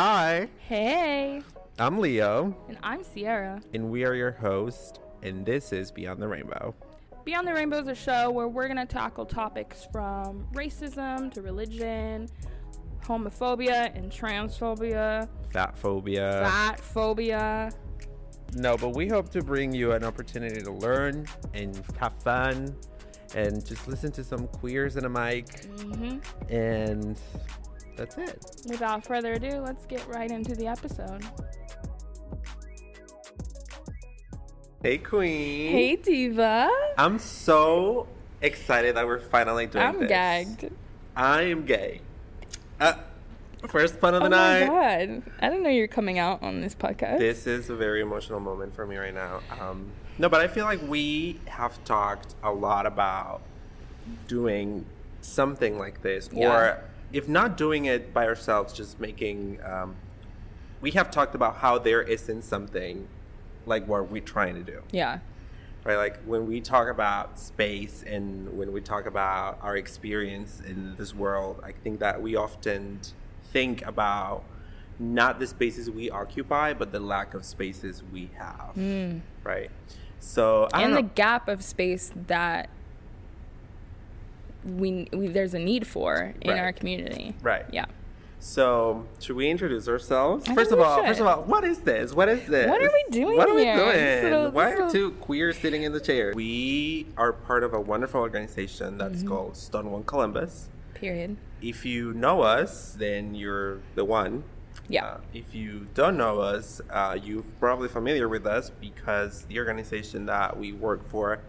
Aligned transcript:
Hi, 0.00 0.46
Hey, 0.68 1.42
I'm 1.80 1.98
Leo, 1.98 2.56
and 2.68 2.78
I'm 2.80 3.02
Sierra. 3.02 3.60
and 3.74 3.90
we 3.90 4.04
are 4.04 4.14
your 4.14 4.30
host, 4.30 5.00
and 5.24 5.44
this 5.44 5.72
is 5.72 5.90
Beyond 5.90 6.22
the 6.22 6.28
Rainbow. 6.28 6.76
Beyond 7.24 7.48
the 7.48 7.52
Rainbow 7.54 7.80
is 7.80 7.88
a 7.88 7.94
show 7.96 8.30
where 8.30 8.46
we're 8.46 8.68
going 8.68 8.76
to 8.76 8.86
tackle 8.86 9.26
topics 9.26 9.88
from 9.90 10.46
racism 10.54 11.32
to 11.34 11.42
religion, 11.42 12.28
homophobia 13.04 13.92
and 13.96 14.12
transphobia, 14.12 15.28
Fat 15.52 15.76
phobia. 15.76 16.42
fat 16.48 16.78
phobia. 16.78 17.72
No, 18.54 18.76
but 18.76 18.90
we 18.90 19.08
hope 19.08 19.28
to 19.30 19.42
bring 19.42 19.74
you 19.74 19.90
an 19.90 20.04
opportunity 20.04 20.62
to 20.62 20.70
learn 20.70 21.26
and 21.52 21.82
have 21.98 22.12
fun 22.22 22.76
and 23.34 23.66
just 23.66 23.88
listen 23.88 24.12
to 24.12 24.22
some 24.22 24.46
queers 24.46 24.96
in 24.96 25.04
a 25.04 25.08
mic. 25.10 25.64
hmm 25.64 26.18
And 26.48 27.20
that's 28.00 28.16
it. 28.16 28.42
Without 28.66 29.04
further 29.04 29.34
ado, 29.34 29.60
let's 29.60 29.84
get 29.84 30.06
right 30.08 30.30
into 30.30 30.54
the 30.56 30.66
episode. 30.66 31.22
Hey, 34.82 34.96
Queen. 34.96 35.70
Hey, 35.70 35.96
Diva. 35.96 36.70
I'm 36.96 37.18
so 37.18 38.08
excited 38.40 38.96
that 38.96 39.06
we're 39.06 39.20
finally 39.20 39.66
doing 39.66 39.92
this. 39.92 40.00
I'm 40.02 40.06
gagged. 40.08 40.70
I 41.14 41.42
am 41.42 41.66
gay. 41.66 42.00
Uh, 42.80 42.94
first 43.68 44.00
pun 44.00 44.14
of 44.14 44.20
the 44.22 44.26
Oh 44.28 44.30
my 44.30 44.60
night. 44.60 44.66
god. 44.66 45.22
I 45.40 45.48
didn't 45.50 45.64
know 45.64 45.68
you're 45.68 45.86
coming 45.86 46.18
out 46.18 46.42
on 46.42 46.62
this 46.62 46.74
podcast. 46.74 47.18
This 47.18 47.46
is 47.46 47.68
a 47.68 47.76
very 47.76 48.00
emotional 48.00 48.40
moment 48.40 48.74
for 48.74 48.86
me 48.86 48.96
right 48.96 49.12
now. 49.12 49.40
Um, 49.60 49.90
no, 50.16 50.30
but 50.30 50.40
I 50.40 50.48
feel 50.48 50.64
like 50.64 50.80
we 50.88 51.38
have 51.46 51.82
talked 51.84 52.34
a 52.42 52.50
lot 52.50 52.86
about 52.86 53.42
doing 54.26 54.86
something 55.20 55.78
like 55.78 56.00
this, 56.00 56.30
Yeah. 56.32 56.48
or 56.56 56.84
if 57.12 57.28
not 57.28 57.56
doing 57.56 57.86
it 57.86 58.12
by 58.12 58.26
ourselves, 58.26 58.72
just 58.72 59.00
making. 59.00 59.60
Um, 59.64 59.96
we 60.80 60.92
have 60.92 61.10
talked 61.10 61.34
about 61.34 61.56
how 61.56 61.78
there 61.78 62.00
isn't 62.00 62.42
something 62.42 63.06
like 63.66 63.86
what 63.86 64.10
we're 64.10 64.22
trying 64.22 64.54
to 64.54 64.62
do, 64.62 64.82
yeah. 64.92 65.18
right? 65.84 65.96
Like 65.96 66.18
when 66.24 66.46
we 66.46 66.60
talk 66.60 66.88
about 66.88 67.38
space 67.38 68.02
and 68.06 68.56
when 68.56 68.72
we 68.72 68.80
talk 68.80 69.04
about 69.04 69.58
our 69.60 69.76
experience 69.76 70.62
in 70.66 70.96
this 70.96 71.14
world, 71.14 71.60
I 71.62 71.72
think 71.72 72.00
that 72.00 72.22
we 72.22 72.34
often 72.34 73.00
think 73.52 73.84
about 73.86 74.44
not 74.98 75.38
the 75.38 75.46
spaces 75.46 75.90
we 75.90 76.10
occupy, 76.10 76.72
but 76.72 76.92
the 76.92 77.00
lack 77.00 77.34
of 77.34 77.44
spaces 77.44 78.02
we 78.12 78.30
have, 78.38 78.74
right? 79.44 79.70
So 80.20 80.68
I 80.72 80.82
and 80.82 80.94
don't 80.94 81.02
the 81.06 81.14
gap 81.14 81.48
of 81.48 81.64
space 81.64 82.12
that 82.26 82.68
we, 84.64 85.08
we 85.12 85.28
there's 85.28 85.54
a 85.54 85.58
need 85.58 85.86
for 85.86 86.34
in 86.40 86.50
Right. 86.50 86.58
our 86.60 86.72
community. 86.72 87.34
Right. 87.42 87.64
Yeah. 87.72 87.86
So 88.38 89.06
should 89.18 89.36
we 89.36 89.50
introduce 89.50 89.86
ourselves? 89.86 90.48
I 90.48 90.54
First 90.54 90.70
think 90.70 90.80
of 90.80 90.86
we 90.86 90.92
all, 90.92 91.04
first 91.04 91.20
of 91.20 91.26
all, 91.26 91.42
what 91.42 91.62
is 91.64 91.78
this? 91.80 92.14
What 92.14 92.28
is 92.28 92.46
this? 92.48 92.68
What 92.68 92.80
are 92.82 92.90
we 92.90 93.04
doing 93.10 93.36
What 93.36 93.50
are 93.50 93.54
we 93.54 93.64
here? 93.64 93.76
doing? 93.76 93.92
This 93.92 94.24
little- 94.24 94.50
Why 94.50 94.70
are 94.72 94.76
little- 94.76 94.90
two 94.90 95.10
queers 95.12 95.58
sitting 95.58 95.82
in 95.82 95.92
the 95.92 96.00
chair? 96.00 96.32
We 96.34 97.06
are 97.18 97.32
part 97.34 97.64
of 97.64 97.74
a 97.74 97.80
wonderful 97.80 98.20
organization 98.20 98.96
that's 98.96 99.18
Mm-hmm. 99.18 99.28
called 99.28 99.56
Stonewall 99.58 100.02
Columbus. 100.04 100.68
Period. 100.94 101.36
If 101.60 101.84
you 101.84 102.14
know 102.14 102.40
us, 102.40 102.96
then 102.98 103.34
you're 103.34 103.80
the 103.94 104.04
one. 104.06 104.44
Yeah. 104.88 105.04
Uh, 105.04 105.16
if 105.34 105.54
you 105.54 105.86
don't 105.94 106.16
know 106.16 106.40
us, 106.40 106.80
uh, 106.90 107.18
you're 107.22 107.44
probably 107.60 107.88
familiar 107.88 108.26
with 108.28 108.46
us 108.46 108.70
because 108.80 109.42
the 109.42 109.58
organization 109.58 110.24
that 110.26 110.56
we 110.58 110.72
work 110.72 111.06
for 111.10 111.40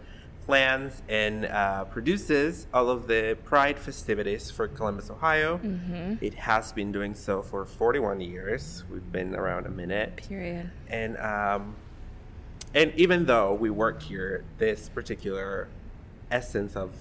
plans 0.46 1.02
and 1.08 1.44
uh, 1.46 1.84
produces 1.84 2.66
all 2.74 2.90
of 2.90 3.06
the 3.06 3.36
Pride 3.44 3.78
festivities 3.78 4.50
for 4.50 4.68
Columbus, 4.68 5.10
Ohio. 5.10 5.58
Mm-hmm. 5.58 6.14
It 6.20 6.34
has 6.34 6.72
been 6.72 6.92
doing 6.92 7.14
so 7.14 7.42
for 7.42 7.64
41 7.64 8.20
years. 8.20 8.84
We've 8.90 9.12
been 9.12 9.34
around 9.34 9.66
a 9.66 9.70
minute, 9.70 10.16
Period. 10.16 10.70
and 10.88 11.16
um, 11.18 11.76
and 12.74 12.92
even 12.96 13.26
though 13.26 13.54
we 13.54 13.70
work 13.70 14.02
here, 14.02 14.44
this 14.58 14.88
particular 14.88 15.68
essence 16.30 16.74
of 16.74 16.92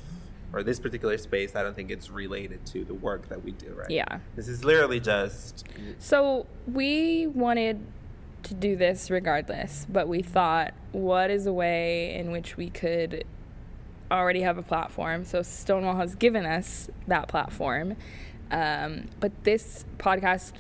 or 0.54 0.64
this 0.64 0.80
particular 0.80 1.18
space, 1.18 1.56
I 1.56 1.64
don't 1.64 1.76
think 1.76 1.92
it's 1.92 2.10
related 2.10 2.66
to 2.68 2.84
the 2.84 2.94
work 2.94 3.30
that 3.30 3.44
we 3.44 3.52
do. 3.52 3.74
Right? 3.74 3.90
Yeah. 3.90 4.20
This 4.36 4.48
is 4.48 4.64
literally 4.66 5.00
just 5.00 5.66
So 6.00 6.46
we 6.68 7.28
wanted 7.28 7.80
to 8.44 8.54
do 8.54 8.76
this 8.76 9.10
regardless, 9.10 9.86
but 9.90 10.08
we 10.08 10.22
thought, 10.22 10.74
what 10.92 11.30
is 11.30 11.46
a 11.46 11.54
way 11.54 12.16
in 12.16 12.32
which 12.32 12.58
we 12.58 12.70
could 12.70 13.24
already 14.12 14.42
have 14.42 14.58
a 14.58 14.64
platform? 14.64 15.26
So 15.26 15.42
Stonewall 15.42 15.96
has 15.96 16.16
given 16.16 16.46
us 16.46 16.90
that 17.08 17.28
platform, 17.28 17.96
um, 18.50 19.08
but 19.20 19.44
this 19.44 19.86
podcast 19.98 20.54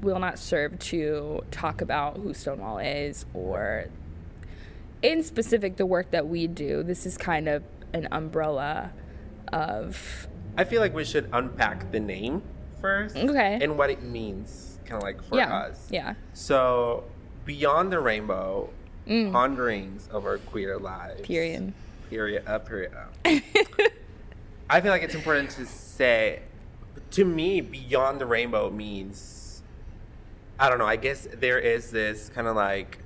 will 0.00 0.18
not 0.18 0.38
serve 0.38 0.78
to 0.78 1.42
talk 1.50 1.80
about 1.80 2.16
who 2.16 2.32
Stonewall 2.32 2.78
is 2.78 3.26
or, 3.34 3.86
in 5.02 5.22
specific, 5.22 5.76
the 5.76 5.86
work 5.86 6.10
that 6.10 6.28
we 6.28 6.46
do. 6.46 6.82
This 6.82 7.06
is 7.06 7.18
kind 7.18 7.48
of 7.48 7.62
an 7.92 8.08
umbrella 8.12 8.92
of 9.52 10.28
I 10.56 10.64
feel 10.64 10.80
like 10.80 10.94
we 10.94 11.04
should 11.04 11.28
unpack 11.32 11.90
the 11.90 12.00
name 12.00 12.42
first. 12.80 13.16
Okay. 13.16 13.58
And 13.60 13.78
what 13.78 13.90
it 13.90 14.02
means, 14.02 14.69
kind 14.90 15.00
of 15.02 15.06
like 15.06 15.22
for 15.22 15.36
yeah, 15.36 15.54
us. 15.56 15.88
yeah, 15.90 16.14
So, 16.34 17.04
beyond 17.44 17.92
the 17.92 18.00
rainbow, 18.00 18.70
Mm. 19.06 19.32
ponderings 19.32 20.08
of 20.12 20.24
our 20.26 20.38
queer 20.38 20.78
lives. 20.78 21.22
period. 21.22 21.72
Period. 22.10 22.46
Up. 22.46 22.68
Period. 22.68 22.92
Up. 22.94 23.14
I 24.70 24.80
feel 24.80 24.90
like 24.92 25.02
it's 25.02 25.14
important 25.14 25.50
to 25.52 25.64
say, 25.66 26.42
to 27.12 27.24
me, 27.24 27.60
beyond 27.60 28.20
the 28.20 28.26
rainbow 28.26 28.70
means, 28.70 29.62
I 30.60 30.68
don't 30.68 30.78
know. 30.78 30.86
I 30.86 30.96
guess 30.96 31.26
there 31.32 31.58
is 31.58 31.90
this 31.90 32.28
kind 32.28 32.46
of 32.46 32.54
like 32.56 32.98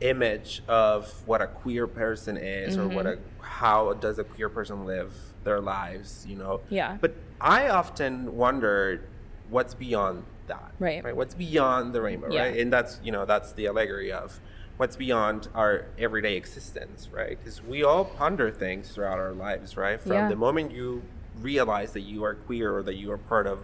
image 0.00 0.62
of 0.66 1.12
what 1.26 1.42
a 1.42 1.46
queer 1.46 1.86
person 1.86 2.36
is, 2.36 2.76
or 2.76 2.88
what 2.88 3.06
a 3.06 3.10
Mm-hmm. 3.16 3.42
how 3.44 3.92
does 3.92 4.18
a 4.18 4.24
queer 4.24 4.48
person 4.48 4.84
live 4.86 5.12
their 5.44 5.60
lives, 5.60 6.24
you 6.28 6.36
know? 6.36 6.60
Yeah. 6.70 6.96
But 7.00 7.14
I 7.40 7.68
often 7.68 8.34
wonder 8.36 9.02
what's 9.50 9.74
beyond 9.74 10.24
that. 10.48 10.72
Right. 10.78 11.02
Right. 11.04 11.16
What's 11.16 11.34
beyond 11.34 11.94
the 11.94 12.00
rainbow, 12.02 12.32
Yeah. 12.32 12.42
right? 12.44 12.58
And 12.60 12.72
that's 12.72 13.00
you 13.02 13.12
know 13.12 13.24
that's 13.24 13.52
the 13.52 13.66
allegory 13.66 14.12
of 14.12 14.40
what's 14.76 14.96
beyond 14.96 15.48
our 15.54 15.86
everyday 15.98 16.36
existence, 16.36 17.08
right? 17.12 17.38
Because 17.38 17.62
we 17.62 17.84
all 17.84 18.04
ponder 18.04 18.50
things 18.50 18.90
throughout 18.90 19.18
our 19.18 19.32
lives, 19.32 19.76
right? 19.76 20.00
From 20.00 20.12
Yeah. 20.12 20.28
the 20.28 20.36
moment 20.36 20.72
you 20.72 21.02
realize 21.40 21.92
that 21.92 22.00
you 22.00 22.24
are 22.24 22.34
queer 22.34 22.76
or 22.76 22.82
that 22.82 22.94
you 22.94 23.10
are 23.12 23.18
part 23.18 23.46
of 23.46 23.60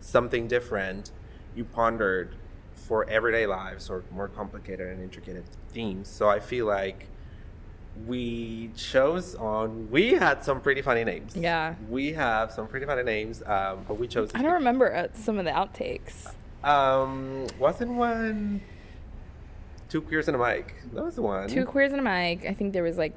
something 0.00 0.46
different, 0.46 1.10
you 1.56 1.64
pondered 1.64 2.36
for 2.74 3.08
everyday 3.08 3.46
lives 3.46 3.88
or 3.90 4.04
more 4.12 4.28
complicated 4.28 4.88
and 4.88 5.02
intricate 5.02 5.42
themes. 5.70 6.06
So 6.08 6.28
I 6.28 6.38
feel 6.38 6.66
like 6.66 7.06
we 8.06 8.70
chose 8.76 9.34
on 9.36 9.88
we 9.90 10.14
had 10.14 10.44
some 10.44 10.60
pretty 10.60 10.82
funny 10.82 11.04
names 11.04 11.36
Yeah. 11.36 11.74
we 11.88 12.12
have 12.14 12.50
some 12.50 12.66
pretty 12.66 12.86
funny 12.86 13.02
names 13.04 13.40
um 13.46 13.84
but 13.86 13.98
we 13.98 14.08
chose 14.08 14.30
I 14.34 14.42
don't 14.42 14.54
remember 14.54 14.92
uh, 14.94 15.08
some 15.14 15.38
of 15.38 15.44
the 15.44 15.52
outtakes. 15.52 16.32
um 16.64 17.46
wasn't 17.58 17.92
one 17.92 18.60
two 19.88 20.00
queers 20.00 20.26
and 20.28 20.34
a 20.36 20.38
mic 20.38 20.74
that 20.92 21.04
was 21.04 21.14
the 21.14 21.22
one 21.22 21.48
Two 21.48 21.64
queers 21.64 21.92
and 21.92 22.00
a 22.00 22.04
mic. 22.04 22.44
I 22.46 22.52
think 22.52 22.72
there 22.72 22.82
was 22.82 22.98
like 22.98 23.14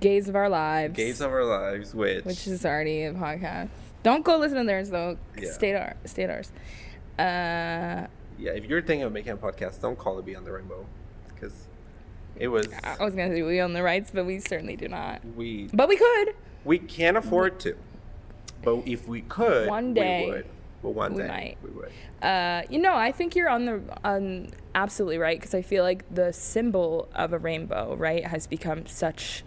Gays 0.00 0.28
of 0.28 0.34
Our 0.34 0.48
Lives. 0.48 0.96
gays 0.96 1.20
of 1.20 1.30
our 1.30 1.44
lives 1.44 1.94
which, 1.94 2.24
which 2.24 2.46
is 2.46 2.64
already 2.64 3.02
a 3.04 3.12
podcast. 3.12 3.68
Don't 4.02 4.24
go 4.24 4.38
listen 4.38 4.58
to 4.58 4.64
theirs 4.64 4.88
though. 4.90 5.18
Yeah. 5.38 5.52
Stay 5.52 5.72
to 5.72 5.78
our, 5.78 5.96
stay 6.06 6.26
to 6.26 6.32
ours. 6.32 6.50
Uh, 7.18 8.06
yeah 8.38 8.52
if 8.54 8.64
you're 8.64 8.80
thinking 8.82 9.02
of 9.04 9.12
making 9.12 9.32
a 9.32 9.36
podcast 9.36 9.80
don't 9.82 9.98
call 9.98 10.18
it 10.18 10.24
beyond 10.24 10.46
the 10.46 10.52
rainbow 10.52 10.86
because 11.34 11.66
it 12.38 12.48
was 12.48 12.68
I 12.84 13.02
was 13.04 13.14
gonna 13.14 13.34
say 13.34 13.42
we 13.42 13.60
own 13.60 13.72
the 13.72 13.82
rights, 13.82 14.10
but 14.12 14.24
we 14.26 14.40
certainly 14.40 14.76
do 14.76 14.88
not. 14.88 15.24
we 15.36 15.68
But 15.72 15.88
we 15.88 15.96
could. 15.96 16.34
we 16.64 16.78
can't 16.78 17.16
afford 17.16 17.58
to 17.60 17.76
but 18.62 18.82
if 18.86 19.06
we 19.06 19.20
could 19.22 19.68
One 19.68 19.94
day, 19.94 20.24
we 20.26 20.30
would 20.32 20.46
but 20.82 20.90
one 20.90 21.14
we 21.14 21.22
day 21.22 21.28
might. 21.28 21.58
we 21.62 21.70
would 21.70 21.92
Uh, 22.22 22.62
you 22.68 22.78
know, 22.78 22.94
I 22.94 23.12
think 23.12 23.36
you're 23.36 23.48
on 23.48 23.64
the 23.66 23.80
on 24.04 24.50
absolutely 24.74 25.18
right 25.18 25.38
because 25.38 25.54
I 25.54 25.62
feel 25.62 25.84
like 25.84 26.04
the 26.14 26.32
symbol 26.32 27.08
of 27.14 27.32
a 27.32 27.38
rainbow, 27.38 27.94
right, 27.96 28.26
has 28.26 28.46
become 28.46 28.86
such 28.86 29.44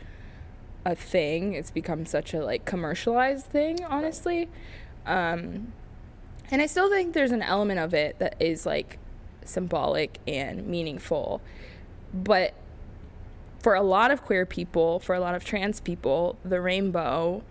a 0.85 0.95
thing. 0.95 1.53
It's 1.53 1.71
become 1.71 2.05
such 2.05 2.33
a 2.33 2.43
like 2.43 2.65
commercialized 2.65 3.47
thing, 3.47 3.83
honestly. 3.83 4.47
Um, 5.05 5.73
and 6.51 6.61
I 6.61 6.65
still 6.65 6.89
think 6.89 7.13
there's 7.13 7.31
an 7.31 7.41
element 7.43 7.79
of 7.79 7.93
it 7.93 8.17
that 8.19 8.35
is 8.39 8.65
like 8.65 8.97
symbolic 9.43 10.19
and 10.27 10.65
meaningful, 10.67 11.41
but 12.13 12.53
for 13.59 13.75
a 13.75 13.81
lot 13.81 14.11
of 14.11 14.23
queer 14.23 14.45
people, 14.45 14.99
for 14.99 15.15
a 15.15 15.19
lot 15.19 15.35
of 15.35 15.43
trans 15.43 15.79
people, 15.79 16.37
the 16.43 16.61
rainbow 16.61 17.43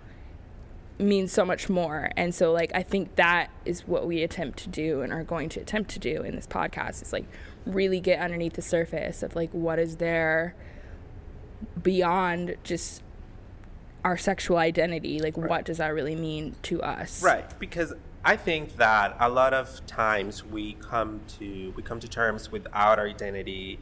means 0.98 1.32
so 1.32 1.44
much 1.44 1.68
more. 1.68 2.10
And 2.16 2.34
so 2.34 2.52
like 2.52 2.72
I 2.74 2.82
think 2.82 3.16
that 3.16 3.50
is 3.64 3.86
what 3.86 4.06
we 4.06 4.22
attempt 4.22 4.58
to 4.60 4.68
do 4.68 5.02
and 5.02 5.12
are 5.12 5.22
going 5.22 5.48
to 5.50 5.60
attempt 5.60 5.90
to 5.92 5.98
do 5.98 6.22
in 6.22 6.34
this 6.34 6.46
podcast 6.46 7.02
is 7.02 7.12
like 7.12 7.26
really 7.66 8.00
get 8.00 8.20
underneath 8.20 8.54
the 8.54 8.62
surface 8.62 9.22
of 9.22 9.36
like 9.36 9.50
what 9.52 9.78
is 9.78 9.96
there 9.96 10.54
beyond 11.82 12.56
just 12.64 13.02
our 14.04 14.16
sexual 14.16 14.56
identity? 14.56 15.20
Like 15.20 15.36
what 15.36 15.64
does 15.64 15.78
that 15.78 15.88
really 15.88 16.16
mean 16.16 16.56
to 16.62 16.82
us? 16.82 17.22
Right, 17.22 17.58
because 17.58 17.92
I 18.24 18.36
think 18.36 18.76
that 18.76 19.16
a 19.20 19.28
lot 19.28 19.54
of 19.54 19.84
times 19.86 20.44
we 20.44 20.74
come 20.74 21.20
to 21.38 21.72
we 21.76 21.82
come 21.82 22.00
to 22.00 22.08
terms 22.08 22.50
with 22.50 22.66
our 22.72 23.00
identity 23.06 23.78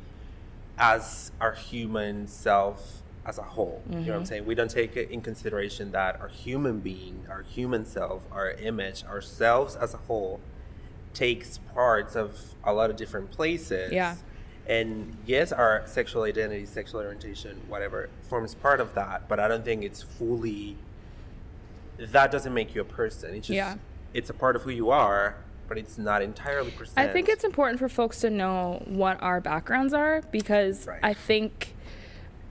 as 0.79 1.33
our 1.41 1.53
human 1.53 2.27
self 2.27 3.03
as 3.25 3.39
a 3.39 3.43
whole. 3.43 3.83
Mm-hmm. 3.85 3.93
You 3.93 3.99
know 3.99 4.01
what 4.01 4.17
I'm 4.17 4.23
mm-hmm. 4.23 4.29
saying? 4.29 4.47
We 4.47 4.55
don't 4.55 4.71
take 4.71 4.97
it 4.97 5.11
in 5.11 5.21
consideration 5.21 5.93
that 5.93 6.21
our 6.21 6.29
human 6.29 6.81
being, 6.81 7.27
our 7.29 7.43
human 7.43 7.85
self, 7.85 8.23
our 8.31 8.53
image, 8.53 9.05
ourselves 9.05 9.75
as 9.77 9.95
a 9.95 9.99
whole 9.99 10.41
takes 11.13 11.59
parts 11.75 12.15
of 12.15 12.55
a 12.63 12.73
lot 12.73 12.91
of 12.91 12.97
different 12.97 13.31
places. 13.31 13.93
Yeah. 13.93 14.17
And 14.67 15.17
yes, 15.27 15.53
our 15.53 15.83
sexual 15.87 16.25
identity, 16.25 16.67
sexual 16.67 17.01
orientation, 17.01 17.61
whatever, 17.69 18.11
forms 18.29 18.55
part 18.55 18.81
of 18.81 18.95
that, 18.95 19.29
but 19.29 19.41
I 19.41 19.49
don't 19.49 19.65
think 19.65 19.85
it's 19.85 20.03
fully 20.03 20.77
that 21.99 22.31
doesn't 22.31 22.53
make 22.53 22.75
you 22.75 22.81
a 22.81 22.85
person. 22.85 23.35
It's 23.35 23.47
just 23.47 23.57
yeah. 23.57 23.77
it's 24.13 24.31
a 24.31 24.35
part 24.35 24.57
of 24.57 24.63
who 24.63 24.71
you 24.71 24.91
are, 24.91 25.37
but 25.69 25.79
it's 25.79 25.99
not 25.99 26.23
entirely 26.23 26.71
percent. 26.71 26.99
I 26.99 27.13
think 27.13 27.29
it's 27.29 27.45
important 27.45 27.79
for 27.79 27.89
folks 27.89 28.21
to 28.21 28.31
know 28.31 28.83
what 28.87 29.21
our 29.23 29.41
backgrounds 29.41 29.93
are 29.93 30.23
because 30.31 30.87
right. 30.87 31.01
I 31.03 31.15
think 31.15 31.75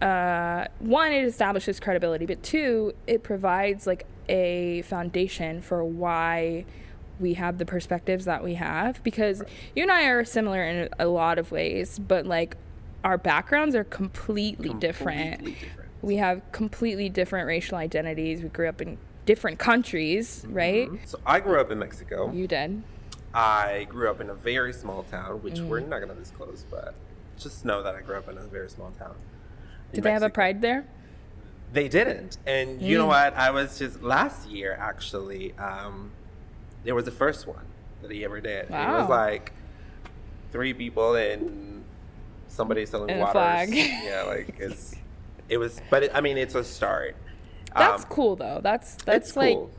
uh, 0.01 0.65
one, 0.79 1.11
it 1.11 1.25
establishes 1.25 1.79
credibility, 1.79 2.25
but 2.25 2.43
two, 2.43 2.93
it 3.07 3.23
provides 3.23 3.87
like 3.87 4.05
a 4.27 4.81
foundation 4.83 5.61
for 5.61 5.83
why 5.83 6.65
we 7.19 7.35
have 7.35 7.57
the 7.57 7.65
perspectives 7.65 8.25
that 8.25 8.43
we 8.43 8.55
have 8.55 9.01
because 9.03 9.39
right. 9.39 9.49
you 9.75 9.83
and 9.83 9.91
I 9.91 10.03
are 10.03 10.25
similar 10.25 10.63
in 10.63 10.89
a 10.99 11.07
lot 11.07 11.37
of 11.37 11.51
ways, 11.51 11.97
but 11.99 12.25
like 12.25 12.57
our 13.03 13.17
backgrounds 13.17 13.75
are 13.75 13.83
completely, 13.83 14.69
completely 14.69 14.79
different. 14.79 15.45
different. 15.45 15.89
We 16.01 16.17
have 16.17 16.41
completely 16.51 17.09
different 17.09 17.47
racial 17.47 17.77
identities. 17.77 18.43
We 18.43 18.49
grew 18.49 18.67
up 18.67 18.81
in 18.81 18.97
different 19.25 19.59
countries, 19.59 20.43
mm-hmm. 20.43 20.53
right? 20.53 20.89
So 21.05 21.19
I 21.25 21.39
grew 21.39 21.59
up 21.59 21.71
in 21.71 21.79
Mexico. 21.79 22.31
You 22.31 22.47
did. 22.47 22.83
I 23.35 23.85
grew 23.89 24.09
up 24.09 24.21
in 24.21 24.29
a 24.29 24.33
very 24.33 24.71
small 24.71 25.03
town, 25.03 25.43
which 25.43 25.55
mm. 25.55 25.67
we're 25.67 25.81
not 25.81 25.99
going 25.99 26.07
to 26.07 26.15
disclose, 26.15 26.65
but 26.71 26.95
just 27.37 27.65
know 27.65 27.83
that 27.83 27.93
I 27.93 28.01
grew 28.01 28.15
up 28.15 28.29
in 28.29 28.37
a 28.37 28.43
very 28.43 28.69
small 28.69 28.91
town. 28.91 29.15
Did 29.93 30.05
they 30.05 30.11
have 30.11 30.23
a 30.23 30.29
pride 30.29 30.61
there? 30.61 30.85
They 31.73 31.89
didn't. 31.89 32.37
And 32.47 32.79
mm. 32.79 32.87
you 32.87 32.97
know 32.97 33.05
mm. 33.05 33.09
what? 33.09 33.33
I 33.35 33.51
was 33.51 33.77
just 33.77 34.01
last 34.01 34.49
year 34.49 34.77
actually. 34.79 35.53
Um, 35.57 36.11
there 36.85 36.95
was 36.95 37.03
the 37.03 37.11
first 37.11 37.45
one 37.45 37.65
that 38.01 38.09
he 38.09 38.23
ever 38.23 38.39
did. 38.39 38.69
Wow. 38.69 38.95
It 38.95 39.01
was 39.01 39.09
like 39.09 39.51
three 40.53 40.73
people 40.73 41.15
and 41.15 41.83
somebody 42.47 42.85
selling 42.85 43.09
and 43.09 43.19
waters. 43.19 43.69
yeah, 43.75 44.23
like 44.25 44.55
it's 44.59 44.95
it 45.49 45.57
was. 45.57 45.81
But 45.89 46.03
it, 46.03 46.11
I 46.13 46.21
mean, 46.21 46.37
it's 46.37 46.55
a 46.55 46.63
start. 46.63 47.17
That's 47.75 48.03
um, 48.03 48.09
cool 48.09 48.37
though. 48.37 48.61
That's 48.63 48.95
that's 49.03 49.35
like 49.35 49.55
cool. 49.55 49.71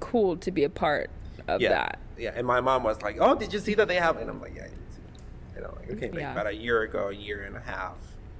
cool 0.00 0.36
to 0.38 0.50
be 0.50 0.64
a 0.64 0.70
part 0.70 1.10
of 1.48 1.60
yeah. 1.60 1.70
that 1.70 1.98
yeah, 2.20 2.32
and 2.36 2.46
my 2.46 2.60
mom 2.60 2.84
was 2.84 3.00
like, 3.02 3.16
"Oh, 3.18 3.34
did 3.34 3.52
you 3.52 3.58
see 3.58 3.74
that 3.74 3.88
they 3.88 3.96
have?" 3.96 4.18
And 4.18 4.28
I'm 4.28 4.40
like, 4.40 4.54
"Yeah, 4.54 4.64
I 4.64 4.68
did 4.68 4.92
see." 4.92 5.00
It. 5.00 5.56
You 5.56 5.62
know, 5.62 5.74
like 5.80 5.90
okay, 5.92 6.10
like 6.10 6.20
yeah. 6.20 6.32
about 6.32 6.46
a 6.46 6.54
year 6.54 6.82
ago, 6.82 7.08
a 7.08 7.14
year 7.14 7.44
and 7.44 7.56
a 7.56 7.60
half, 7.60 7.96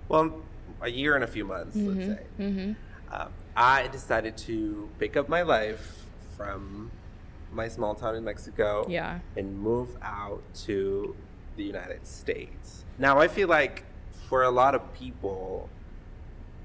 well, 0.08 0.42
a 0.82 0.90
year 0.90 1.14
and 1.14 1.24
a 1.24 1.26
few 1.26 1.44
months, 1.44 1.76
mm-hmm. 1.76 1.98
let's 1.98 2.20
say. 2.20 2.26
Mm-hmm. 2.38 3.14
Um, 3.14 3.32
I 3.56 3.88
decided 3.88 4.36
to 4.38 4.88
pick 4.98 5.16
up 5.16 5.28
my 5.28 5.42
life 5.42 6.04
from 6.36 6.90
my 7.52 7.68
small 7.68 7.94
town 7.94 8.14
in 8.14 8.24
Mexico, 8.24 8.86
yeah, 8.88 9.20
and 9.36 9.58
move 9.58 9.96
out 10.02 10.42
to 10.66 11.16
the 11.56 11.64
United 11.64 12.06
States. 12.06 12.84
Now, 12.98 13.18
I 13.18 13.28
feel 13.28 13.48
like 13.48 13.84
for 14.28 14.42
a 14.42 14.50
lot 14.50 14.74
of 14.74 14.92
people, 14.92 15.70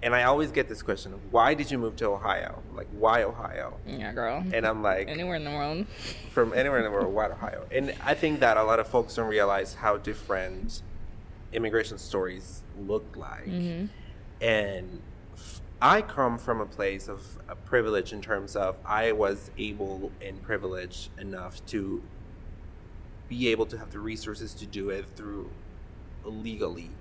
and 0.06 0.14
I 0.14 0.24
always 0.24 0.52
get 0.52 0.70
this 0.70 0.84
question 0.84 1.16
of 1.16 1.34
why 1.34 1.56
did 1.56 1.72
you 1.72 1.80
move 1.80 1.96
to 1.96 2.06
Ohio? 2.06 2.62
Like, 2.76 2.86
why 2.92 3.24
Ohio? 3.24 3.80
Yeah, 3.88 4.14
girl. 4.14 4.46
And 4.54 4.64
I'm 4.64 4.84
like, 4.84 5.08
anywhere 5.08 5.36
in 5.36 5.44
the 5.44 5.50
world. 5.50 5.88
From 6.32 6.54
anywhere 6.54 6.78
in 6.78 6.86
the 6.86 6.92
world, 6.92 7.12
why 7.12 7.26
Ohio? 7.26 7.66
And 7.72 7.92
I 8.04 8.14
think 8.14 8.40
that 8.42 8.56
a 8.56 8.64
lot 8.64 8.80
of 8.80 8.88
folks 8.88 9.16
don't 9.16 9.28
realize 9.28 9.74
how 9.74 9.98
different 9.98 10.84
immigration 11.54 11.98
stories 11.98 12.62
look 12.78 13.16
like. 13.16 13.48
Mm-hmm. 13.48 13.88
And 14.42 15.02
I 15.82 16.04
come 16.04 16.38
from 16.38 16.62
a 16.62 16.68
place 16.68 17.08
of 17.08 17.40
a 17.50 17.56
privilege 17.56 18.14
in 18.14 18.22
terms 18.22 18.56
of 18.56 18.78
I 18.86 19.12
was 19.12 19.50
able 19.58 20.12
and 20.22 20.40
privileged 20.44 21.10
enough 21.20 21.66
to 21.68 22.04
be 23.28 23.48
able 23.48 23.66
to 23.66 23.78
have 23.80 23.90
the 23.90 24.00
resources 24.00 24.54
to 24.54 24.68
do 24.68 24.92
it 24.92 25.06
through 25.16 25.50
legally 26.24 26.92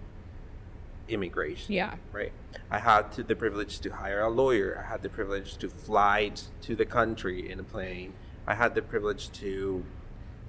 immigration. 1.08 1.74
Yeah. 1.74 1.96
Right. 2.12 2.32
I 2.70 2.78
had 2.78 3.12
to, 3.12 3.22
the 3.22 3.36
privilege 3.36 3.80
to 3.80 3.90
hire 3.90 4.20
a 4.20 4.30
lawyer. 4.30 4.82
I 4.84 4.90
had 4.90 5.02
the 5.02 5.08
privilege 5.08 5.56
to 5.58 5.68
fly 5.68 6.32
to 6.62 6.76
the 6.76 6.84
country 6.84 7.50
in 7.50 7.60
a 7.60 7.64
plane. 7.64 8.14
I 8.46 8.54
had 8.54 8.74
the 8.74 8.82
privilege 8.82 9.30
to 9.32 9.84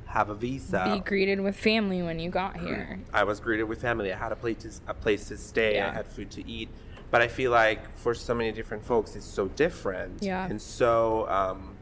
have 0.08 0.30
a 0.30 0.36
visa. 0.36 0.92
Be 0.94 1.00
greeted 1.00 1.42
with 1.42 1.56
family 1.56 2.02
when 2.02 2.20
you 2.20 2.30
got 2.30 2.58
here. 2.58 3.00
I 3.14 3.24
was 3.24 3.40
greeted 3.40 3.64
with 3.64 3.82
family. 3.82 4.12
I 4.14 4.18
had 4.18 4.32
a 4.32 4.36
place 4.36 4.58
to, 4.60 4.72
a 4.88 4.94
place 4.94 5.28
to 5.30 5.38
stay. 5.38 5.76
Yeah. 5.76 5.90
I 5.90 5.94
had 5.94 6.08
food 6.08 6.32
to 6.32 6.48
eat. 6.48 6.70
But 7.12 7.22
I 7.22 7.28
feel 7.28 7.52
like 7.52 7.98
for 7.98 8.14
so 8.14 8.34
many 8.34 8.52
different 8.52 8.84
folks, 8.84 9.16
it's 9.16 9.26
so 9.26 9.48
different. 9.48 10.24
Yeah. 10.24 10.46
And 10.46 10.62
so 10.62 11.28
um, 11.30 11.75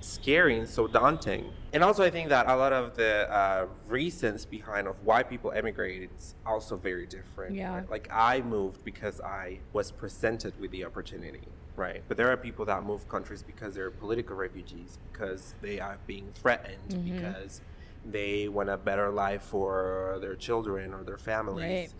scary 0.00 0.58
and 0.58 0.68
so 0.68 0.86
daunting 0.86 1.52
and 1.72 1.84
also 1.84 2.02
I 2.02 2.10
think 2.10 2.30
that 2.30 2.48
a 2.48 2.56
lot 2.56 2.72
of 2.72 2.96
the 2.96 3.32
uh, 3.32 3.66
reasons 3.86 4.44
behind 4.44 4.88
of 4.88 4.96
why 5.04 5.22
people 5.22 5.52
emigrate 5.52 6.10
is 6.16 6.34
also 6.44 6.76
very 6.76 7.06
different. 7.06 7.54
Yeah. 7.54 7.76
Right? 7.76 7.90
Like 7.90 8.08
I 8.12 8.40
moved 8.40 8.84
because 8.84 9.20
I 9.20 9.60
was 9.72 9.92
presented 9.92 10.58
with 10.58 10.72
the 10.72 10.84
opportunity, 10.84 11.46
right? 11.76 12.02
But 12.08 12.16
there 12.16 12.30
are 12.30 12.36
people 12.36 12.64
that 12.64 12.82
move 12.82 13.08
countries 13.08 13.42
because 13.42 13.74
they're 13.74 13.90
political 13.90 14.36
refugees, 14.36 14.98
because 15.12 15.54
they 15.62 15.78
are 15.78 15.98
being 16.06 16.28
threatened, 16.34 16.88
mm-hmm. 16.88 17.16
because 17.16 17.60
they 18.04 18.48
want 18.48 18.68
a 18.68 18.76
better 18.76 19.10
life 19.10 19.42
for 19.42 20.18
their 20.20 20.34
children 20.34 20.92
or 20.92 21.04
their 21.04 21.18
families. 21.18 21.94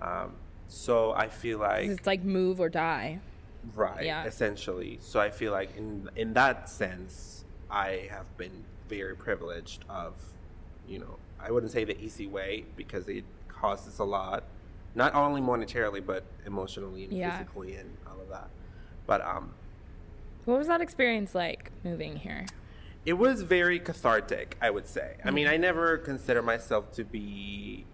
Right. 0.00 0.22
Um, 0.22 0.34
so 0.68 1.12
I 1.12 1.28
feel 1.28 1.58
like 1.58 1.88
it's 1.88 2.06
like 2.06 2.22
move 2.22 2.60
or 2.60 2.68
die. 2.68 3.20
Right. 3.74 4.04
Yeah. 4.04 4.24
Essentially. 4.24 4.98
So 5.00 5.18
I 5.18 5.30
feel 5.30 5.50
like 5.50 5.76
in 5.76 6.08
in 6.14 6.34
that 6.34 6.68
sense, 6.68 7.35
I 7.70 8.08
have 8.10 8.36
been 8.36 8.64
very 8.88 9.16
privileged 9.16 9.84
of, 9.88 10.14
you 10.88 10.98
know, 10.98 11.18
I 11.40 11.50
wouldn't 11.50 11.72
say 11.72 11.84
the 11.84 11.98
easy 12.00 12.26
way 12.26 12.64
because 12.76 13.08
it 13.08 13.24
costs 13.48 13.88
us 13.88 13.98
a 13.98 14.04
lot, 14.04 14.44
not 14.94 15.14
only 15.14 15.40
monetarily 15.40 16.04
but 16.04 16.24
emotionally 16.46 17.04
and 17.04 17.12
yeah. 17.12 17.38
physically 17.38 17.74
and 17.76 17.96
all 18.06 18.20
of 18.20 18.28
that. 18.28 18.48
But 19.06 19.20
um, 19.22 19.52
what 20.44 20.58
was 20.58 20.68
that 20.68 20.80
experience 20.80 21.34
like 21.34 21.70
moving 21.84 22.16
here? 22.16 22.46
It 23.04 23.14
was 23.14 23.42
very 23.42 23.78
cathartic, 23.78 24.56
I 24.60 24.70
would 24.70 24.88
say. 24.88 25.16
Mm-hmm. 25.18 25.28
I 25.28 25.30
mean, 25.30 25.46
I 25.46 25.56
never 25.56 25.98
consider 25.98 26.42
myself 26.42 26.92
to 26.92 27.04
be. 27.04 27.84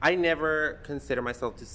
I 0.00 0.14
never 0.14 0.80
consider 0.84 1.22
myself 1.22 1.56
to 1.56 1.66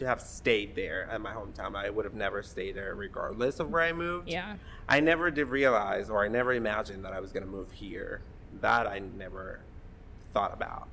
to 0.00 0.06
have 0.06 0.20
stayed 0.20 0.74
there 0.74 1.08
at 1.10 1.20
my 1.20 1.32
hometown. 1.32 1.76
I 1.76 1.88
would 1.88 2.04
have 2.04 2.14
never 2.14 2.42
stayed 2.42 2.74
there 2.74 2.94
regardless 2.94 3.60
of 3.60 3.70
where 3.70 3.82
I 3.82 3.92
moved. 3.92 4.28
Yeah. 4.28 4.56
I 4.88 5.00
never 5.00 5.30
did 5.30 5.46
realize 5.46 6.10
or 6.10 6.24
I 6.24 6.28
never 6.28 6.52
imagined 6.52 7.04
that 7.04 7.12
I 7.12 7.20
was 7.20 7.32
going 7.32 7.44
to 7.44 7.50
move 7.50 7.70
here. 7.70 8.22
That 8.60 8.86
I 8.86 8.98
never 8.98 9.60
thought 10.34 10.52
about. 10.52 10.88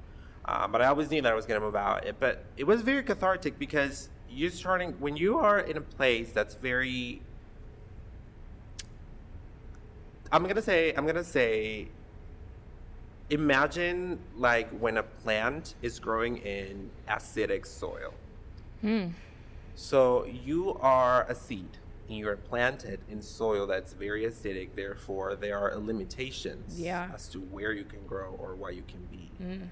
Uh, 0.45 0.67
but 0.67 0.81
I 0.81 0.85
always 0.85 1.09
knew 1.09 1.21
that 1.21 1.31
I 1.31 1.35
was 1.35 1.45
going 1.45 1.59
to 1.59 1.65
move 1.65 1.75
out. 1.75 2.05
It, 2.05 2.17
but 2.19 2.45
it 2.55 2.65
was 2.65 2.81
very 2.81 3.01
cathartic 3.01 3.57
because 3.57 4.09
you're 4.29 4.51
starting, 4.51 4.91
when 4.99 5.17
you 5.17 5.39
are 5.39 5.59
in 5.59 5.77
a 5.77 5.81
place 5.81 6.31
that's 6.31 6.55
very, 6.55 7.21
I'm 10.31 10.43
going 10.43 10.55
to 10.55 10.61
say, 10.61 10.93
I'm 10.95 11.05
going 11.05 11.15
to 11.15 11.23
say, 11.23 11.87
imagine 13.29 14.19
like 14.37 14.69
when 14.69 14.97
a 14.97 15.03
plant 15.03 15.75
is 15.81 15.99
growing 15.99 16.37
in 16.37 16.89
acidic 17.09 17.65
soil 17.65 18.13
Hmm. 18.81 19.09
So 19.75 20.25
you 20.25 20.77
are 20.81 21.25
a 21.29 21.35
seed 21.35 21.77
and 22.07 22.17
you 22.17 22.27
are 22.29 22.37
planted 22.37 22.99
in 23.09 23.21
soil 23.21 23.67
that's 23.67 23.93
very 23.93 24.23
acidic. 24.23 24.69
Therefore, 24.75 25.35
there 25.35 25.57
are 25.57 25.75
limitations 25.75 26.79
yeah. 26.79 27.09
as 27.13 27.27
to 27.29 27.39
where 27.39 27.73
you 27.73 27.83
can 27.83 28.05
grow 28.07 28.35
or 28.39 28.55
what 28.55 28.75
you 28.75 28.83
can 28.87 29.05
be. 29.11 29.29
Mm. 29.43 29.67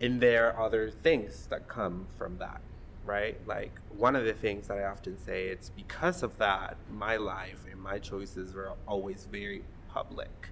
And 0.00 0.20
there 0.20 0.52
are 0.52 0.66
other 0.66 0.90
things 0.90 1.46
that 1.50 1.68
come 1.68 2.06
from 2.16 2.38
that, 2.38 2.60
right? 3.04 3.36
Like 3.46 3.72
one 3.96 4.16
of 4.16 4.24
the 4.24 4.32
things 4.32 4.68
that 4.68 4.78
I 4.78 4.84
often 4.84 5.18
say, 5.18 5.46
it's 5.46 5.68
because 5.68 6.22
of 6.22 6.38
that, 6.38 6.76
my 6.90 7.16
life 7.16 7.64
and 7.70 7.80
my 7.80 7.98
choices 7.98 8.54
were 8.54 8.72
always 8.88 9.28
very 9.30 9.62
public 9.90 10.48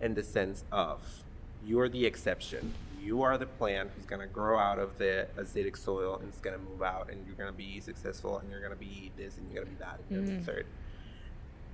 in 0.00 0.14
the 0.14 0.24
sense 0.24 0.64
of 0.72 1.22
you're 1.64 1.88
the 1.88 2.06
exception 2.06 2.74
you 3.02 3.22
are 3.22 3.38
the 3.38 3.46
plant 3.46 3.90
who's 3.94 4.06
going 4.06 4.20
to 4.20 4.26
grow 4.26 4.58
out 4.58 4.78
of 4.78 4.98
the 4.98 5.26
acidic 5.36 5.76
soil 5.76 6.16
and 6.16 6.28
it's 6.28 6.40
going 6.40 6.56
to 6.56 6.62
move 6.62 6.82
out 6.82 7.08
and 7.10 7.24
you're 7.26 7.36
going 7.36 7.50
to 7.50 7.56
be 7.56 7.80
successful 7.80 8.38
and 8.38 8.50
you're 8.50 8.60
going 8.60 8.72
to 8.72 8.78
be 8.78 9.10
this 9.16 9.36
and 9.38 9.46
you're 9.50 9.62
going 9.64 9.66
to 9.66 9.78
be 9.78 9.84
that 9.84 10.00
and 10.08 10.28
you're 10.28 10.38
to 10.38 10.44
third. 10.44 10.66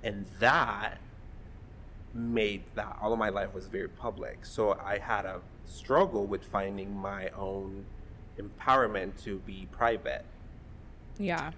And 0.02 0.26
that 0.38 0.98
made 2.14 2.62
that 2.74 2.96
all 3.00 3.12
of 3.12 3.18
my 3.18 3.28
life 3.28 3.52
was 3.54 3.66
very 3.66 3.88
public. 3.88 4.44
So 4.46 4.78
I 4.84 4.98
had 4.98 5.24
a 5.24 5.40
struggle 5.66 6.26
with 6.26 6.44
finding 6.44 6.96
my 6.96 7.28
own 7.30 7.84
empowerment 8.38 9.22
to 9.24 9.38
be 9.40 9.66
private. 9.72 10.24
Yeah. 11.18 11.52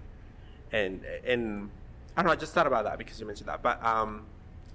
And 0.71 1.03
and 1.25 1.69
I 2.15 2.21
don't 2.21 2.27
know, 2.27 2.33
I 2.33 2.35
just 2.35 2.53
thought 2.53 2.67
about 2.67 2.85
that 2.85 2.97
because 2.97 3.19
you 3.19 3.25
mentioned 3.25 3.49
that. 3.49 3.61
But 3.61 3.83
um 3.85 4.25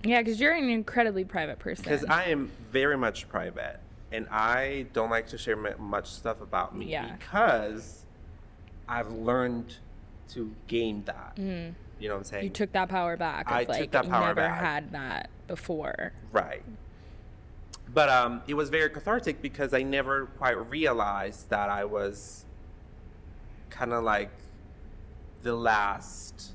Yeah, 0.04 0.20
because 0.20 0.40
you're 0.40 0.54
an 0.54 0.68
incredibly 0.68 1.24
private 1.24 1.58
person. 1.58 1.84
because 1.84 2.04
I 2.04 2.24
am 2.24 2.50
very 2.70 2.96
much 2.96 3.28
private 3.28 3.80
and 4.14 4.28
I 4.28 4.86
don't 4.92 5.10
like 5.10 5.26
to 5.28 5.38
share 5.38 5.56
much 5.56 6.06
stuff 6.06 6.40
about 6.40 6.76
me 6.76 6.86
Yeah. 6.86 7.16
because 7.16 8.06
I've 8.88 9.10
learned 9.10 9.74
to 10.28 10.54
gain 10.68 11.02
that. 11.06 11.32
You 11.36 12.08
know 12.08 12.14
what 12.14 12.18
I'm 12.18 12.24
saying? 12.24 12.42
Mm. 12.42 12.44
you 12.44 12.50
took 12.50 12.72
that 12.72 12.88
power 12.88 13.16
back. 13.16 13.50
I 13.50 13.64
took 13.64 13.68
like, 13.70 13.90
that 13.90 14.04
you 14.04 14.10
power 14.10 14.26
never 14.26 14.40
back. 14.40 14.60
had 14.60 14.92
that 14.92 15.30
before. 15.48 16.12
Right. 16.32 16.62
But 17.92 18.08
um, 18.08 18.42
it 18.46 18.54
was 18.54 18.70
very 18.70 18.88
cathartic 18.88 19.42
because 19.42 19.74
I 19.74 19.82
never 19.82 20.26
quite 20.26 20.70
realized 20.70 21.50
that 21.50 21.68
I 21.68 21.84
was 21.84 22.44
kind 23.70 23.92
of 23.92 24.04
like 24.04 24.30
the 25.42 25.54
last 25.56 26.52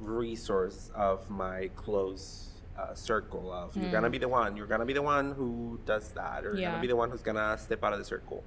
resource 0.00 0.90
of 0.94 1.30
my 1.30 1.70
close 1.76 2.48
uh, 2.78 2.94
circle 2.94 3.52
of 3.52 3.74
you're 3.76 3.90
gonna 3.92 4.10
be 4.10 4.18
the 4.18 4.28
one 4.28 4.56
you're 4.56 4.66
gonna 4.66 4.84
be 4.84 4.92
the 4.92 5.02
one 5.02 5.32
who 5.32 5.80
does 5.86 6.10
that 6.10 6.44
or 6.44 6.50
you're 6.54 6.60
gonna 6.70 6.80
be 6.82 6.86
the 6.88 6.96
one 6.96 7.10
who's 7.10 7.22
gonna 7.22 7.56
step 7.58 7.82
out 7.84 7.92
of 7.92 7.98
the 7.98 8.04
circle. 8.04 8.44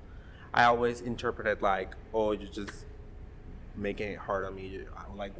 I 0.54 0.66
always 0.66 1.02
interpreted 1.02 1.62
like 1.62 1.96
oh 2.14 2.32
you're 2.32 2.50
just 2.50 2.86
making 3.76 4.12
it 4.12 4.20
hard 4.20 4.46
on 4.46 4.56
me. 4.56 4.68
You- 4.68 4.88
I- 4.96 5.14
like 5.16 5.34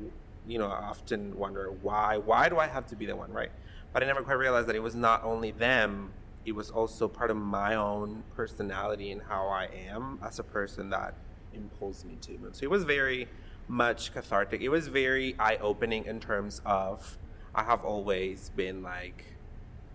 you 0.48 0.58
know 0.58 0.68
i 0.68 0.80
often 0.86 1.38
wonder 1.38 1.70
why 1.82 2.18
why 2.18 2.50
do 2.50 2.58
i 2.58 2.66
have 2.66 2.86
to 2.88 2.96
be 2.96 3.06
the 3.06 3.16
one? 3.16 3.32
Right? 3.32 3.52
But 3.94 4.02
i 4.04 4.06
never 4.08 4.24
quite 4.24 4.38
realized 4.40 4.68
that 4.68 4.76
it 4.76 4.82
was 4.84 4.96
not 4.96 5.24
only 5.24 5.52
them 5.52 6.12
it 6.46 6.54
was 6.54 6.72
also 6.72 7.08
part 7.08 7.30
of 7.30 7.38
my 7.38 7.76
own 7.76 8.24
personality 8.36 9.12
and 9.12 9.22
how 9.22 9.48
i 9.50 9.66
am 9.90 10.18
as 10.24 10.40
a 10.40 10.44
person 10.44 10.90
that 10.90 11.14
imposed 11.54 12.06
me 12.06 12.16
to 12.22 12.32
move. 12.40 12.56
So 12.56 12.64
it 12.64 12.70
was 12.72 12.84
very 12.86 13.28
much 13.68 14.12
cathartic. 14.14 14.62
It 14.62 14.70
was 14.70 14.88
very 14.88 15.36
eye-opening 15.38 16.06
in 16.06 16.20
terms 16.20 16.62
of 16.66 17.19
i 17.56 17.64
have 17.64 17.84
always 17.84 18.50
been 18.56 18.82
like 18.84 19.26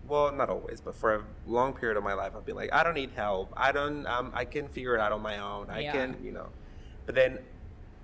well 0.07 0.31
not 0.31 0.49
always 0.49 0.81
but 0.81 0.93
for 0.95 1.15
a 1.15 1.23
long 1.47 1.73
period 1.73 1.97
of 1.97 2.03
my 2.03 2.13
life 2.13 2.33
i've 2.35 2.45
been 2.45 2.55
like 2.55 2.71
i 2.73 2.83
don't 2.83 2.93
need 2.95 3.11
help. 3.15 3.51
I 3.57 3.71
don't 3.71 4.05
um, 4.05 4.31
i 4.33 4.45
can 4.45 4.67
figure 4.67 4.93
it 4.95 4.99
out 5.01 5.11
on 5.11 5.21
my 5.21 5.37
own. 5.39 5.69
I 5.69 5.79
Yeah. 5.79 5.91
can 5.93 6.17
you 6.23 6.31
know. 6.31 6.49
But 7.05 7.15
then 7.15 7.39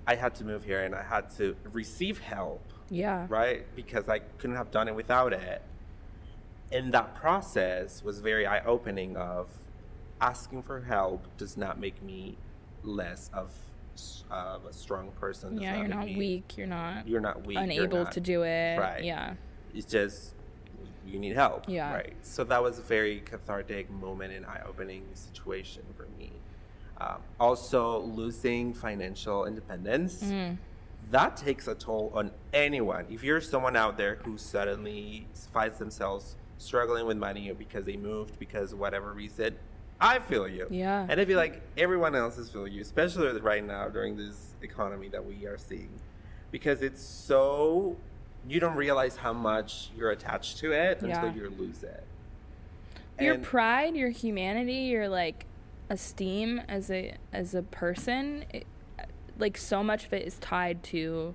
i 0.06 0.14
had 0.16 0.34
to 0.36 0.44
move 0.44 0.64
here 0.64 0.82
and 0.84 0.94
i 0.94 1.02
had 1.02 1.30
to 1.38 1.54
receive 1.72 2.18
help 2.18 2.62
Yeah. 2.90 3.26
right? 3.28 3.64
Because 3.76 4.08
i 4.08 4.18
couldn't 4.38 4.56
have 4.56 4.70
done 4.70 4.88
it 4.88 4.94
without 4.94 5.32
it. 5.32 5.62
And 6.72 6.92
that 6.94 7.14
process 7.14 8.02
was 8.02 8.20
very 8.20 8.46
eye-opening 8.46 9.16
of 9.16 9.48
asking 10.20 10.62
for 10.62 10.80
help 10.80 11.26
does 11.36 11.56
not 11.56 11.78
make 11.78 12.02
me 12.02 12.36
less 12.82 13.30
of, 13.34 13.50
of 14.30 14.64
a 14.64 14.72
strong 14.72 15.10
person 15.20 15.54
does 15.54 15.62
Yeah, 15.62 15.78
you're 15.78 15.88
not 15.88 16.04
weak. 16.06 16.56
You're 16.56 16.66
not 16.66 17.06
you're 17.06 17.20
not 17.20 17.46
weak 17.46 17.58
unable 17.58 18.04
not- 18.04 18.12
to 18.12 18.20
do 18.20 18.42
it. 18.42 18.78
Right. 18.78 19.04
Yeah. 19.04 19.34
it's 19.74 19.86
just 19.86 20.34
you 21.06 21.18
need 21.18 21.34
help. 21.34 21.64
Yeah. 21.68 21.92
Right. 21.92 22.14
So 22.22 22.44
that 22.44 22.62
was 22.62 22.78
a 22.78 22.82
very 22.82 23.20
cathartic 23.20 23.90
moment 23.90 24.32
and 24.32 24.46
eye-opening 24.46 25.04
situation 25.14 25.82
for 25.96 26.06
me. 26.18 26.30
Um, 27.00 27.16
also, 27.40 27.98
losing 28.00 28.72
financial 28.72 29.44
independence. 29.46 30.22
Mm. 30.22 30.58
That 31.10 31.36
takes 31.36 31.66
a 31.66 31.74
toll 31.74 32.12
on 32.14 32.30
anyone. 32.52 33.06
If 33.10 33.24
you're 33.24 33.40
someone 33.40 33.74
out 33.74 33.96
there 33.96 34.16
who 34.24 34.38
suddenly 34.38 35.26
finds 35.52 35.78
themselves 35.78 36.36
struggling 36.58 37.06
with 37.06 37.16
money 37.16 37.50
because 37.52 37.84
they 37.84 37.96
moved 37.96 38.38
because 38.38 38.72
whatever 38.72 39.12
reason, 39.12 39.56
I 40.02 40.18
feel 40.18 40.48
you. 40.48 40.66
Yeah. 40.68 41.06
And 41.08 41.20
I 41.20 41.24
feel 41.24 41.36
like 41.38 41.62
everyone 41.78 42.14
else 42.16 42.36
is 42.36 42.50
feeling 42.50 42.72
you, 42.72 42.82
especially 42.82 43.40
right 43.40 43.64
now 43.64 43.88
during 43.88 44.16
this 44.16 44.54
economy 44.60 45.08
that 45.08 45.24
we 45.24 45.46
are 45.46 45.56
seeing, 45.56 45.88
because 46.50 46.82
it's 46.82 47.00
so 47.02 47.96
you 48.48 48.58
don't 48.58 48.74
realize 48.76 49.16
how 49.16 49.32
much 49.32 49.90
you're 49.96 50.10
attached 50.10 50.58
to 50.58 50.72
it 50.72 51.00
until 51.02 51.30
you 51.32 51.48
lose 51.56 51.82
it. 51.84 52.02
your 53.20 53.34
And- 53.34 53.44
pride, 53.44 53.94
your 53.94 54.10
humanity, 54.10 54.90
your 54.90 55.08
like 55.08 55.46
esteem 55.88 56.60
as 56.68 56.90
a 56.90 57.14
as 57.32 57.54
a 57.54 57.62
person, 57.62 58.44
it, 58.52 58.66
like 59.38 59.56
so 59.56 59.84
much 59.84 60.06
of 60.06 60.12
it 60.12 60.26
is 60.26 60.38
tied 60.38 60.82
to 60.84 61.34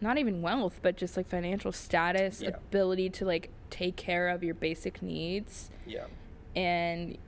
not 0.00 0.16
even 0.16 0.40
wealth, 0.40 0.78
but 0.80 0.96
just 0.96 1.16
like 1.16 1.26
financial 1.26 1.72
status, 1.72 2.40
Yeah. 2.40 2.50
ability 2.50 3.10
to 3.10 3.26
like 3.26 3.50
take 3.68 3.96
care 3.96 4.28
of 4.28 4.42
your 4.42 4.54
basic 4.54 5.02
needs, 5.02 5.70
yeah. 5.86 6.04
and 6.56 7.18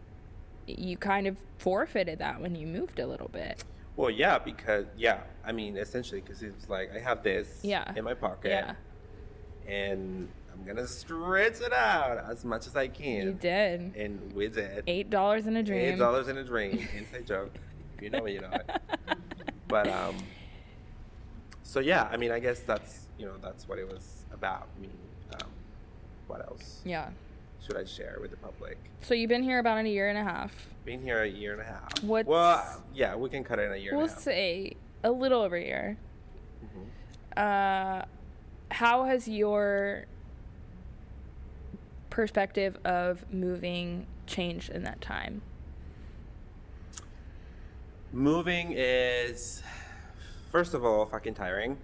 you 0.66 0.96
kind 0.96 1.26
of 1.26 1.36
forfeited 1.58 2.18
that 2.20 2.40
when 2.40 2.54
you 2.54 2.66
moved 2.66 2.98
a 2.98 3.06
little 3.06 3.28
bit. 3.28 3.64
Well, 3.96 4.10
yeah, 4.10 4.38
because 4.38 4.86
yeah, 4.96 5.20
I 5.44 5.52
mean, 5.52 5.76
essentially, 5.76 6.20
because 6.20 6.42
it's 6.42 6.68
like 6.68 6.90
I 6.94 6.98
have 7.00 7.22
this 7.22 7.60
Yeah. 7.62 7.92
in 7.96 8.04
my 8.04 8.14
pocket, 8.14 8.50
Yeah, 8.50 8.74
and 9.66 10.28
I'm 10.52 10.64
gonna 10.64 10.86
stretch 10.86 11.60
it 11.60 11.72
out 11.72 12.18
as 12.30 12.44
much 12.44 12.66
as 12.66 12.76
I 12.76 12.88
can. 12.88 13.26
you 13.26 13.32
did. 13.32 13.94
And 13.96 14.32
with 14.32 14.56
it, 14.58 14.84
Eight 14.86 15.10
dollars 15.10 15.46
in 15.46 15.56
a 15.56 15.62
dream. 15.62 15.80
Eight 15.80 15.98
dollars 15.98 16.28
in 16.28 16.36
a 16.38 16.44
dream. 16.44 16.86
Inside 16.96 17.26
joke. 17.26 17.52
You 18.00 18.10
know 18.10 18.24
it, 18.26 18.32
you 18.32 18.40
know 18.40 18.50
it. 18.52 18.70
But 19.68 19.86
um, 19.88 20.16
so 21.62 21.78
yeah, 21.80 22.08
I 22.10 22.16
mean, 22.16 22.30
I 22.32 22.40
guess 22.40 22.60
that's 22.60 23.06
you 23.18 23.26
know 23.26 23.34
that's 23.42 23.68
what 23.68 23.78
it 23.78 23.86
was 23.88 24.24
about. 24.32 24.68
I 24.76 24.80
mean, 24.80 24.90
um, 25.34 25.48
what 26.26 26.40
else 26.40 26.80
Yeah. 26.84 27.10
Should 27.64 27.76
I 27.76 27.84
share 27.84 28.18
with 28.20 28.30
the 28.30 28.36
public? 28.36 28.78
So 29.02 29.14
you've 29.14 29.28
been 29.28 29.42
here 29.42 29.58
about 29.58 29.78
a 29.84 29.88
year 29.88 30.08
and 30.08 30.18
a 30.18 30.24
half. 30.24 30.68
Been 30.84 31.02
here 31.02 31.22
a 31.22 31.28
year 31.28 31.52
and 31.52 31.60
a 31.60 31.64
half. 31.64 32.02
What's- 32.02 32.28
Well, 32.28 32.82
yeah, 32.94 33.14
we 33.16 33.28
can 33.28 33.44
cut 33.44 33.58
it 33.58 33.62
in 33.66 33.72
a 33.72 33.76
year 33.76 33.92
We'll 33.92 34.02
and 34.02 34.10
a 34.10 34.14
half. 34.14 34.22
say 34.22 34.76
a 35.04 35.10
little 35.10 35.42
over 35.42 35.56
a 35.56 35.62
year. 35.62 35.96
Mhm. 36.64 37.40
Uh, 38.02 38.04
how 38.70 39.04
has 39.04 39.28
your 39.28 40.06
perspective 42.08 42.76
of 42.84 43.30
moving 43.32 44.06
changed 44.26 44.70
in 44.70 44.82
that 44.84 45.00
time? 45.00 45.42
Moving 48.12 48.72
is, 48.76 49.62
first 50.50 50.74
of 50.74 50.84
all, 50.84 51.06
fucking 51.06 51.34
tiring. 51.34 51.78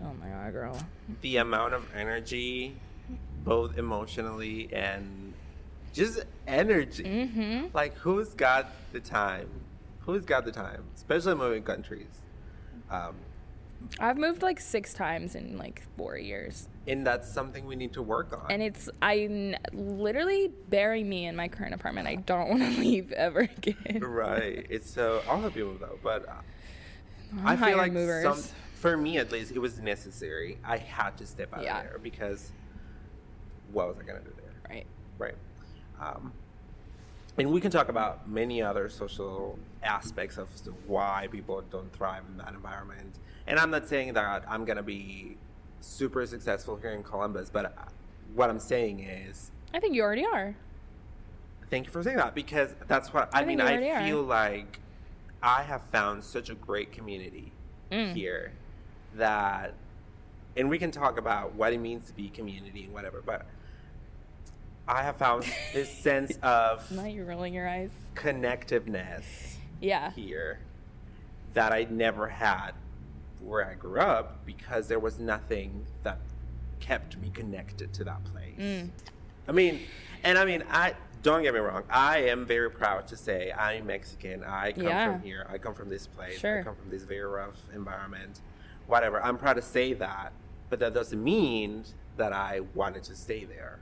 Oh 0.00 0.12
my 0.20 0.28
god, 0.28 0.52
girl. 0.52 0.78
The 1.22 1.38
amount 1.38 1.72
of 1.74 1.94
energy, 1.94 2.76
both 3.44 3.78
emotionally 3.78 4.68
and 4.72 5.32
just 5.92 6.24
energy. 6.46 7.04
Mm-hmm. 7.04 7.66
Like, 7.74 7.94
who's 7.98 8.34
got 8.34 8.66
the 8.92 9.00
time? 9.00 9.48
Who's 10.00 10.24
got 10.24 10.44
the 10.44 10.52
time? 10.52 10.84
Especially 10.96 11.34
moving 11.34 11.62
countries. 11.62 12.06
Um, 12.90 13.14
I've 13.98 14.16
moved 14.16 14.42
like 14.42 14.60
six 14.60 14.94
times 14.94 15.34
in 15.34 15.58
like 15.58 15.82
four 15.96 16.16
years, 16.16 16.68
and 16.86 17.04
that's 17.06 17.28
something 17.28 17.66
we 17.66 17.74
need 17.74 17.92
to 17.94 18.02
work 18.02 18.32
on. 18.32 18.50
and 18.50 18.62
it's 18.62 18.88
I 19.02 19.56
literally 19.72 20.52
bury 20.68 21.02
me 21.02 21.26
in 21.26 21.34
my 21.34 21.48
current 21.48 21.74
apartment. 21.74 22.06
I 22.06 22.14
don't 22.16 22.48
want 22.50 22.62
to 22.62 22.80
leave 22.80 23.10
ever 23.12 23.40
again. 23.40 24.00
right. 24.02 24.66
It's 24.70 24.88
so. 24.88 25.22
I'll 25.28 25.40
help 25.40 25.56
you 25.56 25.64
move 25.66 25.80
though, 25.80 25.98
but 26.02 26.28
uh, 26.28 26.32
I'm 27.44 27.58
feel 27.58 27.76
like 27.76 27.92
movers. 27.92 28.22
some, 28.22 28.42
for 28.76 28.96
me 28.96 29.18
at 29.18 29.32
least, 29.32 29.50
it 29.52 29.58
was 29.58 29.80
necessary. 29.80 30.58
I 30.64 30.76
had 30.78 31.16
to 31.18 31.26
step 31.26 31.52
out 31.52 31.64
Yeah. 31.64 31.78
of 31.80 31.84
there 31.88 31.98
because 31.98 32.52
what 33.72 33.88
was 33.88 33.96
I 33.98 34.02
gonna 34.04 34.20
do 34.20 34.32
there? 34.36 34.52
right. 34.70 34.86
Right. 35.18 35.34
Um, 36.00 36.32
and 37.38 37.50
we 37.50 37.60
can 37.60 37.70
talk 37.70 37.88
about 37.88 38.28
many 38.28 38.60
other 38.62 38.88
social 38.88 39.58
aspects 39.82 40.36
of 40.38 40.48
why 40.86 41.28
people 41.30 41.62
don't 41.70 41.92
thrive 41.92 42.22
in 42.30 42.36
that 42.38 42.52
environment. 42.54 43.18
And 43.46 43.58
I'm 43.58 43.70
not 43.70 43.88
saying 43.88 44.12
that 44.14 44.44
I'm 44.48 44.64
going 44.64 44.76
to 44.76 44.82
be 44.82 45.36
super 45.80 46.26
successful 46.26 46.76
here 46.76 46.90
in 46.90 47.02
Columbus, 47.02 47.48
but 47.50 47.66
uh, 47.66 47.70
what 48.34 48.50
I'm 48.50 48.58
saying 48.60 49.00
is 49.00 49.50
I 49.72 49.80
think 49.80 49.94
you 49.94 50.02
already 50.02 50.26
are. 50.26 50.54
thank 51.70 51.86
you 51.86 51.92
for 51.92 52.02
saying 52.02 52.18
that 52.18 52.34
because 52.34 52.74
that's 52.86 53.12
what 53.14 53.30
I, 53.34 53.40
I 53.42 53.44
mean. 53.44 53.60
I 53.60 53.72
already 53.72 53.90
are. 53.90 54.06
feel 54.06 54.22
like 54.22 54.80
I 55.42 55.62
have 55.62 55.82
found 55.92 56.22
such 56.24 56.50
a 56.50 56.54
great 56.54 56.92
community 56.92 57.52
Mm. 57.90 58.14
here 58.14 58.52
that, 59.16 59.74
and 60.56 60.68
we 60.70 60.78
can 60.78 60.90
talk 60.90 61.18
about 61.18 61.54
what 61.54 61.72
it 61.74 61.78
means 61.78 62.06
to 62.06 62.14
be 62.14 62.28
community 62.30 62.84
and 62.84 62.92
whatever, 62.94 63.22
but 63.24 63.44
I 64.88 65.02
have 65.02 65.16
found 65.16 65.44
this 65.72 65.90
sense 66.02 66.36
of 66.42 66.90
Now 66.90 67.04
you're 67.06 67.24
rolling 67.24 67.54
your 67.54 67.68
eyes. 67.68 67.90
connectiveness 68.14 69.56
Yeah. 69.80 70.10
here 70.12 70.60
that 71.54 71.72
I 71.72 71.86
never 71.90 72.28
had 72.28 72.72
where 73.40 73.64
I 73.68 73.74
grew 73.74 74.00
up 74.00 74.44
because 74.46 74.88
there 74.88 74.98
was 74.98 75.18
nothing 75.18 75.86
that 76.02 76.18
kept 76.80 77.16
me 77.18 77.30
connected 77.30 77.92
to 77.94 78.04
that 78.04 78.24
place. 78.24 78.58
Mm. 78.58 78.90
I 79.48 79.52
mean, 79.52 79.80
and 80.24 80.38
I 80.38 80.44
mean, 80.44 80.62
I 80.70 80.94
don't 81.22 81.42
get 81.42 81.54
me 81.54 81.60
wrong. 81.60 81.82
I 81.90 82.18
am 82.18 82.46
very 82.46 82.70
proud 82.70 83.06
to 83.08 83.16
say 83.16 83.52
I'm 83.52 83.86
Mexican. 83.86 84.42
I 84.44 84.72
come 84.72 84.84
Yeah. 84.84 85.12
from 85.12 85.22
here. 85.22 85.46
I 85.48 85.58
come 85.58 85.74
from 85.74 85.88
this 85.88 86.06
place. 86.06 86.38
Sure. 86.38 86.60
I 86.60 86.62
come 86.62 86.74
from 86.76 86.90
this 86.90 87.02
very 87.04 87.22
rough 87.24 87.60
environment. 87.74 88.40
Whatever. 88.86 89.22
I'm 89.22 89.38
proud 89.38 89.54
to 89.54 89.62
say 89.62 89.92
that, 89.94 90.32
but 90.70 90.78
that 90.80 90.94
doesn't 90.94 91.22
mean 91.22 91.84
that 92.16 92.32
I 92.32 92.60
wanted 92.74 93.02
to 93.04 93.14
stay 93.16 93.44
there. 93.44 93.78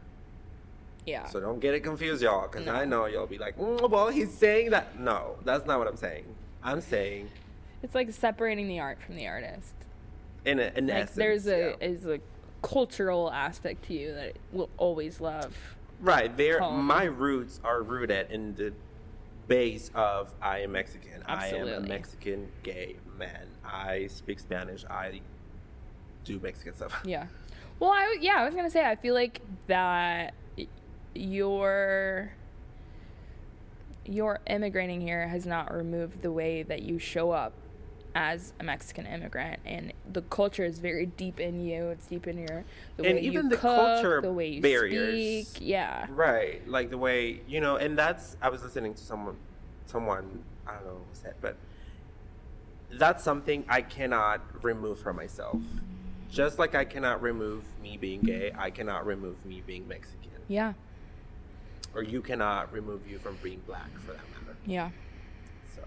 Yeah. 1.11 1.27
So 1.27 1.41
don't 1.41 1.61
get 1.61 1.75
it 1.75 1.81
confused, 1.81 2.23
y'all, 2.23 2.49
because 2.49 2.67
No. 2.67 2.73
I 2.73 2.85
know 2.85 3.07
y'all 3.07 3.27
be 3.27 3.39
like, 3.39 3.59
mm, 3.59 3.91
well, 3.91 4.09
he's 4.09 4.33
saying 4.33 4.71
that. 4.71 4.99
No, 4.99 5.37
that's 5.45 5.67
not 5.67 5.79
what 5.79 5.89
I'm 5.89 5.97
saying. 5.97 6.25
I'm 6.63 6.81
saying, 6.81 7.31
It's 7.83 7.95
like 7.95 8.13
separating 8.13 8.69
the 8.69 8.79
art 8.81 8.99
from 9.03 9.17
the 9.17 9.27
artist. 9.27 9.75
in, 10.45 10.59
a, 10.59 10.71
in 10.77 10.87
like 10.87 10.97
essence, 10.97 11.17
there's 11.17 11.47
a 11.47 11.77
yeah. 11.81 11.87
is 11.89 12.07
a 12.07 12.21
cultural 12.63 13.31
aspect 13.33 13.85
to 13.87 13.95
you 13.95 14.15
that 14.15 14.37
will 14.53 14.69
always 14.77 15.21
love. 15.21 15.57
Right. 16.01 16.35
There, 16.37 16.61
my 16.61 17.05
roots 17.05 17.61
are 17.65 17.83
rooted 17.83 18.31
in 18.31 18.55
the 18.55 18.73
base 19.49 19.91
of 19.95 20.33
I 20.41 20.61
am 20.61 20.73
Mexican. 20.73 21.25
Absolutely. 21.27 21.73
I 21.73 21.77
am 21.77 21.85
a 21.85 21.89
Mexican 21.89 22.49
gay 22.63 22.97
man. 23.19 23.47
I 23.65 24.07
speak 24.07 24.39
Spanish. 24.39 24.85
I 24.85 25.21
do 26.25 26.39
Mexican 26.39 26.75
stuff. 26.75 27.01
Yeah. 27.05 27.27
Well, 27.81 27.91
I 27.91 28.19
yeah, 28.21 28.37
I 28.37 28.45
was 28.45 28.55
gonna 28.55 28.71
say 28.71 28.85
I 28.85 28.97
feel 28.97 29.15
like 29.15 29.41
that 29.67 30.35
your 31.15 32.33
your 34.05 34.41
immigrating 34.47 35.01
here 35.01 35.29
has 35.29 35.47
not 35.47 35.73
removed 35.75 36.23
the 36.23 36.33
way 36.33 36.63
that 36.63 36.83
you 36.83 36.99
show 36.99 37.31
up 37.31 37.53
as 38.15 38.53
a 38.59 38.65
Mexican 38.65 39.07
immigrant, 39.07 39.61
and 39.65 39.93
the 40.11 40.23
culture 40.23 40.65
is 40.65 40.79
very 40.81 41.07
deep 41.07 41.39
in 41.39 41.65
you. 41.65 41.91
It's 41.91 42.07
deep 42.07 42.27
in 42.27 42.39
your 42.39 42.65
the 42.97 43.05
And 43.05 43.17
way 43.17 43.21
even 43.23 43.45
you 43.45 43.51
the 43.51 43.57
cook, 43.57 43.77
culture 43.77 44.21
the 44.21 44.33
way 44.33 44.49
you 44.49 44.63
barriers. 44.63 45.47
speak. 45.47 45.69
Yeah. 45.69 46.07
Right. 46.11 46.67
Like 46.69 46.91
the 46.91 46.99
way 46.99 47.43
you 47.47 47.61
know, 47.61 47.77
and 47.77 47.97
that's 47.97 48.37
I 48.43 48.49
was 48.49 48.63
listening 48.63 48.95
to 48.95 49.03
someone, 49.03 49.37
someone 49.87 50.43
I 50.67 50.75
don't 50.75 50.85
know 50.87 50.91
who 50.95 51.05
said, 51.13 51.35
but 51.41 51.57
that's 52.93 53.23
something 53.23 53.65
I 53.69 53.83
cannot 53.83 54.41
remove 54.65 54.99
from 54.99 55.15
myself. 55.17 55.61
Just 56.31 56.59
like 56.59 56.75
I 56.75 56.85
cannot 56.85 57.23
remove 57.23 57.63
me 57.83 57.97
being 57.97 58.21
gay, 58.23 58.53
I 58.57 58.71
cannot 58.71 59.07
remove 59.07 59.45
me 59.47 59.63
being 59.67 59.87
Mexican, 59.87 60.31
Yeah. 60.49 60.73
Or 61.95 62.03
you 62.03 62.21
cannot 62.23 62.73
remove 62.73 63.09
you 63.09 63.19
from 63.19 63.37
being 63.43 63.61
black, 63.67 63.91
for 64.01 64.13
that 64.13 64.23
matter. 64.31 64.57
Yeah. 64.65 64.91
So, 65.75 65.83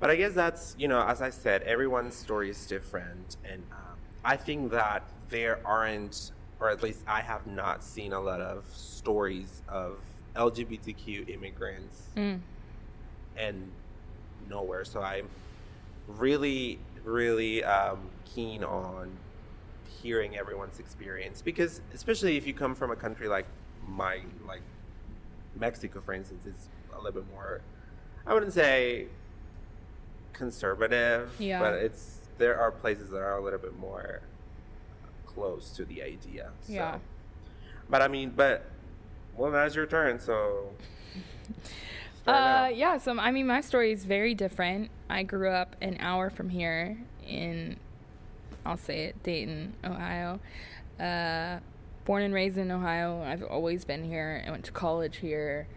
but 0.00 0.10
I 0.10 0.16
guess 0.16 0.32
that's 0.34 0.74
you 0.78 0.88
know, 0.88 1.02
as 1.02 1.20
I 1.22 1.30
said, 1.30 1.62
everyone's 1.62 2.14
story 2.14 2.50
is 2.50 2.66
different, 2.66 3.36
and 3.44 3.62
um, 3.72 3.96
I 4.24 4.36
think 4.36 4.70
that 4.70 5.02
there 5.28 5.60
aren't, 5.64 6.32
or 6.60 6.70
at 6.70 6.82
least 6.82 7.00
I 7.06 7.20
have 7.20 7.46
not 7.46 7.82
seen 7.84 8.12
a 8.12 8.20
lot 8.20 8.40
of 8.40 8.64
stories 8.74 9.62
of 9.68 9.98
LGBTQ 10.36 11.28
immigrants 11.28 12.02
Mm. 12.16 12.40
and 13.36 13.70
nowhere. 14.48 14.84
So 14.84 15.02
I'm 15.02 15.28
really, 16.06 16.78
really 17.04 17.62
um, 17.64 17.98
keen 18.24 18.64
on 18.64 19.10
hearing 20.02 20.36
everyone's 20.38 20.78
experience 20.78 21.42
because, 21.42 21.80
especially 21.92 22.36
if 22.36 22.46
you 22.46 22.54
come 22.54 22.74
from 22.74 22.90
a 22.90 22.96
country 22.96 23.28
like 23.28 23.46
my, 23.86 24.20
like 24.46 24.62
Mexico, 25.58 26.00
for 26.00 26.12
instance, 26.12 26.46
is 26.46 26.68
a 26.92 26.96
little 26.96 27.20
bit 27.22 27.30
more. 27.32 27.60
I 28.26 28.34
wouldn't 28.34 28.52
say 28.52 29.06
conservative, 30.32 31.34
Yeah. 31.38 31.60
but 31.60 31.74
it's 31.74 32.18
there 32.38 32.58
are 32.58 32.70
places 32.70 33.10
that 33.10 33.18
are 33.18 33.36
a 33.36 33.42
little 33.42 33.58
bit 33.58 33.76
more 33.78 34.20
close 35.26 35.70
to 35.70 35.84
the 35.84 36.02
idea. 36.02 36.50
So. 36.62 36.72
Yeah. 36.72 36.98
But 37.90 38.02
I 38.02 38.08
mean, 38.08 38.32
but 38.36 38.64
well, 39.36 39.50
now's 39.50 39.74
your 39.74 39.86
turn. 39.86 40.20
So. 40.20 40.70
Uh, 42.26 42.70
yeah, 42.74 42.98
so 42.98 43.18
I 43.18 43.30
mean, 43.30 43.46
my 43.46 43.62
story 43.62 43.90
is 43.90 44.04
very 44.04 44.34
different. 44.34 44.90
I 45.08 45.22
grew 45.22 45.48
up 45.48 45.76
an 45.80 45.96
hour 45.98 46.28
from 46.28 46.50
here 46.50 46.98
in, 47.26 47.78
I'll 48.66 48.76
say 48.76 49.04
it, 49.06 49.22
Dayton, 49.22 49.72
Ohio. 49.82 50.38
Uh, 51.00 51.60
born 52.08 52.22
and 52.22 52.32
raised 52.32 52.56
in 52.56 52.70
Ohio. 52.70 53.22
I've 53.22 53.42
always 53.42 53.84
been 53.84 54.02
here. 54.02 54.42
I 54.46 54.50
went 54.50 54.64
to 54.64 54.72
college 54.72 55.18
here. 55.18 55.68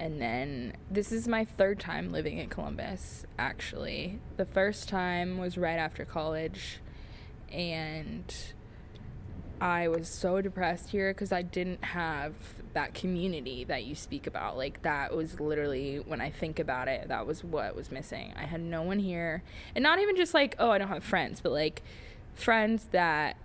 And 0.00 0.20
then 0.20 0.72
this 0.90 1.12
is 1.12 1.28
my 1.28 1.44
third 1.44 1.78
time 1.78 2.10
living 2.10 2.38
in 2.38 2.48
Columbus, 2.48 3.24
actually. 3.38 4.18
The 4.36 4.46
first 4.46 4.88
time 4.88 5.38
was 5.38 5.56
right 5.56 5.78
after 5.78 6.04
college. 6.04 6.80
And 7.52 8.34
I 9.60 9.86
was 9.86 10.08
so 10.08 10.40
depressed 10.40 10.90
here 10.90 11.14
because 11.14 11.30
I 11.30 11.42
didn't 11.42 11.84
have 11.84 12.34
that 12.72 12.92
community 12.92 13.62
that 13.62 13.84
you 13.84 13.94
speak 13.94 14.26
about. 14.26 14.56
Like, 14.56 14.82
that 14.82 15.14
was 15.14 15.38
literally, 15.38 15.98
when 15.98 16.20
I 16.20 16.30
think 16.30 16.58
about 16.58 16.88
it, 16.88 17.06
that 17.06 17.28
was 17.28 17.44
what 17.44 17.76
was 17.76 17.92
missing. 17.92 18.34
I 18.36 18.46
had 18.46 18.60
no 18.60 18.82
one 18.82 18.98
here. 18.98 19.44
And 19.76 19.84
not 19.84 20.00
even 20.00 20.16
just 20.16 20.34
like, 20.34 20.56
oh, 20.58 20.72
I 20.72 20.78
don't 20.78 20.88
have 20.88 21.04
friends, 21.04 21.40
but 21.40 21.52
like 21.52 21.84
friends 22.34 22.88
that 22.90 23.36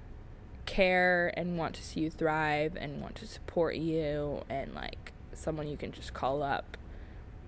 care 0.70 1.34
and 1.36 1.58
want 1.58 1.74
to 1.76 1.84
see 1.84 2.02
you 2.02 2.12
thrive 2.12 2.78
and 2.80 3.02
want 3.02 3.16
to 3.16 3.28
support 3.28 3.76
you 3.76 4.44
and 4.50 4.76
like 4.76 5.12
someone 5.34 5.68
you 5.68 5.76
can 5.76 5.92
just 5.92 6.14
call 6.14 6.44
up 6.44 6.78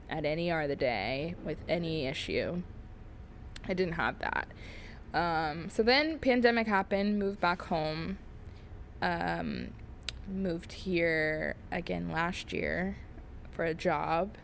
at 0.09 0.25
any 0.25 0.51
hour 0.51 0.63
of 0.63 0.69
the 0.69 0.75
day 0.75 1.35
with 1.45 1.57
any 1.69 2.07
issue. 2.07 2.63
I 3.67 3.73
didn't 3.73 3.93
have 3.93 4.17
that. 4.19 4.47
Um, 5.13 5.69
so 5.69 5.83
then 5.83 6.17
pandemic 6.17 6.67
happened, 6.67 7.19
moved 7.19 7.39
back 7.39 7.61
home. 7.63 8.17
Um, 9.01 9.69
moved 10.27 10.73
here 10.73 11.55
again 11.71 12.09
last 12.11 12.51
year 12.51 12.97
for 13.51 13.65
a 13.65 13.73
job. 13.73 14.35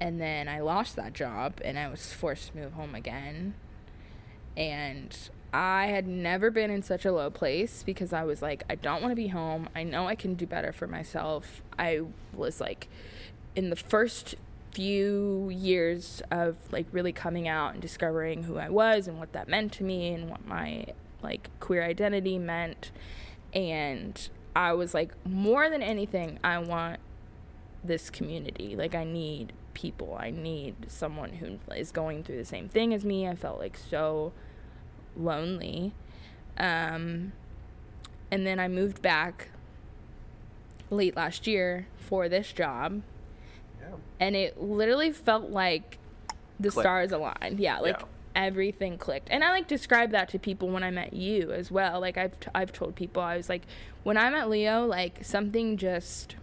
And 0.00 0.20
then 0.20 0.48
I 0.48 0.60
lost 0.60 0.96
that 0.96 1.12
job 1.12 1.60
and 1.64 1.78
I 1.78 1.88
was 1.88 2.12
forced 2.12 2.52
to 2.52 2.58
move 2.58 2.72
home 2.72 2.94
again. 2.94 3.54
And 4.56 5.16
I 5.52 5.86
had 5.86 6.06
never 6.06 6.50
been 6.50 6.70
in 6.70 6.82
such 6.82 7.04
a 7.04 7.12
low 7.12 7.30
place 7.30 7.82
because 7.82 8.12
I 8.12 8.24
was 8.24 8.40
like, 8.40 8.64
I 8.70 8.74
don't 8.74 9.02
want 9.02 9.12
to 9.12 9.16
be 9.16 9.28
home. 9.28 9.68
I 9.74 9.82
know 9.82 10.08
I 10.08 10.14
can 10.14 10.34
do 10.34 10.46
better 10.46 10.72
for 10.72 10.86
myself. 10.86 11.62
I 11.78 12.02
was 12.32 12.60
like, 12.60 12.88
in 13.54 13.70
the 13.70 13.76
first 13.76 14.34
few 14.72 15.50
years 15.50 16.22
of 16.30 16.56
like 16.72 16.86
really 16.92 17.12
coming 17.12 17.46
out 17.46 17.74
and 17.74 17.82
discovering 17.82 18.44
who 18.44 18.56
I 18.56 18.70
was 18.70 19.06
and 19.06 19.18
what 19.18 19.34
that 19.34 19.46
meant 19.46 19.72
to 19.72 19.84
me 19.84 20.14
and 20.14 20.30
what 20.30 20.46
my 20.46 20.86
like 21.22 21.50
queer 21.60 21.84
identity 21.84 22.38
meant. 22.38 22.90
And 23.52 24.28
I 24.56 24.72
was 24.72 24.94
like, 24.94 25.12
more 25.26 25.68
than 25.68 25.82
anything, 25.82 26.38
I 26.42 26.58
want 26.58 27.00
this 27.84 28.10
community. 28.10 28.76
Like, 28.76 28.94
I 28.94 29.04
need 29.04 29.52
people. 29.74 30.16
I 30.18 30.30
need 30.30 30.74
someone 30.88 31.34
who 31.34 31.58
is 31.74 31.92
going 31.92 32.22
through 32.22 32.38
the 32.38 32.44
same 32.44 32.68
thing 32.68 32.92
as 32.94 33.04
me. 33.04 33.26
I 33.26 33.34
felt 33.34 33.58
like 33.58 33.76
so 33.76 34.32
lonely. 35.16 35.92
Um, 36.58 37.32
and 38.30 38.46
then 38.46 38.58
I 38.60 38.68
moved 38.68 39.02
back 39.02 39.48
late 40.90 41.16
last 41.16 41.46
year 41.46 41.86
for 41.96 42.28
this 42.28 42.52
job. 42.52 43.02
Yeah. 43.80 43.96
And 44.20 44.36
it 44.36 44.60
literally 44.60 45.10
felt 45.12 45.50
like 45.50 45.98
the 46.60 46.70
stars 46.70 47.12
aligned. 47.12 47.58
Yeah, 47.58 47.78
like 47.80 47.98
Yeah. 48.00 48.06
everything 48.36 48.98
clicked. 48.98 49.28
And 49.30 49.42
I 49.42 49.50
like 49.50 49.66
describe 49.66 50.10
that 50.10 50.28
to 50.30 50.38
people 50.38 50.68
when 50.68 50.82
I 50.82 50.90
met 50.90 51.12
you 51.14 51.50
as 51.52 51.70
well. 51.70 52.00
Like 52.00 52.16
I've 52.16 52.38
t- 52.38 52.50
I've 52.54 52.72
told 52.72 52.94
people 52.94 53.22
I 53.22 53.36
was 53.36 53.48
like 53.48 53.62
when 54.02 54.16
I 54.16 54.30
met 54.30 54.48
Leo, 54.50 54.84
like 54.86 55.24
something 55.24 55.76
just 55.76 56.36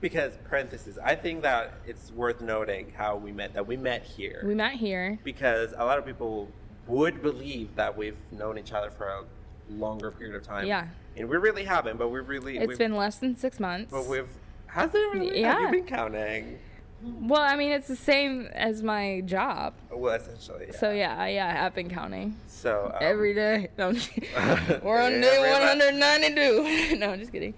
Because 0.00 0.36
parentheses, 0.44 0.98
I 1.02 1.14
think 1.16 1.42
that 1.42 1.72
it's 1.86 2.12
worth 2.12 2.40
noting 2.42 2.92
how 2.96 3.16
we 3.16 3.32
met. 3.32 3.54
That 3.54 3.66
we 3.66 3.76
met 3.76 4.02
here. 4.04 4.42
we 4.44 4.54
met 4.54 4.74
here. 4.74 5.18
because 5.24 5.72
a 5.76 5.84
lot 5.84 5.98
of 5.98 6.04
people 6.06 6.48
would 6.86 7.22
believe 7.22 7.74
that 7.76 7.96
we've 7.96 8.16
known 8.32 8.58
each 8.58 8.72
other 8.72 8.90
for 8.90 9.06
a 9.08 9.24
longer 9.70 10.10
period 10.10 10.36
of 10.36 10.42
time. 10.42 10.66
Yeah. 10.66 10.86
and 11.16 11.28
we 11.28 11.36
really 11.36 11.64
haven't. 11.64 11.96
But 11.98 12.08
we 12.08 12.20
really. 12.20 12.58
It's 12.58 12.78
been 12.78 12.94
less 12.94 13.16
than 13.16 13.36
6 13.36 13.60
months. 13.60 13.90
But 13.90 14.06
we've. 14.06 14.28
Has 14.66 14.94
it 14.94 14.98
really? 14.98 15.42
Have 15.42 15.60
Yeah. 15.60 15.60
you 15.66 15.70
been 15.70 15.86
counting? 15.86 16.58
well, 17.02 17.40
I 17.42 17.56
mean, 17.56 17.72
it's 17.72 17.88
the 17.88 17.96
same 17.96 18.46
as 18.52 18.82
my 18.82 19.20
job. 19.26 19.74
Well, 19.90 20.14
essentially. 20.14 20.72
So 20.72 20.90
yeah, 20.92 21.26
yeah, 21.26 21.64
I've 21.64 21.74
been 21.74 21.90
counting 21.90 22.36
So 22.48 22.86
um, 22.94 22.98
every 23.00 23.34
day. 23.34 23.68
No, 23.78 23.88
I'm 23.88 23.94
just 23.94 24.10
kidding. 24.10 24.30
We're 24.82 25.00
on 25.00 25.12
day 25.20 25.38
192. 25.40 26.96
no, 26.98 27.10
I'm 27.10 27.18
just 27.20 27.32
kidding. 27.32 27.54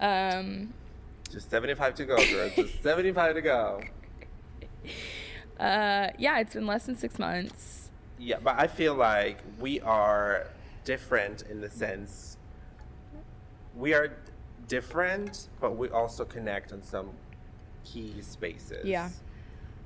Um, 0.00 0.72
Just 1.30 1.50
seventy-five 1.50 1.94
to 1.96 2.04
go, 2.04 2.16
girl. 2.16 2.50
Just 2.56 2.82
seventy-five 2.82 3.34
to 3.34 3.42
go. 3.42 3.80
uh, 5.58 6.08
yeah, 6.18 6.40
it's 6.40 6.54
been 6.54 6.66
less 6.66 6.86
than 6.86 6.96
six 6.96 7.18
months. 7.18 7.79
Yeah, 8.20 8.36
but 8.44 8.60
I 8.60 8.66
feel 8.66 8.94
like 8.94 9.38
we 9.58 9.80
are 9.80 10.46
different 10.84 11.42
in 11.50 11.60
the 11.60 11.70
sense 11.70 12.36
we 13.76 13.94
are 13.94 14.12
different, 14.68 15.48
but 15.60 15.76
we 15.76 15.88
also 15.88 16.24
connect 16.24 16.72
on 16.72 16.82
some 16.82 17.10
key 17.84 18.14
spaces. 18.20 18.84
Yeah. 18.84 19.08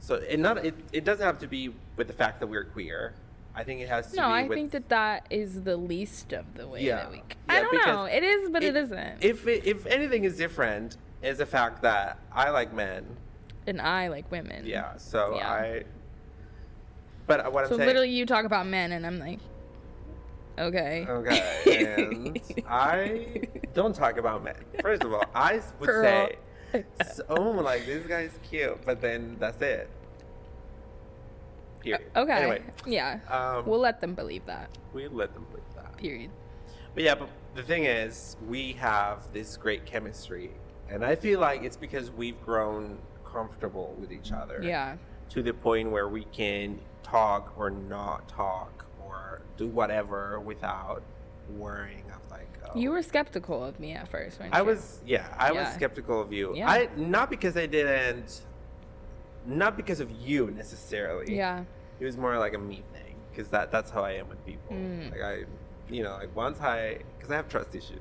So 0.00 0.16
it 0.16 0.38
not 0.38 0.64
it, 0.64 0.74
it 0.92 1.04
doesn't 1.04 1.24
have 1.24 1.38
to 1.40 1.46
be 1.46 1.72
with 1.96 2.06
the 2.08 2.12
fact 2.12 2.40
that 2.40 2.46
we're 2.46 2.64
queer. 2.64 3.14
I 3.54 3.62
think 3.62 3.80
it 3.82 3.88
has 3.88 4.06
to 4.06 4.12
be 4.12 4.18
No, 4.18 4.24
I 4.26 4.42
with 4.48 4.56
think 4.58 4.70
that 4.72 4.88
that 4.88 5.26
is 5.30 5.62
the 5.62 5.76
least 5.76 6.32
of 6.32 6.44
the 6.54 6.66
way 6.66 6.82
Yeah. 6.82 6.96
that 6.96 7.10
we. 7.10 7.18
c- 7.18 7.22
Yeah, 7.48 7.54
I 7.54 7.60
don't 7.60 7.86
know. 7.86 8.04
It 8.06 8.24
is, 8.24 8.50
but 8.50 8.64
it, 8.64 8.74
it- 8.74 8.84
isn't. 8.84 9.22
if 9.22 9.46
it, 9.46 9.64
if 9.64 9.86
anything 9.86 10.24
is 10.24 10.36
different 10.36 10.96
is 11.22 11.38
the 11.38 11.46
fact 11.46 11.82
that 11.82 12.18
I 12.32 12.50
like 12.50 12.72
men. 12.74 13.06
and 13.66 13.80
I 13.80 14.08
like 14.08 14.28
women. 14.30 14.64
Yeah. 14.66 14.96
So 14.96 15.36
Yeah. 15.36 15.48
I 15.52 15.84
but 17.26 17.52
what 17.52 17.64
I'm 17.64 17.70
So 17.70 17.76
saying 17.76 17.80
So 17.80 17.86
literally, 17.86 18.10
you 18.10 18.26
talk 18.26 18.44
about 18.44 18.66
men, 18.66 18.92
and 18.92 19.06
I'm 19.06 19.18
like, 19.18 19.38
okay. 20.58 21.06
Okay, 21.08 21.54
and 21.66 22.40
I 22.68 23.46
don't 23.72 23.94
talk 23.94 24.18
about 24.18 24.42
men. 24.44 24.56
First 24.82 25.04
of 25.04 25.12
all, 25.12 25.24
I 25.34 25.60
would 25.80 25.86
Girl. 25.86 26.02
say, 26.72 26.84
so, 27.12 27.24
oh, 27.28 27.50
like 27.50 27.86
this 27.86 28.06
guy's 28.06 28.38
cute, 28.48 28.78
but 28.84 29.00
then 29.00 29.36
that's 29.38 29.60
it. 29.62 29.88
Period. 31.80 32.02
Okay. 32.16 32.32
Anyway, 32.32 32.62
yeah. 32.86 33.20
um, 33.28 33.66
we'll 33.66 33.80
let 33.80 34.00
them 34.00 34.14
believe 34.14 34.46
that. 34.46 34.70
we 34.92 35.06
let 35.08 35.34
them 35.34 35.46
believe 35.50 35.64
that. 35.76 35.96
Period. 35.96 36.30
But 36.94 37.02
yeah, 37.02 37.14
but 37.14 37.28
the 37.54 37.62
thing 37.62 37.84
is, 37.84 38.36
we 38.48 38.72
have 38.74 39.32
this 39.32 39.56
great 39.56 39.84
chemistry, 39.84 40.50
and 40.88 41.04
I 41.04 41.14
feel 41.14 41.40
like 41.40 41.62
it's 41.62 41.76
because 41.76 42.10
we've 42.10 42.40
grown 42.44 42.98
comfortable 43.24 43.94
with 43.98 44.12
each 44.12 44.32
other. 44.32 44.60
Yeah. 44.62 44.96
To 45.30 45.42
the 45.42 45.52
point 45.52 45.90
where 45.90 46.08
we 46.08 46.24
can 46.24 46.78
talk 47.14 47.52
or 47.56 47.70
not 47.70 48.28
talk 48.28 48.86
or 49.04 49.40
do 49.56 49.68
whatever 49.68 50.40
without 50.40 51.02
worrying 51.56 52.04
of 52.14 52.30
like. 52.30 52.48
Oh. 52.66 52.78
You 52.78 52.90
were 52.90 53.02
skeptical 53.02 53.62
of 53.62 53.78
me 53.78 53.92
at 53.92 54.08
first, 54.08 54.40
weren't 54.40 54.54
I 54.54 54.60
you? 54.60 54.64
was, 54.64 55.00
yeah, 55.06 55.32
I 55.38 55.52
was 55.52 55.68
skeptical 55.74 56.20
of 56.20 56.32
you. 56.32 56.56
Yeah. 56.56 56.68
I 56.68 56.88
not 56.96 57.30
because 57.30 57.56
I 57.56 57.66
didn't, 57.66 58.42
not 59.46 59.76
because 59.76 60.00
of 60.00 60.10
you 60.10 60.50
necessarily. 60.50 61.36
Yeah. 61.36 61.64
It 62.00 62.04
was 62.04 62.16
more 62.16 62.36
like 62.38 62.54
a 62.54 62.58
me 62.58 62.82
thing 62.92 63.14
because 63.30 63.48
that 63.50 63.70
that's 63.70 63.90
how 63.90 64.02
I 64.02 64.12
am 64.12 64.28
with 64.28 64.44
people. 64.44 64.74
Mm. 64.74 65.12
Like 65.12 65.22
I, 65.22 65.44
you 65.88 66.02
know, 66.02 66.14
like 66.14 66.34
once 66.34 66.60
I, 66.60 66.98
because 67.16 67.30
I 67.30 67.36
have 67.36 67.48
trust 67.48 67.74
issues. 67.74 68.00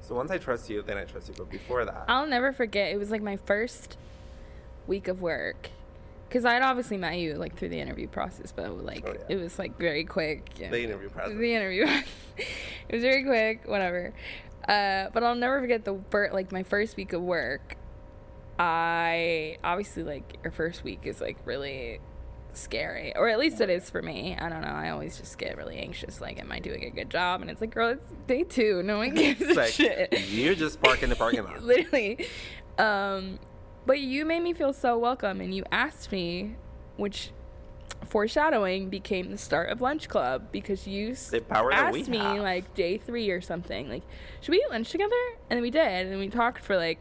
So 0.00 0.14
once 0.14 0.30
I 0.30 0.38
trust 0.38 0.70
you, 0.70 0.82
then 0.82 0.96
I 0.96 1.04
trust 1.04 1.28
you. 1.28 1.34
But 1.36 1.50
before 1.50 1.84
that, 1.84 2.04
I'll 2.08 2.26
never 2.26 2.52
forget. 2.52 2.92
It 2.92 2.96
was 2.96 3.10
like 3.10 3.22
my 3.22 3.36
first 3.36 3.98
week 4.86 5.06
of 5.06 5.20
work. 5.20 5.70
Because 6.32 6.46
I'd 6.46 6.62
obviously 6.62 6.96
met 6.96 7.18
you 7.18 7.34
like 7.34 7.56
through 7.58 7.68
the 7.68 7.78
interview 7.78 8.08
process, 8.08 8.52
but 8.52 8.82
like 8.82 9.04
Oh, 9.06 9.12
yeah. 9.12 9.36
it 9.36 9.36
was 9.36 9.58
like 9.58 9.78
very 9.78 10.04
quick. 10.04 10.48
and- 10.62 10.72
the 10.72 10.82
interview 10.82 11.10
process. 11.10 11.36
The 11.36 11.54
interview. 11.54 11.84
it 12.38 12.92
was 12.94 13.02
very 13.02 13.22
quick, 13.22 13.68
whatever. 13.68 14.14
Uh, 14.66 15.08
but 15.12 15.22
I'll 15.22 15.34
never 15.34 15.60
forget 15.60 15.84
the 15.84 16.00
like 16.32 16.50
my 16.50 16.62
first 16.62 16.96
week 16.96 17.12
of 17.12 17.20
work. 17.20 17.76
I 18.58 19.58
obviously 19.62 20.04
like 20.04 20.38
your 20.42 20.52
first 20.52 20.84
week 20.84 21.00
is 21.04 21.20
like 21.20 21.36
really 21.44 22.00
scary, 22.54 23.14
or 23.16 23.28
at 23.28 23.38
least 23.38 23.60
it 23.60 23.68
is 23.68 23.90
for 23.90 24.00
me. 24.00 24.34
I 24.38 24.48
don't 24.48 24.62
know. 24.62 24.68
I 24.68 24.88
always 24.90 25.18
just 25.18 25.36
get 25.36 25.56
really 25.58 25.76
anxious. 25.78 26.20
Like, 26.20 26.38
am 26.40 26.50
I 26.50 26.60
doing 26.60 26.84
a 26.84 26.90
good 26.90 27.10
job? 27.10 27.42
And 27.42 27.50
it's 27.50 27.60
like, 27.60 27.74
girl, 27.74 27.90
it's 27.90 28.10
day 28.26 28.44
two. 28.44 28.82
No 28.82 28.98
one 28.98 29.10
gives 29.14 29.40
It's 29.42 29.50
a 29.52 29.54
like 29.60 29.72
shit. 29.72 30.14
You're 30.30 30.54
just 30.54 30.80
parking 30.80 31.08
the 31.10 31.16
parking 31.16 31.44
lot. 31.44 31.62
Literally. 31.64 32.26
Um, 32.78 33.38
but 33.86 33.98
you 34.00 34.24
made 34.24 34.40
me 34.42 34.52
feel 34.52 34.72
so 34.72 34.98
welcome, 34.98 35.40
and 35.40 35.54
you 35.54 35.64
asked 35.72 36.12
me, 36.12 36.56
which 36.96 37.30
foreshadowing 38.06 38.88
became 38.90 39.30
the 39.30 39.38
start 39.38 39.68
of 39.70 39.80
lunch 39.80 40.08
club 40.08 40.48
because 40.52 40.86
you 40.86 41.10
s- 41.12 41.30
The 41.30 41.40
power 41.40 41.70
that 41.70 41.92
we 41.92 42.00
asked 42.00 42.10
me 42.10 42.18
have. 42.18 42.38
like 42.38 42.74
day 42.74 42.98
three 42.98 43.30
or 43.30 43.40
something 43.40 43.88
like 43.88 44.02
should 44.40 44.50
we 44.50 44.58
eat 44.58 44.70
lunch 44.70 44.90
together 44.90 45.14
and 45.48 45.56
then 45.56 45.62
we 45.62 45.70
did 45.70 46.08
and 46.08 46.18
we 46.18 46.28
talked 46.28 46.62
for 46.64 46.76
like 46.76 46.98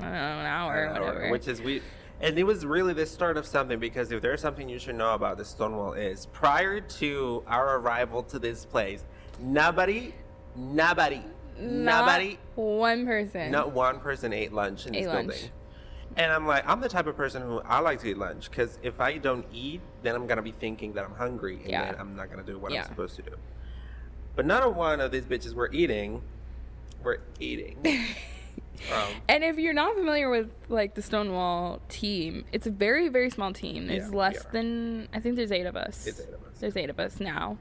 i 0.00 0.02
don't 0.02 0.12
know 0.12 0.18
an 0.18 0.46
hour 0.46 0.88
or 0.88 0.92
whatever 1.00 1.30
Which 1.30 1.46
is 1.48 1.62
we, 1.62 1.82
and 2.20 2.36
it 2.38 2.42
was 2.44 2.66
really 2.66 2.92
the 2.92 3.06
start 3.06 3.36
of 3.36 3.46
something 3.46 3.78
because 3.78 4.10
if 4.12 4.20
there's 4.22 4.40
something 4.40 4.68
you 4.68 4.78
should 4.78 4.96
know 4.96 5.14
about 5.14 5.38
the 5.38 5.44
Stonewall 5.44 5.92
is 5.92 6.26
prior 6.26 6.80
to 6.80 7.42
our 7.46 7.78
arrival 7.78 8.22
to 8.24 8.38
this 8.38 8.64
place, 8.66 9.04
nobody, 9.40 10.12
nobody, 10.56 11.22
Not 11.58 12.06
nobody, 12.06 12.38
one 12.56 13.06
person 13.06 13.50
not 13.52 13.72
one 13.72 14.00
person 14.00 14.32
ate 14.32 14.52
lunch 14.52 14.86
in 14.86 14.94
Ate 14.94 15.04
this 15.04 15.12
lunch. 15.14 15.28
building. 15.28 15.50
And 16.16 16.30
I'm 16.32 16.46
like, 16.46 16.68
I'm 16.68 16.80
the 16.80 16.88
type 16.88 17.06
of 17.06 17.16
person 17.16 17.42
who 17.42 17.60
I 17.60 17.80
like 17.80 18.00
to 18.00 18.08
eat 18.08 18.18
lunch 18.18 18.48
because 18.50 18.78
if 18.82 19.00
I 19.00 19.18
don't 19.18 19.44
eat, 19.52 19.80
then 20.02 20.14
I'm 20.14 20.26
gonna 20.26 20.42
be 20.42 20.52
thinking 20.52 20.92
that 20.94 21.04
I'm 21.04 21.14
hungry, 21.14 21.56
and 21.62 21.70
Yeah. 21.70 21.84
then 21.86 21.96
I'm 22.00 22.14
not 22.16 22.30
gonna 22.30 22.44
do 22.44 22.58
what 22.58 22.72
Yeah. 22.72 22.82
I'm 22.82 22.88
supposed 22.88 23.16
to 23.16 23.22
do. 23.22 23.32
But 24.36 24.46
none 24.46 24.62
of 24.62 24.76
one 24.76 25.00
of 25.00 25.10
these 25.10 25.24
bitches 25.24 25.54
were 25.54 25.70
eating. 25.72 26.22
We're 27.02 27.18
eating. 27.40 27.78
um, 28.92 29.14
and 29.28 29.42
if 29.44 29.58
you're 29.58 29.72
not 29.74 29.94
familiar 29.96 30.30
with 30.30 30.50
like 30.68 30.94
the 30.94 31.02
Stonewall 31.02 31.80
team, 31.88 32.44
it's 32.52 32.66
a 32.66 32.70
very 32.70 33.08
very 33.08 33.30
small 33.30 33.52
team. 33.52 33.86
There's 33.88 34.10
Yeah, 34.10 34.16
less 34.16 34.44
than 34.52 35.08
I 35.12 35.20
think 35.20 35.36
there's 35.36 35.52
eight 35.52 35.66
of 35.66 35.76
us. 35.76 36.06
It's 36.06 36.20
eight 36.20 36.28
of 36.32 36.42
us. 36.44 36.58
There's 36.60 36.76
eight 36.76 36.90
of 36.90 37.00
us 37.00 37.18
now. 37.18 37.58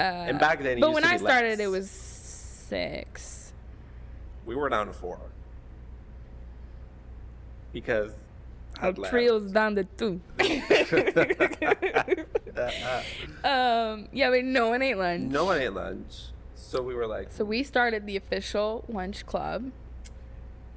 Uh, 0.00 0.02
and 0.04 0.38
back 0.38 0.62
then 0.62 0.80
but 0.80 0.92
when 0.92 1.04
I 1.04 1.16
started, 1.16 1.58
less. 1.58 1.60
it 1.60 1.66
was 1.70 1.90
six. 1.90 3.52
we 4.46 4.54
were 4.54 4.68
down 4.68 4.86
to 4.86 4.92
four 4.92 5.18
because 7.72 8.12
I'd 8.80 8.98
left. 8.98 9.12
trio's 9.14 9.50
down 9.52 9.76
to 9.76 9.84
two. 9.84 10.20
um, 13.44 14.08
yeah, 14.12 14.30
but 14.30 14.44
no 14.44 14.68
one 14.68 14.82
ate 14.82 14.96
lunch. 14.96 15.30
no 15.30 15.44
one 15.44 15.60
ate 15.60 15.72
lunch, 15.72 16.14
so 16.54 16.82
we 16.82 16.94
were 16.94 17.06
like, 17.06 17.32
So 17.32 17.44
we 17.44 17.62
started 17.62 18.06
the 18.06 18.16
official 18.16 18.84
lunch 18.88 19.26
club. 19.26 19.70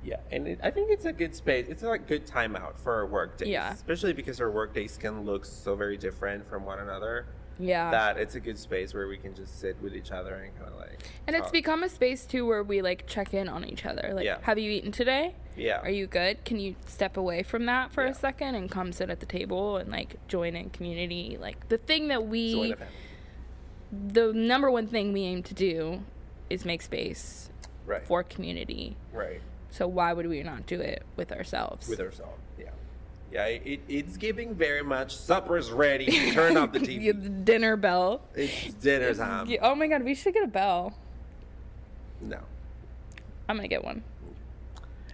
yeah. 0.04 0.18
And 0.32 0.48
it, 0.48 0.60
I 0.64 0.72
think 0.72 0.92
it's 0.92 1.06
a 1.06 1.14
good 1.14 1.36
space. 1.36 1.68
It's 1.70 1.84
a 1.84 1.88
like, 1.90 2.08
good 2.08 2.26
timeout 2.28 2.78
for 2.78 2.94
our 2.94 3.06
work 3.06 3.38
days, 3.38 3.50
Yeah. 3.50 3.74
especially 3.74 4.14
because 4.14 4.40
our 4.42 4.52
work 4.52 4.74
days 4.74 4.98
can 4.98 5.24
look 5.26 5.46
so 5.46 5.76
very 5.76 5.98
different 5.98 6.48
from 6.50 6.66
one 6.66 6.80
another. 6.80 7.26
Yeah. 7.60 7.92
that 7.92 8.18
it's 8.18 8.36
a 8.36 8.40
good 8.40 8.58
space 8.58 8.94
where 8.94 9.08
we 9.08 9.18
can 9.18 9.34
just 9.34 9.60
sit 9.60 9.78
with 9.82 9.96
each 9.96 10.12
other 10.12 10.36
and 10.36 10.56
kind 10.58 10.72
of 10.74 10.78
like. 10.80 11.04
and 11.28 11.36
it's 11.36 11.52
become 11.52 11.84
a 11.84 11.90
space 11.90 12.26
too 12.26 12.46
where 12.46 12.64
we 12.64 12.82
like 12.82 13.08
check 13.08 13.34
in 13.34 13.48
on 13.48 13.64
each 13.66 13.86
other. 13.86 14.12
Like, 14.14 14.26
Yeah. 14.26 14.38
have 14.42 14.60
you 14.60 14.70
eaten 14.72 14.92
today? 14.92 15.36
yeah. 15.56 15.80
Are 15.80 15.90
you 15.90 16.06
good? 16.08 16.44
Can 16.44 16.60
you 16.60 16.76
step 16.86 17.16
away 17.18 17.44
from 17.44 17.66
that 17.68 17.92
for 17.94 18.04
Yeah. 18.04 18.12
a 18.12 18.14
second 18.14 18.56
and 18.56 18.70
come 18.70 18.92
sit 18.92 19.10
at 19.10 19.20
the 19.22 19.26
table 19.26 19.78
and 19.78 19.90
like 19.90 20.16
join 20.28 20.56
in 20.56 20.70
community? 20.70 21.38
Like 21.40 21.70
the 21.70 21.78
thing 21.78 22.10
that 22.10 22.28
we, 22.28 22.74
the 23.92 24.32
the 24.32 24.34
number 24.34 24.70
one 24.70 24.88
thing 24.88 25.14
we 25.14 25.22
aim 25.24 25.44
to 25.44 25.54
do 25.54 26.04
is 26.50 26.66
make 26.66 26.82
space 26.82 27.50
right? 27.86 28.06
for 28.06 28.24
community. 28.24 28.98
right 29.14 29.42
So 29.70 29.88
why 29.88 30.12
would 30.14 30.28
we 30.28 30.44
not 30.44 30.66
do 30.66 30.80
it 30.82 31.04
with 31.16 31.32
ourselves? 31.32 31.88
with 31.88 32.00
ourselves. 32.02 32.42
Yeah. 33.36 33.46
It, 33.48 33.82
it's 33.90 34.18
giving 34.18 34.56
very 34.56 34.84
much. 34.84 35.16
Supper's 35.16 35.72
ready. 35.72 36.32
Turn 36.32 36.56
off 36.58 36.72
the 36.72 36.80
the 36.86 37.00
TV. 37.14 37.46
dinner 37.46 37.76
bell. 37.76 38.22
It's 38.34 38.74
dinner 38.76 39.14
time. 39.14 39.48
Yeah, 39.48 39.60
Oh 39.62 39.76
my 39.76 39.88
god, 39.88 40.04
we 40.04 40.16
should 40.16 40.34
get 40.34 40.44
a 40.44 40.48
bell. 40.48 40.98
No, 42.22 42.40
I'm 43.50 43.58
gonna 43.58 43.68
get 43.68 43.84
one. 43.84 44.04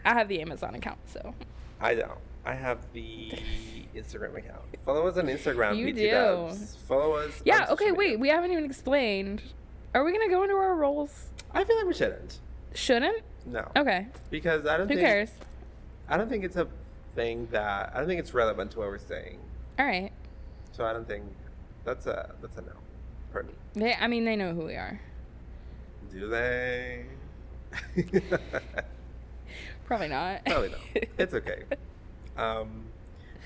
I 0.05 0.13
have 0.13 0.27
the 0.27 0.39
Amazon 0.41 0.75
account, 0.75 0.99
so 1.07 1.34
I 1.79 1.95
don't. 1.95 2.19
I 2.45 2.53
have 2.53 2.79
the 2.93 3.34
Instagram 3.95 4.38
account. 4.38 4.62
Follow 4.86 5.07
us 5.07 5.17
on 5.17 5.25
Instagram. 5.25 5.77
You 5.77 5.91
do. 5.93 6.12
Dubs. 6.12 6.75
Follow 6.88 7.13
us. 7.13 7.41
yeah. 7.43 7.65
Okay, 7.69 7.91
wait. 7.91 8.19
We 8.19 8.29
haven't 8.29 8.51
even 8.51 8.65
explained. 8.65 9.41
Are 9.93 10.03
we 10.03 10.12
gonna 10.12 10.29
go 10.29 10.43
into 10.43 10.55
our 10.55 10.75
roles? 10.75 11.29
I 11.53 11.63
feel 11.63 11.75
like 11.75 11.88
we 11.88 11.93
shouldn't. 11.93 12.39
Shouldn't. 12.73 13.23
No. 13.45 13.69
Okay. 13.75 14.07
Because 14.29 14.65
I 14.65 14.77
don't 14.77 14.88
Who 14.88 14.95
think 14.95 15.05
cares? 15.07 15.31
I 16.07 16.17
don't 16.17 16.29
think 16.29 16.43
it's 16.43 16.55
a 16.55 16.67
thing 17.15 17.47
that 17.52 17.91
I 17.93 18.00
don't 18.00 18.08
think 18.08 18.19
it's 18.19 18.34
relevant 18.34 18.71
to 18.71 18.80
what 18.80 18.88
we're 18.88 18.97
saying. 18.97 19.39
All 19.80 19.86
right. 19.86 20.12
So 20.71 20.86
I 20.86 20.93
don't 20.93 21.08
think 21.08 21.26
that's 21.84 22.08
a 22.08 22.34
that's 22.41 22.58
a 22.58 22.62
no 22.62 22.74
for 23.32 23.43
me. 23.43 23.54
They. 23.74 23.93
I 23.93 24.08
mean, 24.08 24.26
they 24.26 24.36
know 24.36 24.54
who 24.54 24.65
we 24.65 24.74
are. 24.76 25.00
Do 26.12 26.28
they? 26.28 27.06
Probably 29.86 30.08
not. 30.08 30.45
Probably 30.45 30.69
not. 30.69 30.80
It's 31.17 31.34
okay. 31.34 31.63
Um, 32.38 32.86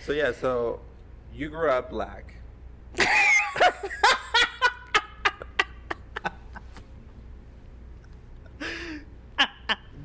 so 0.03 0.11
yeah, 0.13 0.31
so 0.31 0.79
you 1.33 1.49
grew 1.49 1.69
up 1.69 1.89
black. 1.89 2.33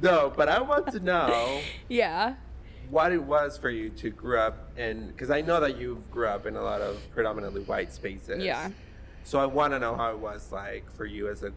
no, 0.02 0.32
but 0.34 0.48
I 0.48 0.60
want 0.60 0.88
to 0.92 1.00
know 1.00 1.60
yeah. 1.88 2.34
What 2.90 3.12
it 3.12 3.22
was 3.22 3.56
for 3.56 3.70
you 3.70 3.88
to 3.90 4.10
grow 4.10 4.40
up 4.40 4.76
in, 4.76 5.08
because 5.08 5.30
I 5.30 5.40
know 5.40 5.60
that 5.60 5.78
you 5.78 6.02
grew 6.10 6.26
up 6.26 6.46
in 6.46 6.56
a 6.56 6.62
lot 6.62 6.80
of 6.80 6.98
predominantly 7.12 7.62
white 7.62 7.92
spaces. 7.92 8.42
Yeah. 8.42 8.70
So 9.24 9.38
I 9.38 9.46
want 9.46 9.72
to 9.72 9.78
know 9.78 9.94
how 9.94 10.10
it 10.10 10.18
was 10.18 10.50
like 10.50 10.90
for 10.96 11.04
you 11.04 11.28
as 11.28 11.42
a 11.42 11.52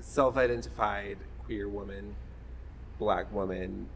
self-identified 0.00 1.18
queer 1.44 1.68
woman, 1.68 2.14
black 2.98 3.32
woman, 3.32 3.88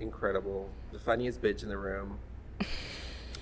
incredible, 0.00 0.68
the 0.92 0.98
funniest 0.98 1.40
bitch 1.40 1.62
in 1.62 1.68
the 1.68 1.78
room. 1.78 2.18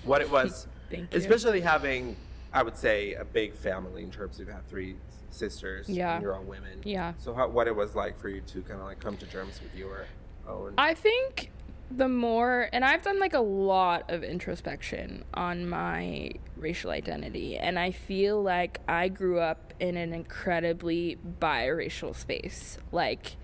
What 0.05 0.21
it 0.21 0.29
was, 0.29 0.67
especially 1.13 1.61
having, 1.61 2.17
I 2.53 2.65
would 2.65 2.77
say, 2.77 3.15
a 3.15 3.25
big 3.25 3.55
family 3.55 4.03
in 4.03 4.11
terms 4.11 4.41
of 4.41 4.49
you 4.49 4.53
have 4.53 4.65
three 4.65 4.97
sisters. 5.31 5.89
Yeah. 5.89 6.15
And 6.15 6.23
you're 6.25 6.35
all 6.35 6.43
women. 6.43 6.81
Yeah. 6.83 7.13
So 7.19 7.33
how, 7.33 7.47
what 7.47 7.69
it 7.69 7.77
was 7.77 7.95
like 7.95 8.19
for 8.19 8.29
you 8.29 8.41
to 8.41 8.63
kind 8.63 8.81
of 8.81 8.87
like 8.87 8.99
come 8.99 9.17
to 9.19 9.27
terms 9.27 9.61
with 9.63 9.73
your 9.77 10.07
own. 10.49 10.75
I 10.77 10.95
think 10.95 11.53
the 11.97 12.09
more, 12.09 12.69
and 12.73 12.85
I've 12.85 13.03
done 13.03 13.19
like 13.19 13.35
a 13.35 13.41
lot 13.41 14.11
of 14.11 14.23
introspection 14.23 15.25
on 15.35 15.69
my 15.69 16.33
racial 16.57 16.91
identity, 16.91 17.57
and 17.57 17.79
I 17.79 17.91
feel 17.91 18.43
like 18.43 18.81
I 18.89 19.09
grew 19.09 19.41
up 19.41 19.75
in 19.81 19.97
an 19.97 20.13
incredibly 20.13 21.19
biracial 21.41 22.15
space. 22.15 22.79
Like, 22.91 23.37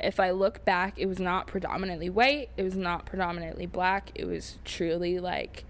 if 0.00 0.18
I 0.18 0.30
look 0.30 0.64
back, 0.64 0.98
it 0.98 1.06
was 1.06 1.18
not 1.18 1.46
predominantly 1.46 2.10
white, 2.10 2.50
it 2.56 2.62
was 2.62 2.76
not 2.76 3.06
predominantly 3.06 3.66
black, 3.66 4.10
it 4.14 4.26
was 4.26 4.58
truly 4.64 5.18
like 5.18 5.64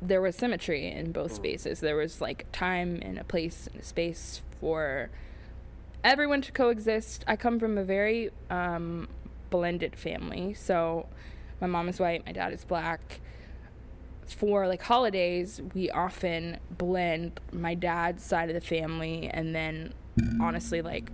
there 0.00 0.20
was 0.20 0.36
symmetry 0.36 0.86
in 0.86 1.12
both 1.12 1.32
spaces. 1.32 1.80
There 1.80 1.96
was 1.96 2.20
like 2.20 2.46
time 2.52 3.00
and 3.02 3.18
a 3.18 3.24
place 3.24 3.68
and 3.72 3.80
a 3.80 3.84
space 3.84 4.42
for 4.60 5.10
everyone 6.04 6.42
to 6.42 6.52
coexist. 6.52 7.24
I 7.26 7.36
come 7.36 7.58
from 7.58 7.76
a 7.76 7.84
very 7.84 8.30
um, 8.50 9.08
blended 9.50 9.96
family. 9.96 10.54
So 10.54 11.06
my 11.60 11.66
mom 11.66 11.88
is 11.88 11.98
white, 12.00 12.24
my 12.26 12.32
dad 12.32 12.52
is 12.52 12.64
black. 12.64 13.20
For 14.26 14.66
like 14.68 14.82
holidays, 14.82 15.60
we 15.74 15.90
often 15.90 16.58
blend 16.70 17.40
my 17.50 17.74
dad's 17.74 18.22
side 18.22 18.50
of 18.50 18.54
the 18.54 18.60
family 18.60 19.28
and 19.32 19.54
then 19.54 19.94
honestly 20.40 20.82
like 20.82 21.10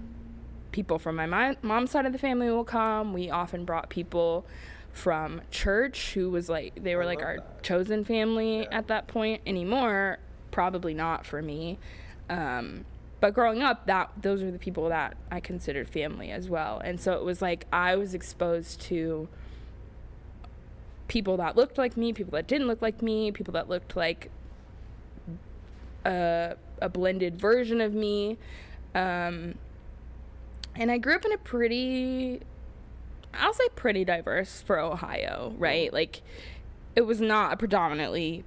people 0.73 0.99
from 0.99 1.15
my 1.15 1.27
mi- 1.27 1.57
mom's 1.63 1.93
side 1.93 2.07
of 2.07 2.13
the 2.13 2.19
family 2.19 2.51
will 2.51 2.65
come. 2.65 3.13
We 3.13 3.31
often 3.31 3.65
brought 3.65 3.89
people 3.89 4.45
from 4.93 5.41
church 5.51 6.15
who 6.15 6.31
was 6.31 6.49
like 6.49 6.83
they 6.83 6.97
were 6.97 7.05
like 7.05 7.23
our 7.23 7.37
that. 7.37 7.63
chosen 7.63 8.05
family 8.05 8.61
Yeah. 8.63 8.69
at 8.79 8.87
that 8.89 9.09
point 9.09 9.43
anymore 9.47 10.19
probably 10.53 10.95
not 10.95 11.27
for 11.27 11.43
me 11.43 11.79
um, 12.31 12.85
but 13.25 13.33
growing 13.33 13.63
up 13.63 13.87
that 13.87 14.11
those 14.21 14.43
were 14.43 14.51
the 14.51 14.59
people 14.59 14.91
that 14.91 15.17
i 15.31 15.41
considered 15.41 15.89
family 15.89 16.31
as 16.31 16.51
well 16.51 16.79
and 16.85 17.01
so 17.01 17.15
it 17.15 17.25
was 17.25 17.41
like 17.41 17.67
i 17.73 17.97
was 17.97 18.13
exposed 18.13 18.83
to 18.83 19.27
people 21.09 21.39
that 21.39 21.57
looked 21.57 21.79
like 21.79 21.97
me 21.97 22.13
people 22.13 22.33
that 22.33 22.47
didn't 22.47 22.67
look 22.67 22.83
like 22.83 23.01
me 23.01 23.33
people 23.33 23.51
that 23.51 23.67
looked 23.67 23.97
like 23.97 24.31
a, 26.05 26.55
a 26.83 26.89
blended 26.91 27.41
version 27.41 27.81
of 27.81 27.95
me 27.95 28.37
um, 28.95 29.55
and 30.75 30.93
i 30.93 30.99
grew 30.99 31.15
up 31.15 31.25
in 31.25 31.33
a 31.33 31.39
pretty 31.39 32.43
I'll 33.33 33.55
say 33.55 33.69
pretty 33.75 34.05
diverse 34.05 34.63
for 34.63 34.79
Ohio, 34.79 35.55
right? 35.59 35.93
Like 35.93 36.23
it 36.95 37.01
was 37.01 37.21
not 37.21 37.53
a 37.55 37.57
predominantly 37.57 38.45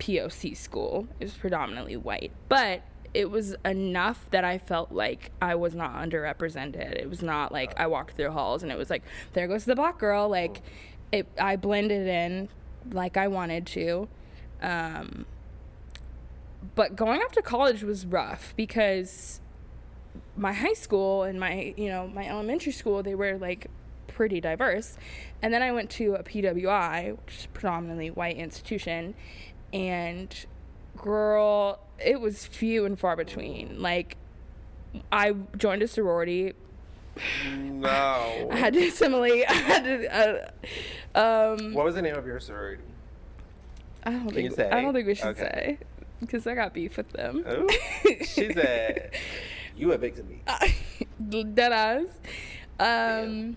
POC 0.00 0.54
school. 0.54 1.08
It 1.18 1.24
was 1.24 1.32
predominantly 1.32 1.96
white. 1.96 2.30
But 2.50 2.82
it 3.14 3.30
was 3.30 3.54
enough 3.64 4.26
that 4.30 4.44
I 4.44 4.58
felt 4.58 4.92
like 4.92 5.32
I 5.40 5.54
was 5.54 5.74
not 5.74 5.94
underrepresented. 5.94 6.92
It 6.92 7.10
was 7.10 7.22
not 7.22 7.52
like 7.52 7.78
I 7.78 7.86
walked 7.86 8.16
through 8.16 8.30
halls 8.30 8.62
and 8.62 8.72
it 8.72 8.78
was 8.78 8.90
like 8.90 9.02
there 9.34 9.46
goes 9.46 9.64
the 9.64 9.76
black 9.76 9.98
girl 9.98 10.28
like 10.28 10.62
it 11.10 11.26
I 11.38 11.56
blended 11.56 12.06
in 12.06 12.48
like 12.90 13.16
I 13.16 13.28
wanted 13.28 13.66
to. 13.68 14.08
Um 14.62 15.26
but 16.74 16.96
going 16.96 17.20
off 17.20 17.32
to 17.32 17.42
college 17.42 17.82
was 17.82 18.06
rough 18.06 18.54
because 18.56 19.40
my 20.36 20.52
high 20.52 20.72
school 20.72 21.22
and 21.24 21.38
my 21.38 21.74
you 21.76 21.88
know 21.88 22.08
my 22.08 22.26
elementary 22.26 22.72
school 22.72 23.02
they 23.02 23.14
were 23.14 23.36
like 23.36 23.66
pretty 24.06 24.40
diverse 24.40 24.96
and 25.40 25.52
then 25.54 25.62
i 25.62 25.72
went 25.72 25.88
to 25.88 26.14
a 26.14 26.22
pwi 26.22 27.16
which 27.24 27.34
is 27.34 27.46
predominantly 27.54 28.10
white 28.10 28.36
institution 28.36 29.14
and 29.72 30.46
girl 31.02 31.78
it 31.98 32.20
was 32.20 32.46
few 32.46 32.84
and 32.84 32.98
far 32.98 33.14
between 33.16 33.80
like 33.82 34.16
i 35.10 35.32
joined 35.56 35.82
a 35.82 35.88
sorority 35.88 36.52
No. 37.54 38.48
i 38.52 38.56
had 38.56 38.72
to 38.74 38.86
assimilate 38.86 39.44
i 39.50 39.52
had 39.52 39.84
to 39.84 40.50
uh, 41.16 41.50
um 41.54 41.74
What 41.74 41.84
was 41.84 41.94
the 41.94 42.02
name 42.02 42.14
of 42.16 42.26
your 42.26 42.40
sorority? 42.40 42.82
i 44.04 44.10
don't 44.10 44.30
Can 44.32 44.50
think 44.50 44.72
i 44.72 44.80
don't 44.80 44.94
think 44.94 45.06
we 45.06 45.14
should 45.14 45.26
Okay. 45.28 45.40
say 45.42 45.78
because 46.20 46.46
i 46.46 46.54
got 46.54 46.72
beef 46.72 46.96
with 46.96 47.10
them 47.10 47.44
Oh, 47.46 47.68
she 48.24 48.52
said, 48.52 49.10
"You 49.76 49.90
evicted 49.92 50.28
me." 50.28 50.40
Dead. 51.54 52.06
Um, 52.80 53.56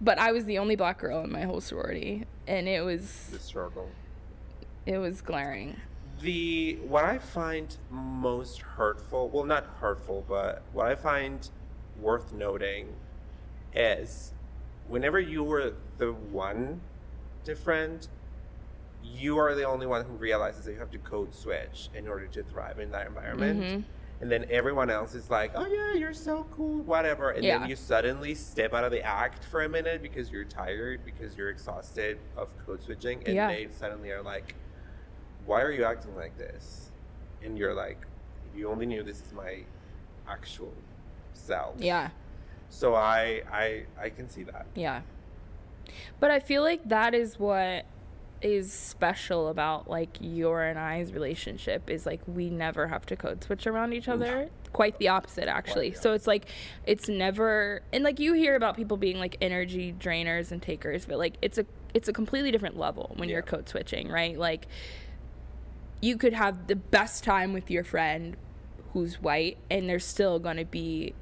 but 0.00 0.18
I 0.18 0.32
was 0.32 0.44
the 0.46 0.58
only 0.58 0.76
black 0.76 0.98
girl 0.98 1.22
in 1.24 1.30
my 1.32 1.42
whole 1.42 1.60
sorority, 1.60 2.24
and 2.46 2.68
it 2.68 2.84
was 2.84 3.28
The 3.32 3.38
struggle. 3.38 3.88
it 4.86 4.98
was 4.98 5.20
glaring. 5.20 5.76
The 6.24 6.78
what 6.88 7.04
I 7.04 7.18
find 7.18 7.76
most 7.90 8.60
hurtful, 8.62 9.28
well, 9.28 9.44
not 9.44 9.66
hurtful, 9.80 10.24
but 10.26 10.62
what 10.72 10.86
I 10.86 10.94
find 10.94 11.48
worth 12.00 12.32
noting 12.32 12.94
is 13.74 14.32
whenever 14.88 15.20
you 15.20 15.44
were 15.44 15.74
the 15.98 16.12
one 16.12 16.80
different, 17.44 18.08
you 19.04 19.36
are 19.36 19.54
the 19.54 19.64
only 19.64 19.86
one 19.86 20.06
who 20.06 20.14
realizes 20.14 20.64
that 20.64 20.72
you 20.72 20.78
have 20.78 20.90
to 20.92 20.98
code 20.98 21.34
switch 21.34 21.90
in 21.94 22.08
order 22.08 22.26
to 22.28 22.42
thrive 22.42 22.78
in 22.78 22.90
that 22.92 23.06
environment. 23.06 23.60
Mhm. 23.60 23.84
And 24.22 24.32
then 24.32 24.46
everyone 24.48 24.88
else 24.88 25.14
is 25.14 25.28
like, 25.28 25.50
oh 25.54 25.66
yeah, 25.66 25.92
you're 25.98 26.14
so 26.14 26.46
cool, 26.56 26.80
whatever. 26.84 27.32
And 27.32 27.44
Yeah. 27.44 27.58
then 27.58 27.68
you 27.68 27.76
suddenly 27.76 28.34
step 28.34 28.72
out 28.72 28.84
of 28.84 28.92
the 28.92 29.02
act 29.02 29.44
for 29.44 29.62
a 29.62 29.68
minute 29.68 30.00
because 30.00 30.30
you're 30.30 30.44
tired, 30.44 31.04
because 31.04 31.36
you're 31.36 31.50
exhausted 31.50 32.18
of 32.34 32.48
code 32.64 32.82
switching. 32.82 33.22
And 33.26 33.34
Yeah. 33.34 33.48
they 33.48 33.68
suddenly 33.72 34.10
are 34.10 34.22
like, 34.22 34.54
why 35.46 35.60
are 35.62 35.70
you 35.72 35.84
acting 35.84 36.14
like 36.16 36.36
this? 36.38 36.90
And 37.42 37.58
you're 37.58 37.74
like, 37.74 38.06
you 38.56 38.68
only 38.70 38.86
knew 38.86 39.02
this 39.02 39.20
is 39.20 39.32
my 39.32 39.58
actual 40.28 40.72
self. 41.34 41.74
Yeah, 41.78 42.10
So 42.70 42.94
I 42.94 43.42
I 43.52 43.84
I 44.00 44.08
can 44.10 44.28
see 44.28 44.44
that. 44.44 44.66
yeah. 44.74 45.02
But 46.18 46.30
I 46.30 46.40
feel 46.40 46.62
like 46.62 46.88
that 46.88 47.14
is 47.14 47.38
what 47.38 47.84
is 48.40 48.72
special 48.72 49.48
about 49.48 49.88
like 49.88 50.16
your 50.20 50.62
and 50.62 50.78
I's 50.78 51.12
relationship 51.12 51.88
is 51.88 52.04
like 52.04 52.20
we 52.26 52.50
never 52.50 52.88
have 52.88 53.06
to 53.06 53.16
code 53.16 53.42
switch 53.44 53.66
around 53.66 53.92
each 53.92 54.08
other. 54.08 54.48
Quite 54.72 54.98
the 54.98 55.08
opposite 55.08 55.48
actually. 55.48 55.90
the 55.90 55.98
So 55.98 56.12
it's 56.14 56.26
like 56.26 56.46
it's 56.86 57.08
never 57.08 57.82
and 57.92 58.02
like 58.02 58.18
you 58.18 58.32
hear 58.32 58.54
about 58.56 58.76
people 58.76 58.96
being 58.96 59.18
like 59.18 59.36
energy 59.40 59.94
drainers 59.98 60.52
and 60.52 60.60
takers, 60.62 61.04
but 61.06 61.18
like 61.18 61.34
it's 61.42 61.58
a 61.58 61.66
it's 61.92 62.08
a 62.08 62.12
completely 62.12 62.50
different 62.50 62.76
level 62.78 63.12
when 63.16 63.28
you're 63.28 63.42
code 63.42 63.68
switching, 63.68 64.08
right? 64.08 64.38
Like 64.38 64.66
you 66.00 66.16
could 66.16 66.32
have 66.32 66.66
the 66.66 66.76
best 66.76 67.24
time 67.24 67.52
with 67.52 67.70
your 67.70 67.84
friend 67.84 68.36
who's 68.92 69.20
white 69.20 69.58
and 69.70 69.88
there's 69.88 70.04
still 70.04 70.38
going 70.38 70.56
to 70.56 70.64
be 70.64 71.14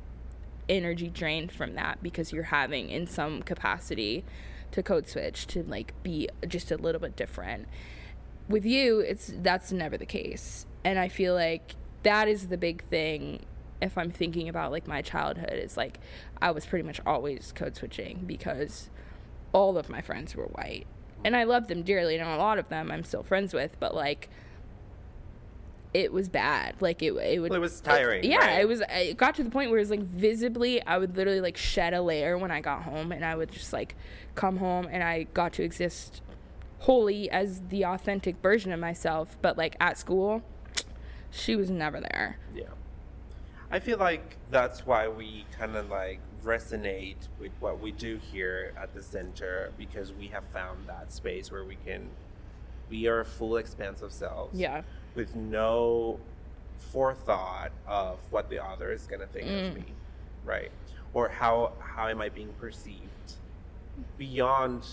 energy 0.68 1.08
drained 1.08 1.50
from 1.50 1.74
that 1.74 2.02
because 2.02 2.32
you're 2.32 2.44
having 2.44 2.90
in 2.90 3.06
some 3.06 3.42
capacity 3.42 4.24
to 4.70 4.82
code 4.82 5.08
switch 5.08 5.46
to 5.46 5.62
like 5.64 5.92
be 6.02 6.28
just 6.46 6.70
a 6.70 6.76
little 6.76 7.00
bit 7.00 7.16
different. 7.16 7.66
With 8.48 8.64
you 8.64 9.00
it's 9.00 9.32
that's 9.36 9.72
never 9.72 9.96
the 9.96 10.06
case. 10.06 10.66
And 10.84 10.98
i 10.98 11.08
feel 11.08 11.34
like 11.34 11.76
that 12.02 12.28
is 12.28 12.48
the 12.48 12.58
big 12.58 12.84
thing 12.88 13.44
if 13.80 13.96
i'm 13.96 14.10
thinking 14.10 14.48
about 14.48 14.72
like 14.72 14.86
my 14.86 15.00
childhood 15.02 15.54
is 15.54 15.76
like 15.76 16.00
i 16.40 16.50
was 16.50 16.66
pretty 16.66 16.84
much 16.84 17.00
always 17.06 17.52
code 17.54 17.76
switching 17.76 18.24
because 18.26 18.90
all 19.52 19.76
of 19.78 19.88
my 19.88 20.00
friends 20.00 20.34
were 20.34 20.46
white. 20.46 20.86
And 21.24 21.36
i 21.36 21.44
love 21.44 21.68
them 21.68 21.82
dearly 21.82 22.16
and 22.16 22.28
a 22.28 22.36
lot 22.36 22.58
of 22.58 22.68
them 22.68 22.90
i'm 22.90 23.04
still 23.04 23.22
friends 23.22 23.54
with 23.54 23.78
but 23.78 23.94
like 23.94 24.28
it 25.94 26.12
was 26.12 26.28
bad. 26.28 26.76
Like 26.80 27.02
it, 27.02 27.12
it 27.12 27.40
would 27.40 27.50
Well, 27.50 27.58
it 27.58 27.60
was 27.60 27.80
tiring, 27.80 28.24
yeah 28.24 28.38
right? 28.38 28.60
it 28.60 28.68
was 28.68 28.82
it 28.88 29.16
got 29.16 29.34
to 29.36 29.44
the 29.44 29.50
point 29.50 29.70
where 29.70 29.78
it 29.78 29.82
was 29.82 29.90
like 29.90 30.00
visibly 30.00 30.84
i 30.86 30.96
would 30.96 31.16
literally 31.16 31.40
like 31.40 31.56
shed 31.56 31.92
a 31.92 32.00
layer 32.00 32.38
when 32.38 32.50
i 32.50 32.60
got 32.60 32.82
home 32.82 33.12
and 33.12 33.24
i 33.24 33.34
would 33.34 33.50
just 33.52 33.72
like 33.72 33.94
come 34.34 34.56
home 34.56 34.88
and 34.90 35.02
i 35.02 35.24
got 35.34 35.52
to 35.52 35.62
exist 35.62 36.22
wholly 36.82 37.30
as 37.30 37.62
the 37.68 37.84
authentic 37.84 38.36
version 38.42 38.72
of 38.72 38.80
myself. 38.80 39.36
But 39.40 39.56
like 39.56 39.76
at 39.80 39.98
school 39.98 40.42
she 41.30 41.56
was 41.56 41.70
never 41.70 41.98
there. 42.00 42.36
Yeah. 42.54 42.64
I 43.70 43.78
feel 43.78 43.96
like 43.96 44.36
that's 44.50 44.84
why 44.84 45.08
we 45.08 45.46
kind 45.58 45.76
of 45.76 45.88
like 45.88 46.20
resonate 46.44 47.28
with 47.40 47.52
what 47.60 47.80
we 47.80 47.90
do 47.92 48.20
here 48.30 48.74
at 48.76 48.92
the 48.94 49.02
center 49.02 49.72
because 49.78 50.12
we 50.12 50.26
have 50.28 50.44
found 50.52 50.88
that 50.88 51.10
space 51.12 51.50
where 51.50 51.64
we 51.64 51.76
can 51.86 52.08
be 52.90 53.08
our 53.08 53.24
full 53.24 53.56
expanse 53.56 54.02
of 54.02 54.12
selves. 54.12 54.58
Yeah 54.58 54.82
with 55.14 55.34
no 55.36 56.18
forethought 56.78 57.72
of 57.86 58.18
what 58.30 58.50
the 58.50 58.62
other 58.62 58.92
is 58.92 59.06
going 59.06 59.20
to 59.20 59.26
think 59.26 59.46
Mm. 59.46 59.68
of 59.70 59.74
me, 59.76 59.84
right? 60.44 60.70
Or 61.14 61.28
how 61.28 61.72
how 61.80 62.08
am 62.08 62.20
I 62.20 62.28
being 62.28 62.52
perceived 62.54 63.34
beyond 64.18 64.86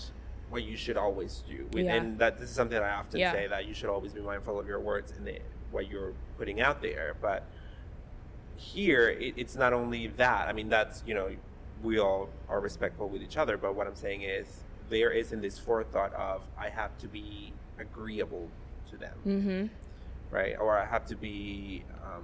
what 0.50 0.64
you 0.64 0.76
should 0.76 0.96
always 0.96 1.42
do. 1.48 1.68
Yeah. 1.72 1.94
And 1.94 2.18
that 2.18 2.38
this 2.38 2.50
is 2.50 2.56
something 2.56 2.74
that 2.76 2.82
I 2.84 2.94
often 2.94 3.20
Yeah. 3.20 3.32
say 3.32 3.46
that 3.46 3.66
you 3.66 3.74
should 3.74 3.88
always 3.88 4.12
be 4.12 4.20
mindful 4.20 4.58
of 4.58 4.66
your 4.66 4.80
words 4.80 5.12
and 5.12 5.24
the, 5.24 5.38
what 5.70 5.88
you're 5.88 6.12
putting 6.38 6.60
out 6.60 6.82
there. 6.82 7.14
But 7.20 7.44
here, 8.56 9.08
it, 9.10 9.34
it's 9.36 9.54
not 9.56 9.72
only 9.72 10.08
that. 10.08 10.48
I 10.48 10.52
mean, 10.52 10.68
that's 10.68 11.02
you 11.06 11.14
know, 11.14 11.30
we 11.82 11.98
all 11.98 12.28
are 12.48 12.60
respectful 12.60 13.08
with 13.08 13.22
each 13.22 13.36
other. 13.36 13.56
But 13.56 13.74
what 13.74 13.86
I'm 13.86 13.94
saying 13.94 14.22
is, 14.22 14.60
there 14.88 15.12
isn't 15.12 15.40
this 15.40 15.58
forethought 15.58 16.12
of 16.14 16.42
I 16.58 16.68
have 16.68 16.98
to 16.98 17.06
be 17.08 17.52
agreeable 17.78 18.48
to 18.90 18.96
them 18.96 19.14
mm-hmm 19.24 19.66
right? 20.30 20.56
Or 20.58 20.78
I 20.78 20.84
have 20.86 21.06
to 21.06 21.16
be, 21.16 21.84
um, 22.04 22.22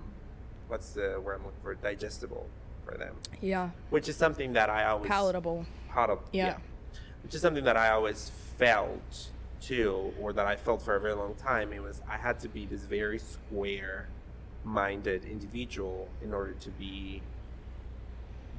what's 0.68 0.90
the 0.90 1.20
word 1.24 1.36
I'm 1.40 1.44
looking 1.46 1.60
for? 1.62 1.74
Digestible 1.74 2.46
for 2.84 2.96
them, 2.96 3.16
yeah 3.40 3.70
which 3.90 4.08
is 4.08 4.14
something 4.14 4.52
that 4.52 4.70
I 4.70 4.84
always 4.84 5.08
palatable 5.08 5.66
palatable, 5.90 6.22
Yeah. 6.30 6.58
which 7.24 7.34
is 7.34 7.40
something 7.40 7.64
that 7.64 7.76
I 7.76 7.90
always 7.90 8.30
felt 8.58 9.30
too, 9.60 10.14
or 10.20 10.32
that 10.32 10.46
I 10.46 10.54
felt 10.54 10.82
for 10.82 10.94
a 10.94 11.00
very 11.00 11.14
long 11.14 11.34
time. 11.34 11.72
It 11.72 11.82
was 11.82 12.00
I 12.08 12.16
had 12.16 12.38
to 12.40 12.48
be 12.48 12.64
this 12.64 12.82
very 12.82 13.18
square-minded 13.18 15.24
individual 15.24 16.08
in 16.22 16.32
order 16.32 16.52
to 16.52 16.70
be 16.70 17.22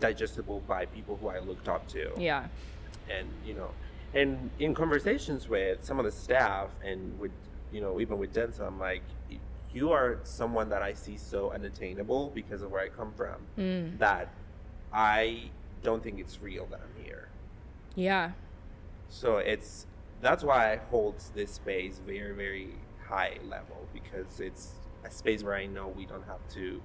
digestible 0.01 0.61
by 0.67 0.87
people 0.87 1.15
who 1.21 1.29
I 1.29 1.39
looked 1.39 1.67
up 1.69 1.87
to 1.89 2.11
yeah 2.17 2.45
and 3.09 3.27
you 3.45 3.53
know 3.55 3.69
and 4.13 4.49
in 4.59 4.73
conversations 4.75 5.47
with 5.49 5.83
some 5.83 5.97
of 5.99 6.05
the 6.05 6.11
staff 6.11 6.69
and 6.83 7.17
with 7.19 7.31
you 7.71 7.81
know 7.81 7.99
even 7.99 8.17
with 8.17 8.33
Densil 8.33 8.67
i'm 8.67 8.79
like 8.79 9.03
you 9.73 9.91
are 9.91 10.19
someone 10.23 10.69
that 10.69 10.81
i 10.81 10.93
see 10.93 11.17
so 11.17 11.51
unattainable 11.51 12.31
because 12.33 12.61
of 12.61 12.71
where 12.71 12.81
i 12.81 12.87
come 12.87 13.13
from 13.13 13.35
mm. 13.57 13.97
that 13.99 14.33
i 14.93 15.49
don't 15.83 16.03
think 16.03 16.19
it's 16.19 16.41
real 16.41 16.65
that 16.71 16.79
i'm 16.79 17.03
here 17.03 17.29
yeah 17.95 18.31
so 19.09 19.37
it's 19.37 19.85
that's 20.21 20.43
why 20.43 20.73
i 20.73 20.77
hold 20.89 21.15
this 21.35 21.51
space 21.51 21.99
very 22.05 22.33
very 22.33 22.69
high 23.07 23.37
level 23.47 23.87
because 23.93 24.39
it's 24.39 24.75
a 25.03 25.11
space 25.11 25.43
where 25.43 25.55
i 25.55 25.65
know 25.65 25.87
we 25.95 26.05
don't 26.05 26.25
have 26.25 26.39
to 26.49 26.81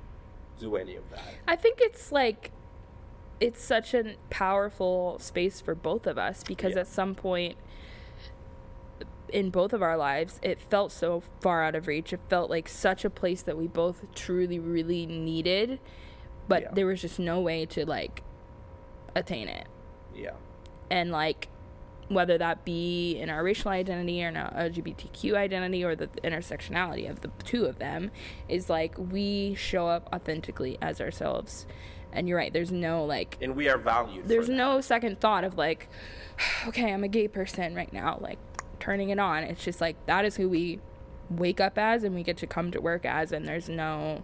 do 0.58 0.76
any 0.76 0.96
of 0.96 1.08
that. 1.10 1.22
I 1.48 1.56
think 1.56 1.78
it's 1.80 2.12
like 2.12 2.52
it's 3.40 3.62
such 3.62 3.94
a 3.94 4.14
powerful 4.30 5.18
space 5.18 5.60
for 5.60 5.74
both 5.74 6.06
of 6.06 6.16
us 6.18 6.44
because 6.44 6.74
Yeah. 6.74 6.80
at 6.80 6.86
some 6.86 7.14
point 7.14 7.56
in 9.32 9.50
both 9.50 9.72
of 9.72 9.82
our 9.82 9.96
lives 9.96 10.38
it 10.42 10.60
felt 10.70 10.92
so 10.92 11.22
far 11.40 11.62
out 11.64 11.74
of 11.74 11.86
reach. 11.86 12.12
It 12.12 12.20
felt 12.28 12.50
like 12.50 12.68
such 12.68 13.04
a 13.04 13.10
place 13.10 13.42
that 13.42 13.56
we 13.56 13.66
both 13.66 14.04
truly 14.14 14.58
really 14.58 15.06
needed, 15.06 15.80
but 16.48 16.62
Yeah. 16.62 16.70
there 16.72 16.86
was 16.86 17.00
just 17.00 17.18
no 17.18 17.40
way 17.40 17.66
to 17.66 17.84
like 17.86 18.22
attain 19.14 19.48
it. 19.48 19.66
Yeah. 20.14 20.32
and 20.90 21.10
like 21.10 21.48
whether 22.08 22.36
that 22.36 22.66
be 22.66 23.16
in 23.18 23.30
our 23.30 23.42
racial 23.42 23.70
identity 23.70 24.22
or 24.22 24.28
in 24.28 24.36
our 24.36 24.50
LGBTQ 24.52 25.34
identity 25.34 25.82
or 25.82 25.96
the 25.96 26.08
intersectionality 26.22 27.08
of 27.08 27.22
the 27.22 27.28
two 27.44 27.64
of 27.64 27.78
them 27.78 28.10
is 28.50 28.68
like 28.68 28.94
we 28.98 29.54
show 29.54 29.88
up 29.88 30.10
authentically 30.14 30.76
as 30.82 31.00
ourselves. 31.00 31.66
And 32.12 32.28
you're 32.28 32.36
right, 32.36 32.52
there's 32.52 32.70
no 32.72 33.06
like 33.06 33.38
And 33.40 33.56
we 33.56 33.70
are 33.70 33.78
valued. 33.78 34.28
there's 34.28 34.50
no 34.50 34.82
second 34.82 35.18
thought 35.20 35.44
of 35.44 35.56
like 35.56 35.88
okay, 36.68 36.92
I'm 36.92 37.04
a 37.04 37.08
gay 37.08 37.28
person 37.28 37.74
right 37.74 37.92
now, 37.92 38.18
like 38.20 38.38
turning 38.82 39.10
it 39.10 39.18
on. 39.20 39.44
It's 39.44 39.62
just 39.64 39.80
like 39.80 39.94
that 40.06 40.24
is 40.24 40.36
who 40.36 40.48
we 40.48 40.80
wake 41.30 41.60
up 41.60 41.78
as 41.78 42.02
and 42.02 42.14
we 42.16 42.22
get 42.24 42.36
to 42.38 42.46
come 42.48 42.72
to 42.72 42.80
work 42.80 43.04
as 43.06 43.30
and 43.32 43.46
there's 43.46 43.68
no 43.68 44.22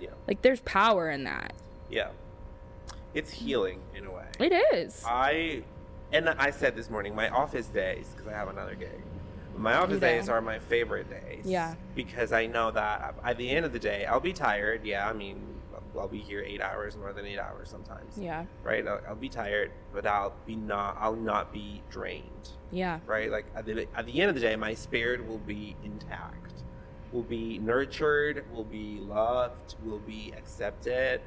Yeah. 0.00 0.10
like 0.26 0.42
there's 0.42 0.60
power 0.62 1.08
in 1.08 1.22
that. 1.24 1.52
Yeah. 1.88 2.08
It's 3.14 3.30
healing 3.30 3.80
in 3.94 4.06
a 4.06 4.10
way. 4.10 4.26
It 4.40 4.52
is. 4.74 5.04
I 5.06 5.62
and 6.12 6.28
I 6.28 6.50
said 6.50 6.74
this 6.76 6.90
morning, 6.90 7.14
my 7.14 7.28
office 7.28 7.66
days 7.68 8.08
because 8.10 8.26
I 8.26 8.32
have 8.36 8.48
another 8.48 8.74
gig. 8.74 9.00
My 9.56 9.74
office 9.74 10.00
Yeah. 10.02 10.08
days 10.08 10.28
are 10.28 10.40
my 10.40 10.58
favorite 10.58 11.08
days. 11.08 11.44
Yeah. 11.46 11.74
Because 11.94 12.32
I 12.32 12.46
know 12.46 12.72
that 12.72 13.14
at 13.22 13.36
the 13.36 13.48
end 13.50 13.64
of 13.64 13.72
the 13.72 13.78
day, 13.78 14.04
I'll 14.04 14.18
be 14.20 14.32
tired. 14.32 14.84
Yeah, 14.84 15.08
I 15.08 15.12
mean, 15.12 15.40
I'll 16.00 16.08
be 16.08 16.18
here 16.18 16.42
eight 16.46 16.60
hours, 16.60 16.96
more 16.96 17.12
than 17.12 17.26
eight 17.26 17.38
hours 17.38 17.68
sometimes. 17.68 18.16
yeah. 18.16 18.44
Right. 18.62 18.86
I'll, 18.86 19.00
I'll 19.08 19.14
be 19.14 19.28
tired, 19.28 19.70
but 19.92 20.06
I'll 20.06 20.34
be 20.46 20.56
not. 20.56 20.96
I'll 21.00 21.16
not 21.16 21.52
be 21.52 21.82
drained. 21.90 22.50
Yeah. 22.70 23.00
Right. 23.06 23.30
Like 23.30 23.46
at 23.54 23.66
the 23.66 23.86
at 23.94 24.06
the 24.06 24.20
end 24.20 24.28
of 24.30 24.34
the 24.34 24.40
day, 24.40 24.56
my 24.56 24.74
spirit 24.74 25.26
will 25.26 25.38
be 25.38 25.76
intact. 25.84 26.62
Will 27.12 27.22
be 27.22 27.58
nurtured. 27.58 28.44
Will 28.54 28.64
be 28.64 29.00
loved. 29.00 29.74
Will 29.84 29.98
be 29.98 30.32
accepted. 30.36 31.20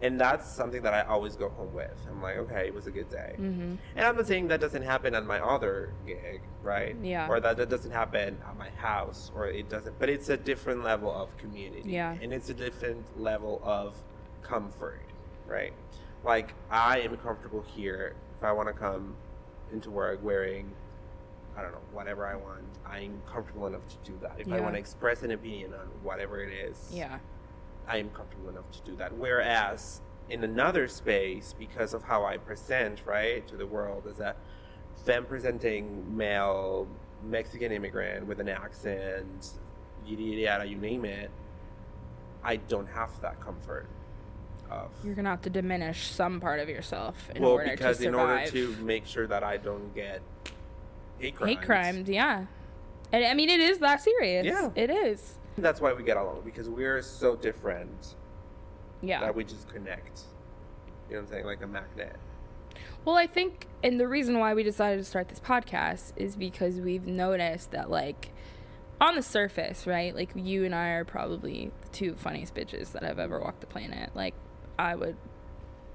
And 0.00 0.20
that's 0.20 0.50
something 0.50 0.82
that 0.82 0.94
I 0.94 1.02
always 1.02 1.36
go 1.36 1.48
home 1.48 1.72
with. 1.72 1.92
I'm 2.10 2.20
like, 2.20 2.36
okay, 2.36 2.66
it 2.66 2.74
was 2.74 2.88
a 2.88 2.90
good 2.90 3.08
day. 3.08 3.36
Mhm. 3.38 3.78
And 3.94 4.04
I'm 4.06 4.16
not 4.16 4.26
saying 4.26 4.48
that 4.48 4.60
doesn't 4.60 4.82
happen 4.82 5.14
at 5.14 5.24
my 5.24 5.38
other 5.38 5.92
gig, 6.04 6.40
right? 6.60 6.96
Yeah. 7.00 7.28
Or 7.28 7.38
that 7.38 7.56
that 7.58 7.68
doesn't 7.70 7.92
happen 7.92 8.36
at 8.48 8.56
my 8.58 8.70
house, 8.70 9.30
or 9.32 9.46
it 9.46 9.68
doesn't. 9.68 9.96
But 10.00 10.08
it's 10.08 10.28
a 10.28 10.36
different 10.36 10.82
level 10.82 11.12
of 11.12 11.36
community. 11.36 11.90
Yeah. 11.90 12.16
And 12.20 12.32
it's 12.32 12.50
a 12.50 12.54
different 12.54 13.04
level 13.20 13.60
of 13.62 13.94
comfort, 14.42 15.00
right? 15.46 15.72
Like 16.24 16.54
I 16.70 17.00
am 17.00 17.16
comfortable 17.18 17.62
here. 17.74 18.14
If 18.38 18.44
I 18.44 18.52
want 18.52 18.68
to 18.68 18.74
come 18.74 19.14
into 19.72 19.90
work 19.90 20.22
wearing, 20.22 20.70
I 21.56 21.62
don't 21.62 21.72
know, 21.72 21.78
whatever 21.92 22.26
I 22.26 22.34
want, 22.34 22.62
I'm 22.86 23.20
comfortable 23.30 23.66
enough 23.66 23.86
to 23.88 24.10
do 24.10 24.18
that. 24.22 24.34
If 24.38 24.50
I 24.52 24.60
want 24.60 24.74
to 24.74 24.78
express 24.78 25.22
an 25.22 25.30
opinion 25.30 25.74
on 25.74 25.86
whatever 26.02 26.40
it 26.42 26.52
is, 26.52 26.90
Yeah. 26.92 27.18
I 27.88 27.96
am 27.98 28.10
comfortable 28.10 28.48
enough 28.48 28.70
to 28.72 28.80
do 28.90 28.96
that. 28.96 29.12
Whereas 29.16 30.00
in 30.30 30.44
another 30.44 30.86
space, 30.86 31.54
because 31.58 31.94
of 31.94 32.04
how 32.04 32.24
I 32.24 32.36
present, 32.36 33.02
right, 33.04 33.46
to 33.48 33.56
the 33.56 33.66
world, 33.66 34.06
is 34.06 34.18
that 34.18 34.36
them 35.04 35.24
presenting 35.24 36.16
male 36.16 36.86
Mexican 37.24 37.72
immigrant 37.72 38.26
with 38.26 38.38
an 38.40 38.48
accent, 38.48 39.54
yada 40.06 40.22
yada 40.22 40.40
yada, 40.40 40.64
you 40.64 40.76
name 40.76 41.04
it, 41.04 41.30
I 42.44 42.56
don't 42.56 42.88
have 42.88 43.20
that 43.20 43.40
comfort 43.40 43.86
of. 44.72 44.90
You're 45.04 45.14
gonna 45.14 45.30
have 45.30 45.42
to 45.42 45.50
diminish 45.50 46.06
some 46.06 46.40
part 46.40 46.60
of 46.60 46.68
yourself 46.68 47.30
in 47.34 47.42
well, 47.42 47.52
order 47.52 47.70
because 47.70 47.98
to 47.98 48.08
in 48.08 48.14
order 48.14 48.46
survive. 48.46 48.76
to 48.78 48.82
make 48.84 49.06
sure 49.06 49.26
that 49.26 49.42
I 49.44 49.56
don't 49.56 49.94
get 49.94 50.20
hate 51.18 51.36
crimes. 51.36 51.50
hate 51.50 51.62
crimes, 51.66 52.08
yeah. 52.08 52.46
And 53.12 53.24
I 53.24 53.34
mean, 53.34 53.50
it 53.50 53.60
is 53.60 53.78
that 53.78 54.00
serious. 54.00 54.46
Yeah. 54.46 54.70
it 54.74 54.90
is. 54.90 55.38
That's 55.58 55.80
why 55.80 55.92
we 55.92 56.02
get 56.02 56.16
along 56.16 56.42
because 56.44 56.68
we're 56.70 57.02
so 57.02 57.36
different 57.36 58.14
Yeah. 59.02 59.20
that 59.20 59.34
we 59.34 59.44
just 59.44 59.68
connect. 59.68 60.22
You 61.08 61.16
know 61.16 61.20
what 61.22 61.26
I'm 61.26 61.32
saying? 61.32 61.44
Like 61.44 61.62
a 61.62 61.66
magnet. 61.66 62.16
Well, 63.04 63.16
I 63.16 63.26
think, 63.26 63.66
and 63.82 63.98
the 64.00 64.06
reason 64.08 64.38
why 64.38 64.54
we 64.54 64.62
decided 64.62 64.98
to 64.98 65.04
start 65.04 65.28
this 65.28 65.40
podcast 65.40 66.12
is 66.16 66.36
because 66.36 66.80
we've 66.80 67.06
noticed 67.06 67.72
that, 67.72 67.90
like, 67.90 68.30
on 69.00 69.16
the 69.16 69.22
surface, 69.22 69.86
right? 69.88 70.14
Like, 70.14 70.30
you 70.36 70.64
and 70.64 70.72
I 70.74 70.90
are 70.90 71.04
probably 71.04 71.72
the 71.82 71.88
two 71.88 72.14
funniest 72.14 72.54
bitches 72.54 72.92
that 72.92 73.02
have 73.02 73.18
ever 73.18 73.40
walked 73.40 73.60
the 73.60 73.66
planet. 73.66 74.10
Like, 74.14 74.34
I 74.78 74.94
would 74.94 75.16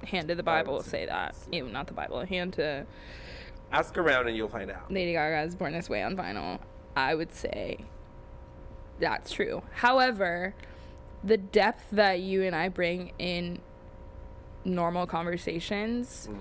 hand 0.05 0.27
to 0.29 0.35
the 0.35 0.43
Bible 0.43 0.81
say 0.83 0.89
say 0.89 1.05
that. 1.07 1.35
Ew, 1.51 1.67
not 1.69 1.87
the 1.87 1.93
Bible. 1.93 2.23
Hand 2.25 2.53
to 2.53 2.85
Ask 3.71 3.97
around 3.97 4.27
and 4.27 4.37
you'll 4.37 4.47
find 4.47 4.71
out. 4.71 4.91
Lady 4.91 5.11
Gaga's 5.13 5.55
Born 5.55 5.73
This 5.73 5.89
Way 5.89 6.01
on 6.03 6.15
vinyl, 6.15 6.59
I 6.95 7.15
would 7.15 7.33
say 7.33 7.79
that's 8.99 9.31
true. 9.31 9.61
However, 9.73 10.53
the 11.23 11.37
depth 11.37 11.83
that 11.91 12.19
you 12.21 12.43
and 12.43 12.55
I 12.55 12.69
bring 12.69 13.11
in 13.19 13.59
normal 14.63 15.05
conversations, 15.07 16.27
Mm. 16.31 16.37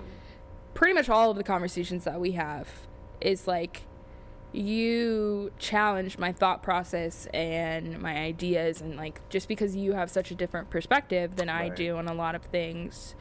pretty 0.73 0.93
much 0.93 1.09
all 1.09 1.31
of 1.31 1.37
the 1.37 1.43
conversations 1.43 2.03
that 2.05 2.19
we 2.19 2.31
have, 2.31 2.67
is 3.19 3.47
like 3.47 3.81
you 4.57 5.51
challenge 5.59 6.17
my 6.17 6.31
thought 6.31 6.63
process 6.63 7.27
and 7.33 7.99
my 7.99 8.15
ideas 8.17 8.81
and 8.81 8.95
like 8.97 9.21
just 9.29 9.47
because 9.47 9.75
you 9.75 9.93
have 9.93 10.09
such 10.09 10.31
a 10.31 10.35
different 10.35 10.69
perspective 10.69 11.35
than 11.35 11.49
I 11.49 11.69
do 11.69 11.97
on 11.97 12.07
a 12.07 12.13
lot 12.13 12.35
of 12.35 12.43
things 12.43 13.15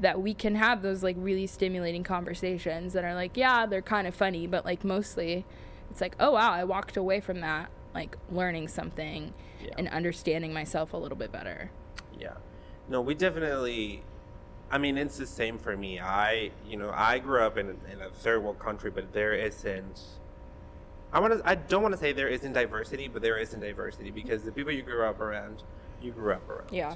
that 0.00 0.20
we 0.20 0.34
can 0.34 0.54
have 0.56 0.82
those 0.82 1.02
like 1.02 1.16
really 1.18 1.46
stimulating 1.46 2.04
conversations 2.04 2.92
that 2.92 3.04
are 3.04 3.14
like 3.14 3.36
yeah 3.36 3.64
they're 3.66 3.80
kind 3.82 4.06
of 4.06 4.14
funny 4.14 4.46
but 4.46 4.64
like 4.64 4.84
mostly 4.84 5.46
it's 5.90 6.00
like 6.00 6.14
oh 6.20 6.32
wow 6.32 6.52
I 6.52 6.64
walked 6.64 6.96
away 6.96 7.20
from 7.20 7.40
that 7.40 7.70
like 7.94 8.16
learning 8.30 8.68
something 8.68 9.32
Yeah. 9.62 9.70
and 9.78 9.88
understanding 9.88 10.52
myself 10.52 10.92
a 10.92 10.96
little 10.98 11.16
bit 11.16 11.32
better 11.32 11.70
Yeah. 12.20 12.34
No, 12.88 13.00
we 13.00 13.14
definitely. 13.14 14.04
I 14.70 14.78
mean, 14.78 14.96
it's 14.98 15.16
the 15.16 15.26
same 15.26 15.58
for 15.58 15.76
me. 15.76 15.98
I, 15.98 16.50
you 16.68 16.76
know, 16.76 16.90
I 16.94 17.18
grew 17.18 17.40
up 17.42 17.56
in, 17.56 17.68
in 17.92 18.00
a 18.00 18.10
third 18.10 18.42
world 18.42 18.58
country, 18.60 18.90
but 18.90 19.12
there 19.12 19.32
isn't. 19.34 20.00
I 21.12 21.20
want 21.20 21.38
to. 21.38 21.48
I 21.48 21.54
don't 21.54 21.82
want 21.82 21.92
to 21.94 22.00
say 22.00 22.12
there 22.12 22.28
isn't 22.28 22.52
diversity, 22.52 23.08
but 23.08 23.22
there 23.22 23.38
isn't 23.38 23.60
diversity 23.60 24.10
because 24.10 24.42
the 24.42 24.52
people 24.52 24.72
you 24.72 24.82
grew 24.82 25.04
up 25.04 25.20
around, 25.20 25.62
you 26.02 26.12
grew 26.12 26.32
up 26.32 26.48
around. 26.48 26.72
yeah 26.72 26.94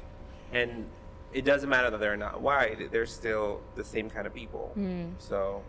And 0.52 0.86
it 1.32 1.44
doesn't 1.44 1.68
matter 1.68 1.90
that 1.90 2.00
they're 2.00 2.16
not 2.16 2.40
white; 2.40 2.90
they're 2.90 3.06
still 3.06 3.60
the 3.76 3.84
same 3.84 4.10
kind 4.10 4.26
of 4.26 4.34
people. 4.34 4.72
Mm. 4.76 5.12
So, 5.18 5.62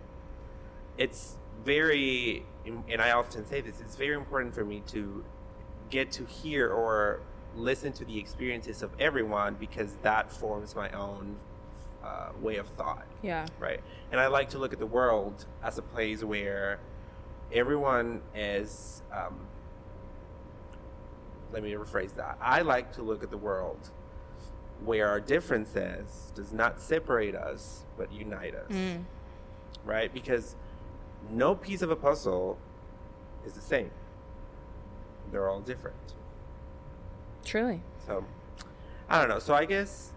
it's 0.98 1.36
very, 1.64 2.44
and 2.66 3.02
I 3.02 3.12
often 3.12 3.46
say 3.46 3.62
this. 3.62 3.80
It's 3.80 3.96
very 3.96 4.16
important 4.16 4.56
for 4.56 4.66
me 4.66 4.82
to 4.88 5.24
get 5.90 6.12
to 6.14 6.26
hear 6.26 6.70
or 6.70 7.22
listen 7.56 7.92
to 7.94 8.06
the 8.06 8.18
experiences 8.18 8.82
of 8.82 8.92
everyone 9.00 9.56
because 9.60 9.96
that 10.02 10.32
forms 10.32 10.76
my 10.76 10.90
own 10.92 11.36
uh, 12.04 12.30
way 12.42 12.56
of 12.56 12.68
thought, 12.70 13.06
yeah 13.22 13.46
right? 13.60 13.82
And 14.12 14.20
I 14.20 14.28
like 14.28 14.50
to 14.52 14.58
look 14.58 14.74
at 14.74 14.80
the 14.80 14.86
world 14.86 15.46
as 15.62 15.78
a 15.78 15.82
place 15.82 16.24
where 16.24 16.80
everyone 17.54 18.22
is. 18.36 19.02
Um, 19.12 19.36
let 21.54 21.64
me 21.64 21.72
rephrase 21.74 22.16
that. 22.16 22.38
I 22.42 22.62
like 22.62 22.94
to 22.94 23.02
look 23.02 23.24
at 23.24 23.30
the 23.30 23.38
world 23.38 23.90
where 24.86 25.10
our 25.10 25.20
differences 25.20 26.32
does 26.34 26.54
not 26.54 26.80
separate 26.80 27.36
us 27.36 27.86
but 27.98 28.12
unite 28.12 28.56
us, 28.56 28.72
Mm. 28.72 29.04
right? 29.86 30.12
Because 30.14 30.56
no 31.30 31.54
piece 31.54 31.82
of 31.82 31.92
a 31.92 31.96
puzzle 31.96 32.58
is 33.46 33.54
the 33.54 33.62
same. 33.62 33.92
They're 35.32 35.50
all 35.50 35.60
different. 35.60 35.98
truly 37.44 37.82
So, 38.08 38.24
I 39.10 39.20
don't 39.20 39.30
know. 39.30 39.40
So 39.40 39.54
I 39.54 39.66
guess 39.66 40.14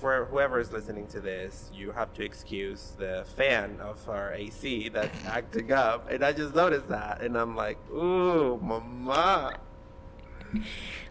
for 0.00 0.26
whoever 0.26 0.60
is 0.60 0.72
listening 0.72 1.06
to 1.08 1.20
this, 1.20 1.70
you 1.74 1.90
have 1.92 2.12
to 2.14 2.24
excuse 2.24 2.92
the 2.98 3.24
fan 3.36 3.78
of 3.80 4.08
our 4.08 4.32
AC 4.32 4.88
that's 4.90 5.24
acting 5.26 5.72
up. 5.72 6.10
And 6.10 6.24
I 6.24 6.32
just 6.32 6.54
noticed 6.54 6.88
that, 6.88 7.22
and 7.22 7.36
I'm 7.36 7.56
like, 7.56 7.78
ooh, 7.90 8.58
mama. 8.62 9.58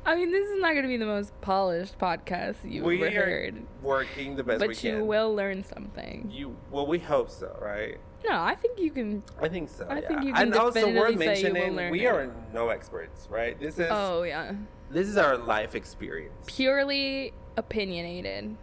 I 0.06 0.16
mean, 0.16 0.32
this 0.32 0.48
is 0.48 0.60
not 0.60 0.72
going 0.72 0.84
to 0.84 0.88
be 0.88 0.98
the 0.98 1.06
most 1.06 1.40
polished 1.42 2.00
podcast 2.00 2.56
you've 2.64 2.84
ever 2.84 2.90
heard. 2.92 3.00
we 3.00 3.06
ever 3.06 3.22
are 3.22 3.26
heard, 3.30 3.66
working 3.84 4.36
the 4.36 4.44
best 4.44 4.62
we 4.62 4.68
but 4.68 4.84
you 4.84 5.04
will 5.04 5.36
learn 5.36 5.64
something. 5.64 6.32
You 6.34 6.56
well, 6.72 6.88
we 6.88 6.98
hope 6.98 7.30
so, 7.30 7.56
right? 7.62 7.98
No, 8.28 8.42
I 8.42 8.56
think 8.56 8.80
you 8.80 8.90
can. 8.90 9.22
I 9.40 9.48
think 9.48 9.70
so. 9.70 9.86
I 9.88 10.00
yeah. 10.00 10.08
think 10.08 10.24
you 10.24 10.34
can 10.34 10.42
and 10.44 10.56
also 10.56 10.92
worth 10.92 11.20
say 11.20 11.40
you 11.42 11.54
will 11.54 11.60
mentioning, 11.60 11.92
we 11.92 12.06
it. 12.08 12.10
are 12.10 12.34
no 12.52 12.70
experts, 12.70 13.28
right? 13.30 13.60
This 13.60 13.78
is 13.78 13.88
Oh 13.92 14.24
yeah, 14.24 14.54
this 14.90 15.08
is 15.08 15.18
our 15.18 15.38
life 15.38 15.76
experience. 15.76 16.34
purely 16.48 17.34
opinionated. 17.58 18.56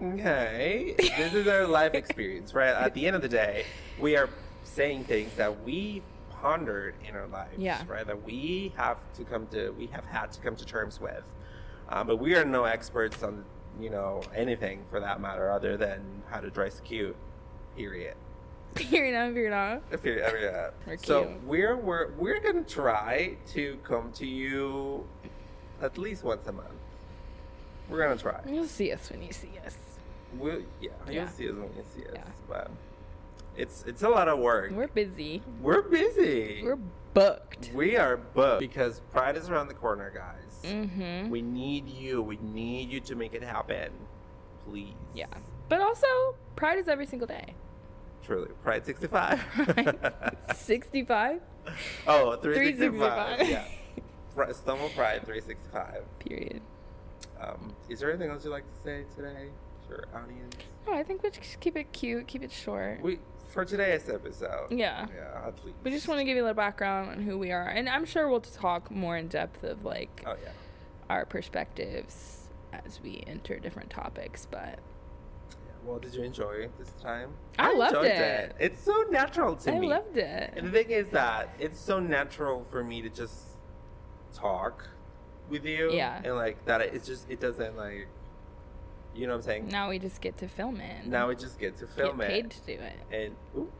Okay, 0.00 0.94
this 0.98 1.34
is 1.34 1.46
our 1.48 1.66
life 1.66 1.94
experience, 1.94 2.54
right? 2.54 2.68
At 2.70 2.94
the 2.94 3.06
end 3.06 3.16
of 3.16 3.22
the 3.22 3.28
day, 3.28 3.64
we 3.98 4.16
are 4.16 4.28
saying 4.64 5.04
things 5.04 5.34
that 5.36 5.64
we 5.64 6.02
pondered 6.30 6.94
in 7.08 7.16
our 7.16 7.26
lives, 7.26 7.58
Yeah. 7.58 7.82
right? 7.88 8.06
That 8.06 8.22
we 8.24 8.72
have 8.76 8.98
to 9.14 9.24
come 9.24 9.46
to, 9.48 9.70
we 9.70 9.86
have 9.88 10.04
had 10.04 10.30
to 10.32 10.40
come 10.40 10.54
to 10.56 10.64
terms 10.64 11.00
with. 11.00 11.24
Um, 11.88 12.06
but 12.06 12.16
we 12.16 12.34
are 12.36 12.44
no 12.44 12.64
experts 12.64 13.22
on 13.22 13.44
you 13.80 13.90
know, 13.90 14.22
anything 14.34 14.84
for 14.90 14.98
that 15.00 15.20
matter, 15.20 15.50
other 15.52 15.76
than 15.76 16.00
how 16.28 16.40
to 16.40 16.50
dress 16.50 16.80
cute. 16.84 17.14
Period. 17.76 18.14
You're 18.90 19.12
not, 19.12 19.34
you're 19.34 19.50
not. 19.50 19.82
If 19.92 20.04
you're 20.04 20.18
ever 20.20 20.38
yeah. 20.38 20.70
We're 20.86 20.96
So 20.98 21.24
cute. 21.26 21.44
we're 21.44 21.76
we're 21.76 22.10
we're 22.18 22.40
gonna 22.40 22.62
try 22.62 23.36
to 23.52 23.78
come 23.84 24.10
to 24.12 24.26
you 24.26 25.06
at 25.80 25.96
least 25.96 26.22
once 26.24 26.46
a 26.48 26.52
month. 26.52 26.68
We're 27.88 28.02
gonna 28.02 28.16
try. 28.20 28.40
You'll 28.48 28.66
see 28.66 28.92
us 28.92 29.10
when 29.10 29.22
you 29.22 29.32
see 29.32 29.52
us. 29.64 29.76
We'll, 30.36 30.62
yeah, 30.80 30.90
Yeah. 31.06 31.12
you'll 31.12 31.28
see 31.28 31.48
us 31.48 31.54
when 31.54 31.74
you 31.76 31.84
see 31.94 32.02
us. 32.06 32.12
Yeah. 32.14 32.24
But 32.48 32.70
it's 33.56 33.84
it's 33.86 34.02
a 34.02 34.08
lot 34.08 34.28
of 34.28 34.38
work. 34.38 34.70
We're 34.70 34.88
busy. 34.88 35.42
We're 35.60 35.82
busy. 35.82 36.60
We're 36.62 36.78
booked. 37.14 37.70
we 37.74 37.96
are 37.96 38.16
booked 38.16 38.60
because 38.60 39.00
Pride 39.12 39.36
is 39.36 39.48
around 39.48 39.68
the 39.68 39.74
corner, 39.74 40.10
guys. 40.14 40.70
Mm-hmm. 40.70 41.30
We 41.30 41.42
need 41.42 41.88
you. 41.88 42.22
We 42.22 42.38
need 42.42 42.90
you 42.90 43.00
to 43.00 43.14
make 43.14 43.34
it 43.34 43.42
happen. 43.42 43.90
Please. 44.68 44.94
Yeah. 45.14 45.26
But 45.68 45.80
also, 45.80 46.06
Pride 46.56 46.78
is 46.78 46.88
every 46.88 47.06
single 47.06 47.26
day. 47.26 47.54
Truly. 48.22 48.50
Pride 48.62 48.84
65. 48.84 49.42
65? 50.54 51.40
oh, 52.06 52.36
365. 52.36 53.38
365. 53.38 53.48
yeah. 53.48 54.52
Stumble 54.52 54.88
Pride 54.90 55.24
365. 55.24 56.02
Period. 56.18 56.60
Um, 57.40 57.74
is 57.88 58.00
there 58.00 58.10
anything 58.10 58.30
else 58.30 58.44
you'd 58.44 58.50
like 58.50 58.64
to 58.64 58.82
say 58.82 59.04
today 59.16 59.48
our 59.90 60.22
audience? 60.22 60.56
Oh, 60.86 60.94
I 60.94 61.02
think 61.02 61.22
we 61.22 61.30
just 61.30 61.60
keep 61.60 61.76
it 61.76 61.92
cute, 61.92 62.26
keep 62.26 62.42
it 62.42 62.52
short. 62.52 63.00
We 63.02 63.18
for 63.48 63.64
today's 63.64 64.08
episode. 64.08 64.66
Yeah. 64.70 65.06
Yeah, 65.14 65.46
at 65.48 65.64
least. 65.64 65.78
We 65.82 65.90
just 65.90 66.06
want 66.08 66.20
to 66.20 66.24
give 66.24 66.36
you 66.36 66.42
a 66.42 66.44
little 66.44 66.54
background 66.54 67.10
on 67.10 67.22
who 67.22 67.38
we 67.38 67.50
are. 67.50 67.66
And 67.66 67.88
I'm 67.88 68.04
sure 68.04 68.28
we'll 68.28 68.40
talk 68.40 68.90
more 68.90 69.16
in 69.16 69.28
depth 69.28 69.64
of 69.64 69.84
like 69.84 70.22
Oh 70.26 70.36
yeah. 70.42 70.50
our 71.08 71.24
perspectives 71.24 72.48
as 72.72 73.00
we 73.02 73.24
enter 73.26 73.58
different 73.58 73.90
topics. 73.90 74.46
But 74.50 74.78
yeah. 75.50 75.72
Well, 75.84 75.98
did 75.98 76.14
you 76.14 76.22
enjoy 76.22 76.68
this 76.78 76.90
time? 77.02 77.30
I 77.58 77.72
loved 77.72 77.94
enjoyed 77.96 78.10
it. 78.10 78.56
It's 78.60 78.82
so 78.82 79.04
natural 79.10 79.56
to 79.56 79.72
I 79.72 79.78
me. 79.78 79.90
I 79.90 79.96
loved 79.96 80.16
it. 80.16 80.52
And 80.56 80.66
the 80.68 80.70
thing 80.70 80.90
is 80.90 81.08
that 81.10 81.48
it's 81.58 81.80
so 81.80 81.98
natural 81.98 82.66
for 82.70 82.84
me 82.84 83.00
to 83.02 83.08
just 83.08 83.56
talk 84.34 84.86
with 85.48 85.64
you. 85.64 85.90
Yeah. 85.92 86.20
And 86.22 86.36
like 86.36 86.64
that, 86.66 86.82
it's 86.82 87.06
just 87.06 87.30
it 87.30 87.40
doesn't 87.40 87.76
like, 87.76 88.08
you 89.14 89.26
know 89.26 89.32
what 89.32 89.38
I'm 89.38 89.42
saying? 89.42 89.68
Now 89.68 89.88
we 89.90 89.98
just 89.98 90.20
get 90.20 90.36
to 90.38 90.48
film 90.48 90.80
it. 90.80 91.06
Now 91.06 91.28
we 91.28 91.34
just 91.36 91.58
get 91.58 91.76
to 91.78 91.86
film 91.86 92.18
get 92.18 92.28
paid 92.28 92.50
to 92.50 92.60
do 92.66 92.72
it. 92.72 92.98
and 93.10 93.34
ooh, 93.56 93.70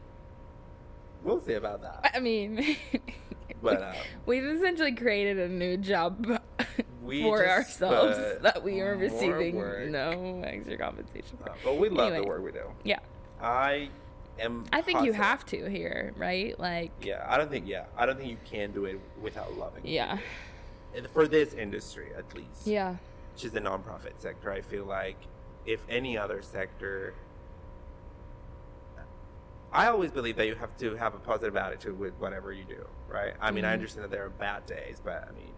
we'll 1.23 1.41
see 1.41 1.53
about 1.53 1.81
that. 1.81 2.11
I 2.13 2.19
mean, 2.19 2.75
But, 3.61 3.83
um, 3.83 3.93
we've 4.25 4.45
essentially 4.45 4.93
created 4.93 5.37
a 5.37 5.49
new 5.49 5.75
job 5.77 6.39
We 7.03 7.21
for 7.23 7.45
ourselves 7.47 8.17
that 8.41 8.63
we 8.63 8.79
are 8.81 8.95
receiving 8.95 9.55
work. 9.55 9.89
no 9.89 10.41
extra 10.45 10.77
compensation 10.77 11.37
for. 11.43 11.49
Uh, 11.49 11.55
but 11.63 11.77
we 11.77 11.89
love 11.89 12.13
Anyway. 12.13 12.21
the 12.23 12.27
work 12.29 12.43
we 12.43 12.51
do. 12.51 12.63
Yeah, 12.83 12.99
I 13.41 13.89
am. 14.39 14.65
I 14.71 14.81
think 14.81 15.03
you 15.03 15.11
have 15.13 15.45
to 15.47 15.69
here, 15.69 16.13
right? 16.17 16.57
Like, 16.59 16.91
Yeah, 17.01 17.25
I 17.27 17.37
don't 17.37 17.49
think. 17.49 17.67
Yeah, 17.67 17.85
I 17.97 18.05
don't 18.05 18.17
think 18.17 18.29
you 18.29 18.37
can 18.45 18.71
do 18.71 18.85
it 18.85 18.99
without 19.21 19.57
loving. 19.57 19.83
it. 19.85 19.89
yeah, 19.89 20.19
And 20.95 21.07
for 21.09 21.27
this 21.27 21.53
industry, 21.53 22.09
at 22.17 22.33
least. 22.35 22.65
yeah, 22.67 22.95
which 23.39 23.45
is 23.45 23.51
the 23.53 23.61
nonprofit 23.61 24.19
sector. 24.19 24.51
I 24.51 24.59
feel 24.59 24.83
like 24.83 25.15
if 25.65 25.79
any 25.87 26.17
other 26.17 26.41
sector, 26.41 27.13
I 29.71 29.87
always 29.87 30.11
believe 30.11 30.35
that 30.35 30.45
you 30.47 30.55
have 30.55 30.75
to 30.79 30.95
have 30.97 31.15
a 31.15 31.19
positive 31.19 31.55
attitude 31.55 31.97
with 31.97 32.13
whatever 32.19 32.51
you 32.51 32.65
do, 32.65 32.85
right? 33.07 33.35
I 33.39 33.51
mean, 33.51 33.63
I 33.63 33.69
Mhm. 33.69 33.73
understand 33.75 34.03
that 34.03 34.11
there 34.11 34.25
are 34.25 34.29
bad 34.29 34.65
days, 34.65 34.99
but 35.01 35.25
I 35.25 35.31
mean, 35.31 35.53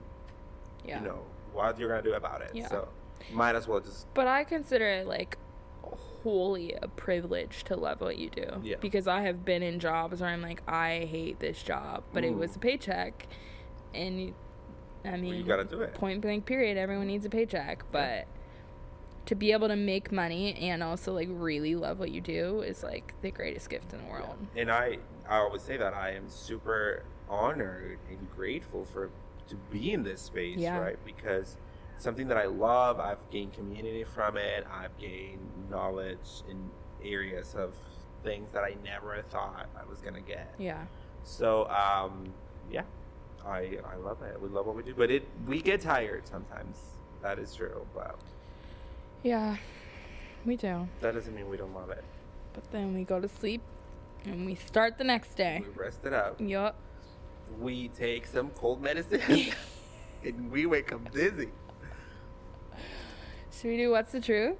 yeah. 0.85 0.99
you 0.99 1.07
know, 1.07 1.25
what 1.53 1.79
you're 1.79 1.89
gonna 1.89 2.03
do 2.03 2.13
about 2.13 2.41
it. 2.43 2.51
Yeah. 2.53 2.67
So, 2.67 2.87
might 3.31 3.55
as 3.55 3.67
well 3.67 3.79
just 3.79 4.13
But 4.13 4.27
I 4.27 4.43
consider 4.43 4.85
it 4.85 5.07
like 5.07 5.39
wholly 5.81 6.73
a 6.73 6.87
privilege 6.87 7.63
to 7.63 7.75
love 7.75 7.99
what 7.99 8.19
you 8.19 8.29
do. 8.29 8.61
Yeah. 8.61 8.75
Because 8.79 9.07
I 9.07 9.21
have 9.21 9.43
been 9.43 9.63
in 9.63 9.79
jobs 9.79 10.21
where 10.21 10.29
I'm 10.29 10.43
like, 10.43 10.61
I 10.67 11.07
hate 11.09 11.39
this 11.39 11.63
job, 11.63 12.03
but 12.13 12.23
it 12.23 12.33
Mm. 12.33 12.37
was 12.37 12.55
a 12.55 12.59
paycheck, 12.59 13.25
and 13.95 14.35
I 15.05 15.17
mean, 15.17 15.35
you 15.35 15.43
gotta 15.43 15.63
do 15.63 15.81
it. 15.81 15.93
point 15.93 16.21
blank 16.21 16.45
period 16.45 16.77
everyone 16.77 17.07
needs 17.07 17.25
a 17.25 17.29
paycheck 17.29 17.83
but 17.91 18.25
to 19.27 19.35
be 19.35 19.51
able 19.51 19.67
to 19.67 19.75
make 19.75 20.11
money 20.11 20.53
and 20.55 20.81
also 20.83 21.13
like 21.13 21.27
really 21.31 21.75
love 21.75 21.99
what 21.99 22.11
you 22.11 22.21
do 22.21 22.61
is 22.61 22.83
like 22.83 23.13
the 23.21 23.31
greatest 23.31 23.69
gift 23.69 23.93
in 23.93 23.99
the 24.03 24.11
world 24.11 24.35
and 24.55 24.71
I, 24.71 24.97
I 25.29 25.37
always 25.37 25.61
say 25.61 25.77
that 25.77 25.93
I 25.93 26.11
am 26.11 26.27
super 26.29 27.03
honored 27.29 27.99
and 28.09 28.29
grateful 28.35 28.83
for 28.85 29.09
to 29.47 29.55
be 29.71 29.91
in 29.91 30.03
this 30.03 30.21
space, 30.21 30.57
Yeah. 30.59 30.77
right? 30.77 30.97
Because 31.05 31.57
it's 31.95 32.03
something 32.03 32.27
that 32.29 32.37
I 32.37 32.45
love. 32.45 32.99
I've 33.01 33.17
gained 33.31 33.51
community 33.53 34.03
from 34.05 34.37
it. 34.37 34.65
I've 34.71 34.97
gained 34.97 35.41
knowledge 35.69 36.43
in 36.49 36.69
areas 37.03 37.53
of 37.55 37.73
things 38.23 38.51
that 38.53 38.63
I 38.63 38.75
never 38.83 39.21
thought 39.29 39.67
I 39.77 39.89
was 39.89 39.99
gonna 39.99 40.21
get. 40.21 40.53
yeah 40.57 40.85
So, 41.23 41.67
um, 41.69 42.33
yeah, 42.71 42.83
I 43.45 43.77
I 43.91 43.95
love 43.97 44.21
it. 44.21 44.39
We 44.41 44.49
love 44.49 44.65
what 44.67 44.75
we 44.75 44.83
do, 44.83 44.93
but 44.95 45.09
it 45.11 45.27
we 45.47 45.61
get 45.61 45.81
tired 45.81 46.27
sometimes. 46.27 46.77
That 47.21 47.37
is 47.39 47.53
true, 47.55 47.85
but 47.93 48.17
yeah 49.23 49.57
we 50.45 50.55
do 50.55 50.87
that 51.01 51.13
doesn't 51.13 51.35
mean 51.35 51.47
we 51.47 51.55
don't 51.57 51.75
love 51.75 51.91
it. 51.91 52.03
but 52.53 52.63
then 52.71 52.95
we 52.95 53.03
go 53.03 53.19
to 53.19 53.27
sleep 53.27 53.61
and 54.25 54.45
we 54.47 54.55
start 54.55 54.97
the 54.97 55.03
next 55.03 55.35
day 55.35 55.61
We 55.63 55.83
rest 55.83 55.99
it 56.05 56.13
out. 56.13 56.41
yup 56.41 56.75
we 57.59 57.89
take 57.89 58.25
some 58.25 58.49
cold 58.51 58.81
medicine 58.81 59.21
and 60.25 60.51
we 60.51 60.65
wake 60.65 60.91
up 60.91 61.11
dizzy. 61.11 61.49
should 63.51 63.69
we 63.69 63.77
do 63.77 63.91
what's 63.91 64.11
the 64.11 64.19
truth 64.21 64.57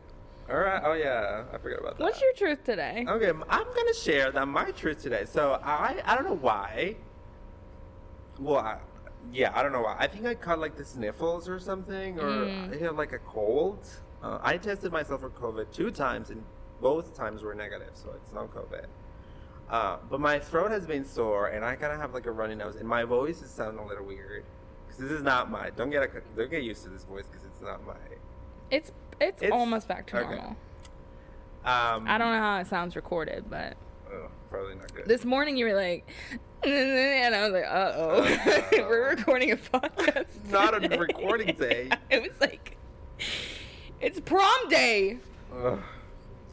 All 0.49 0.57
right. 0.59 0.82
Oh 0.86 0.93
yeah, 0.93 1.45
I 1.51 1.57
forgot 1.57 1.79
about 1.79 1.97
that. 1.97 2.03
what's 2.03 2.21
your 2.21 2.34
truth 2.34 2.63
today 2.63 3.05
Okay, 3.07 3.29
m- 3.29 3.43
I'm 3.49 3.65
gonna 3.73 3.93
share 3.95 4.32
that 4.32 4.47
my 4.47 4.69
truth 4.71 5.01
today. 5.01 5.25
So 5.25 5.59
I 5.63 6.01
I 6.05 6.13
don't 6.15 6.25
know 6.25 6.36
why. 6.38 6.97
Well, 8.41 8.57
I, 8.57 8.77
yeah, 9.31 9.51
I 9.55 9.61
don't 9.63 9.71
know. 9.71 9.85
I 9.85 10.07
think 10.07 10.25
I 10.25 10.33
caught 10.35 10.59
like 10.59 10.75
the 10.75 10.83
sniffles 10.85 11.47
or 11.47 11.59
something, 11.59 12.19
or 12.19 12.23
Mm. 12.45 12.73
I 12.75 12.83
have 12.83 12.97
like 12.97 13.13
a 13.13 13.19
cold. 13.19 13.87
Uh, 14.23 14.39
I 14.41 14.57
tested 14.57 14.91
myself 14.91 15.21
for 15.21 15.29
COVID 15.29 15.71
two 15.71 15.91
times, 15.91 16.29
and 16.31 16.43
both 16.81 17.15
times 17.15 17.43
were 17.43 17.53
negative, 17.55 17.91
so 17.93 18.11
it's 18.15 18.33
not 18.33 18.53
COVID. 18.53 18.85
Uh, 19.69 19.97
but 20.09 20.19
my 20.19 20.37
throat 20.39 20.71
has 20.71 20.85
been 20.85 21.05
sore, 21.05 21.47
and 21.47 21.63
I 21.63 21.75
kind 21.75 21.93
of 21.93 21.99
have 22.01 22.13
like 22.13 22.25
a 22.25 22.31
runny 22.31 22.55
nose, 22.55 22.75
and 22.75 22.87
my 22.87 23.03
voice 23.03 23.41
is 23.41 23.49
sounding 23.51 23.83
a 23.83 23.87
little 23.87 24.05
weird. 24.05 24.43
Because 24.87 25.01
this 25.03 25.11
is 25.11 25.23
not 25.23 25.49
my. 25.49 25.69
Don't 25.69 25.89
get 25.91 26.03
a, 26.03 26.09
don't 26.35 26.51
get 26.51 26.63
used 26.63 26.83
to 26.83 26.89
this 26.89 27.03
voice, 27.05 27.25
because 27.27 27.45
it's 27.45 27.61
not 27.61 27.85
my. 27.85 27.93
it's, 28.69 28.91
it's 29.19 29.41
It's- 29.41 29.51
almost 29.53 29.87
back 29.87 30.07
to 30.07 30.17
okay. 30.17 30.25
normal 30.35 30.55
Um, 31.63 32.07
i 32.07 32.17
don't 32.17 32.33
know 32.33 32.39
how 32.39 32.57
it 32.57 32.65
sounds 32.67 32.95
recorded 32.95 33.45
but 33.49 33.77
oh, 34.14 34.28
probably 34.49 34.76
not 34.76 34.93
good. 34.93 35.05
this 35.05 35.26
morning 35.26 35.57
you 35.57 35.66
were 35.66 35.74
like 35.74 36.07
and 36.64 37.34
i 37.36 37.43
was 37.43 37.53
like 37.53 37.66
uh-oh 37.66 38.24
Uh-oh. 38.24 38.68
we're 38.88 39.07
uh. 39.07 39.16
recording 39.16 39.51
a 39.51 39.57
podcast 39.57 40.26
Not 40.49 40.84
a 40.84 40.97
recording 40.97 41.55
day. 41.55 41.89
it 42.09 42.22
was 42.22 42.32
like 42.39 42.78
it's 43.99 44.20
prom 44.20 44.70
day 44.70 45.18
Ugh. 45.55 45.80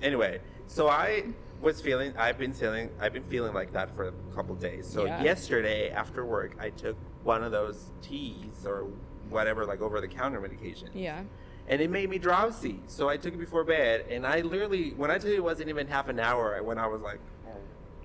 Anyway, 0.02 0.40
so 0.68 0.88
I 0.88 1.24
was 1.60 1.80
feeling 1.80 2.12
I've 2.16 2.38
been 2.38 2.52
feeling 2.52 2.90
I've 3.00 3.12
been 3.12 3.24
feeling 3.24 3.52
like 3.52 3.72
that 3.72 3.94
for 3.96 4.08
a 4.08 4.12
couple 4.34 4.54
days. 4.54 4.86
So 4.86 5.04
Yeah. 5.06 5.22
yesterday 5.22 5.90
after 5.90 6.24
work 6.24 6.56
I 6.60 6.70
took 6.70 6.96
one 7.24 7.42
of 7.42 7.50
those 7.52 7.90
teas 8.00 8.64
or 8.64 8.86
whatever 9.28 9.66
like 9.66 9.80
over 9.80 10.00
the 10.00 10.08
counter 10.08 10.40
medication. 10.40 10.88
yeah 10.94 11.22
And 11.68 11.80
it 11.82 11.90
made 11.90 12.08
me 12.10 12.18
drowsy. 12.18 12.80
So 12.86 13.08
I 13.08 13.16
took 13.16 13.34
it 13.34 13.38
before 13.38 13.64
bed 13.64 14.04
and 14.10 14.26
I 14.26 14.40
literally 14.40 14.90
when 14.96 15.10
I 15.10 15.18
tell 15.18 15.30
you 15.30 15.36
it 15.36 15.44
wasn't 15.44 15.68
even 15.68 15.86
half 15.88 16.08
an 16.08 16.18
hour 16.20 16.62
when 16.62 16.78
I 16.78 16.86
was 16.86 17.00
like 17.02 17.18
oh. 17.18 17.37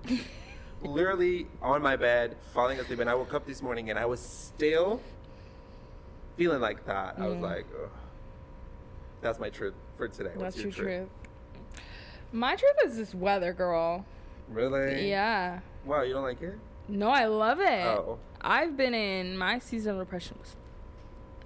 literally 0.82 1.46
on 1.62 1.82
my 1.82 1.96
bed 1.96 2.36
falling 2.52 2.78
asleep 2.78 3.00
and 3.00 3.08
I 3.08 3.14
woke 3.14 3.32
up 3.34 3.46
this 3.46 3.62
morning 3.62 3.90
and 3.90 3.98
I 3.98 4.04
was 4.04 4.20
still 4.20 5.00
feeling 6.36 6.60
like 6.60 6.84
that. 6.86 7.16
I 7.18 7.26
was 7.26 7.38
like 7.38 7.66
Ugh. 7.82 7.90
that's 9.22 9.38
my 9.38 9.50
truth 9.50 9.74
for 9.96 10.08
today. 10.08 10.30
What's 10.34 10.56
That's 10.56 10.64
your, 10.64 10.72
truth? 10.72 11.08
truth. 11.72 11.82
My 12.32 12.56
truth 12.56 12.76
is 12.84 12.96
this 12.96 13.14
weather, 13.14 13.52
girl. 13.52 14.04
Really? 14.48 15.08
Yeah. 15.08 15.60
Wow, 15.84 16.02
you 16.02 16.14
don't 16.14 16.24
like 16.24 16.42
it? 16.42 16.58
No, 16.88 17.08
I 17.08 17.26
love 17.26 17.60
it. 17.60 17.86
Oh. 17.86 18.18
I've 18.40 18.76
been 18.76 18.92
in 18.92 19.38
my 19.38 19.58
seasonal 19.58 20.00
depression 20.00 20.36
was 20.40 20.56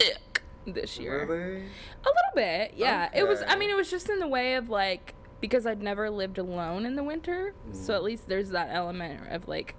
thick 0.00 0.42
this 0.66 0.98
year. 0.98 1.26
Really? 1.26 1.56
A 1.58 2.08
little 2.08 2.34
bit, 2.34 2.72
yeah. 2.74 3.08
It 3.14 3.26
was. 3.26 3.42
I 3.46 3.56
mean, 3.56 3.70
it 3.70 3.76
was 3.76 3.90
just 3.90 4.08
in 4.08 4.18
the 4.18 4.26
way 4.26 4.54
of 4.54 4.68
like 4.68 5.14
because 5.40 5.66
I'd 5.66 5.82
never 5.82 6.10
lived 6.10 6.38
alone 6.38 6.84
in 6.86 6.96
the 6.96 7.04
winter, 7.04 7.54
so 7.72 7.92
Mm. 7.92 7.96
at 7.96 8.02
least 8.04 8.28
there's 8.28 8.50
that 8.50 8.68
element 8.72 9.30
of 9.30 9.46
like 9.48 9.74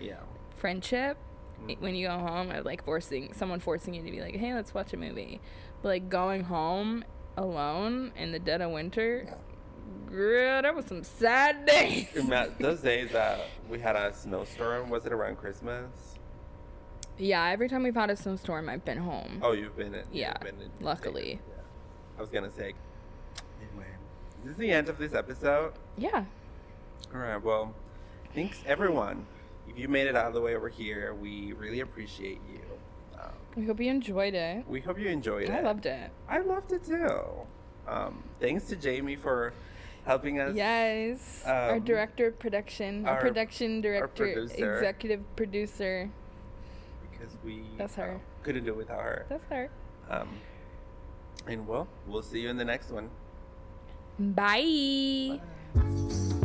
Yeah. 0.00 0.20
friendship 0.56 1.16
Mm. 1.62 1.80
when 1.80 1.94
you 1.94 2.08
go 2.08 2.18
home 2.18 2.50
or 2.50 2.62
like 2.62 2.84
forcing 2.84 3.32
someone 3.32 3.60
forcing 3.60 3.94
you 3.94 4.02
to 4.02 4.10
be 4.10 4.20
like 4.20 4.34
hey 4.34 4.52
let's 4.54 4.74
watch 4.74 4.92
a 4.92 4.96
movie 4.96 5.40
but 5.82 5.88
like 5.88 6.08
going 6.08 6.42
home 6.44 7.04
alone 7.36 8.12
in 8.16 8.32
the 8.32 8.38
dead 8.40 8.60
of 8.60 8.70
winter 8.72 9.28
girl 10.06 10.60
that 10.62 10.74
was 10.74 10.84
some 10.86 11.02
sad 11.04 11.64
days 11.66 12.08
those 12.58 12.80
days 12.80 13.10
that 13.12 13.40
we 13.70 13.78
had 13.78 13.94
a 13.96 14.12
snowstorm, 14.12 14.90
was 14.90 15.06
it 15.06 15.12
around 15.12 15.36
Christmas? 15.36 16.18
yeah 17.16 17.44
every 17.50 17.68
time 17.68 17.82
we've 17.84 17.94
had 17.94 18.10
a 18.10 18.16
snowstorm 18.16 18.68
i've 18.68 18.84
been 18.84 18.98
home 18.98 19.38
Oh, 19.42 19.52
you've 19.52 19.76
been 19.76 19.94
in. 19.94 20.04
Yeah, 20.12 20.36
been 20.38 20.60
in 20.60 20.70
luckily. 20.80 21.40
Yeah. 21.48 21.62
I 22.18 22.20
was 22.20 22.30
gonna 22.30 22.50
say, 22.50 22.74
this 24.44 24.52
is 24.52 24.58
the 24.58 24.70
end 24.70 24.88
of 24.88 24.98
this 24.98 25.14
episode. 25.14 25.72
Yeah. 25.96 26.24
All 27.14 27.20
right. 27.20 27.42
Well, 27.42 27.74
thanks 28.34 28.58
everyone. 28.66 29.26
If 29.68 29.78
you 29.78 29.88
made 29.88 30.06
it 30.06 30.16
all 30.16 30.30
the 30.30 30.40
way 30.40 30.54
over 30.54 30.68
here, 30.68 31.14
we 31.14 31.52
really 31.54 31.80
appreciate 31.80 32.40
you. 32.52 32.60
Um, 33.18 33.30
We 33.56 33.64
hope 33.64 33.80
you 33.80 33.90
enjoyed 33.90 34.34
it. 34.34 34.68
we 34.68 34.80
hope 34.80 34.98
you 34.98 35.08
enjoyed 35.08 35.44
it. 35.48 35.50
I 35.50 35.60
loved 35.60 35.86
it. 35.86 36.10
I 36.28 36.38
loved 36.40 36.72
it 36.72 36.84
too. 36.84 37.20
Um, 37.88 38.22
thanks 38.40 38.64
to 38.66 38.76
Jamie 38.76 39.16
for 39.16 39.52
helping 40.04 40.38
us. 40.40 40.54
Yes. 40.54 41.42
our 41.46 41.76
um, 41.76 41.84
director 41.84 42.26
of 42.26 42.38
production, 42.38 43.06
our, 43.06 43.14
our- 43.14 43.20
production 43.20 43.80
director, 43.80 44.24
producer. 44.34 44.74
executive 44.76 45.36
producer. 45.36 46.10
Because 47.10 47.34
we 47.44 47.62
That's 47.78 47.94
her. 47.94 48.16
uh, 48.16 48.18
couldn't 48.42 48.64
do 48.64 48.70
it 48.72 48.76
without 48.76 49.00
her. 49.00 49.26
That's 49.30 49.48
her. 49.48 49.70
Um, 50.10 50.28
and 51.46 51.66
well, 51.66 51.88
we'll 52.06 52.22
see 52.22 52.40
you 52.40 52.50
in 52.50 52.56
the 52.58 52.64
next 52.64 52.90
one. 52.90 53.08
Bye. 54.18 55.40
Bye. 55.74 56.43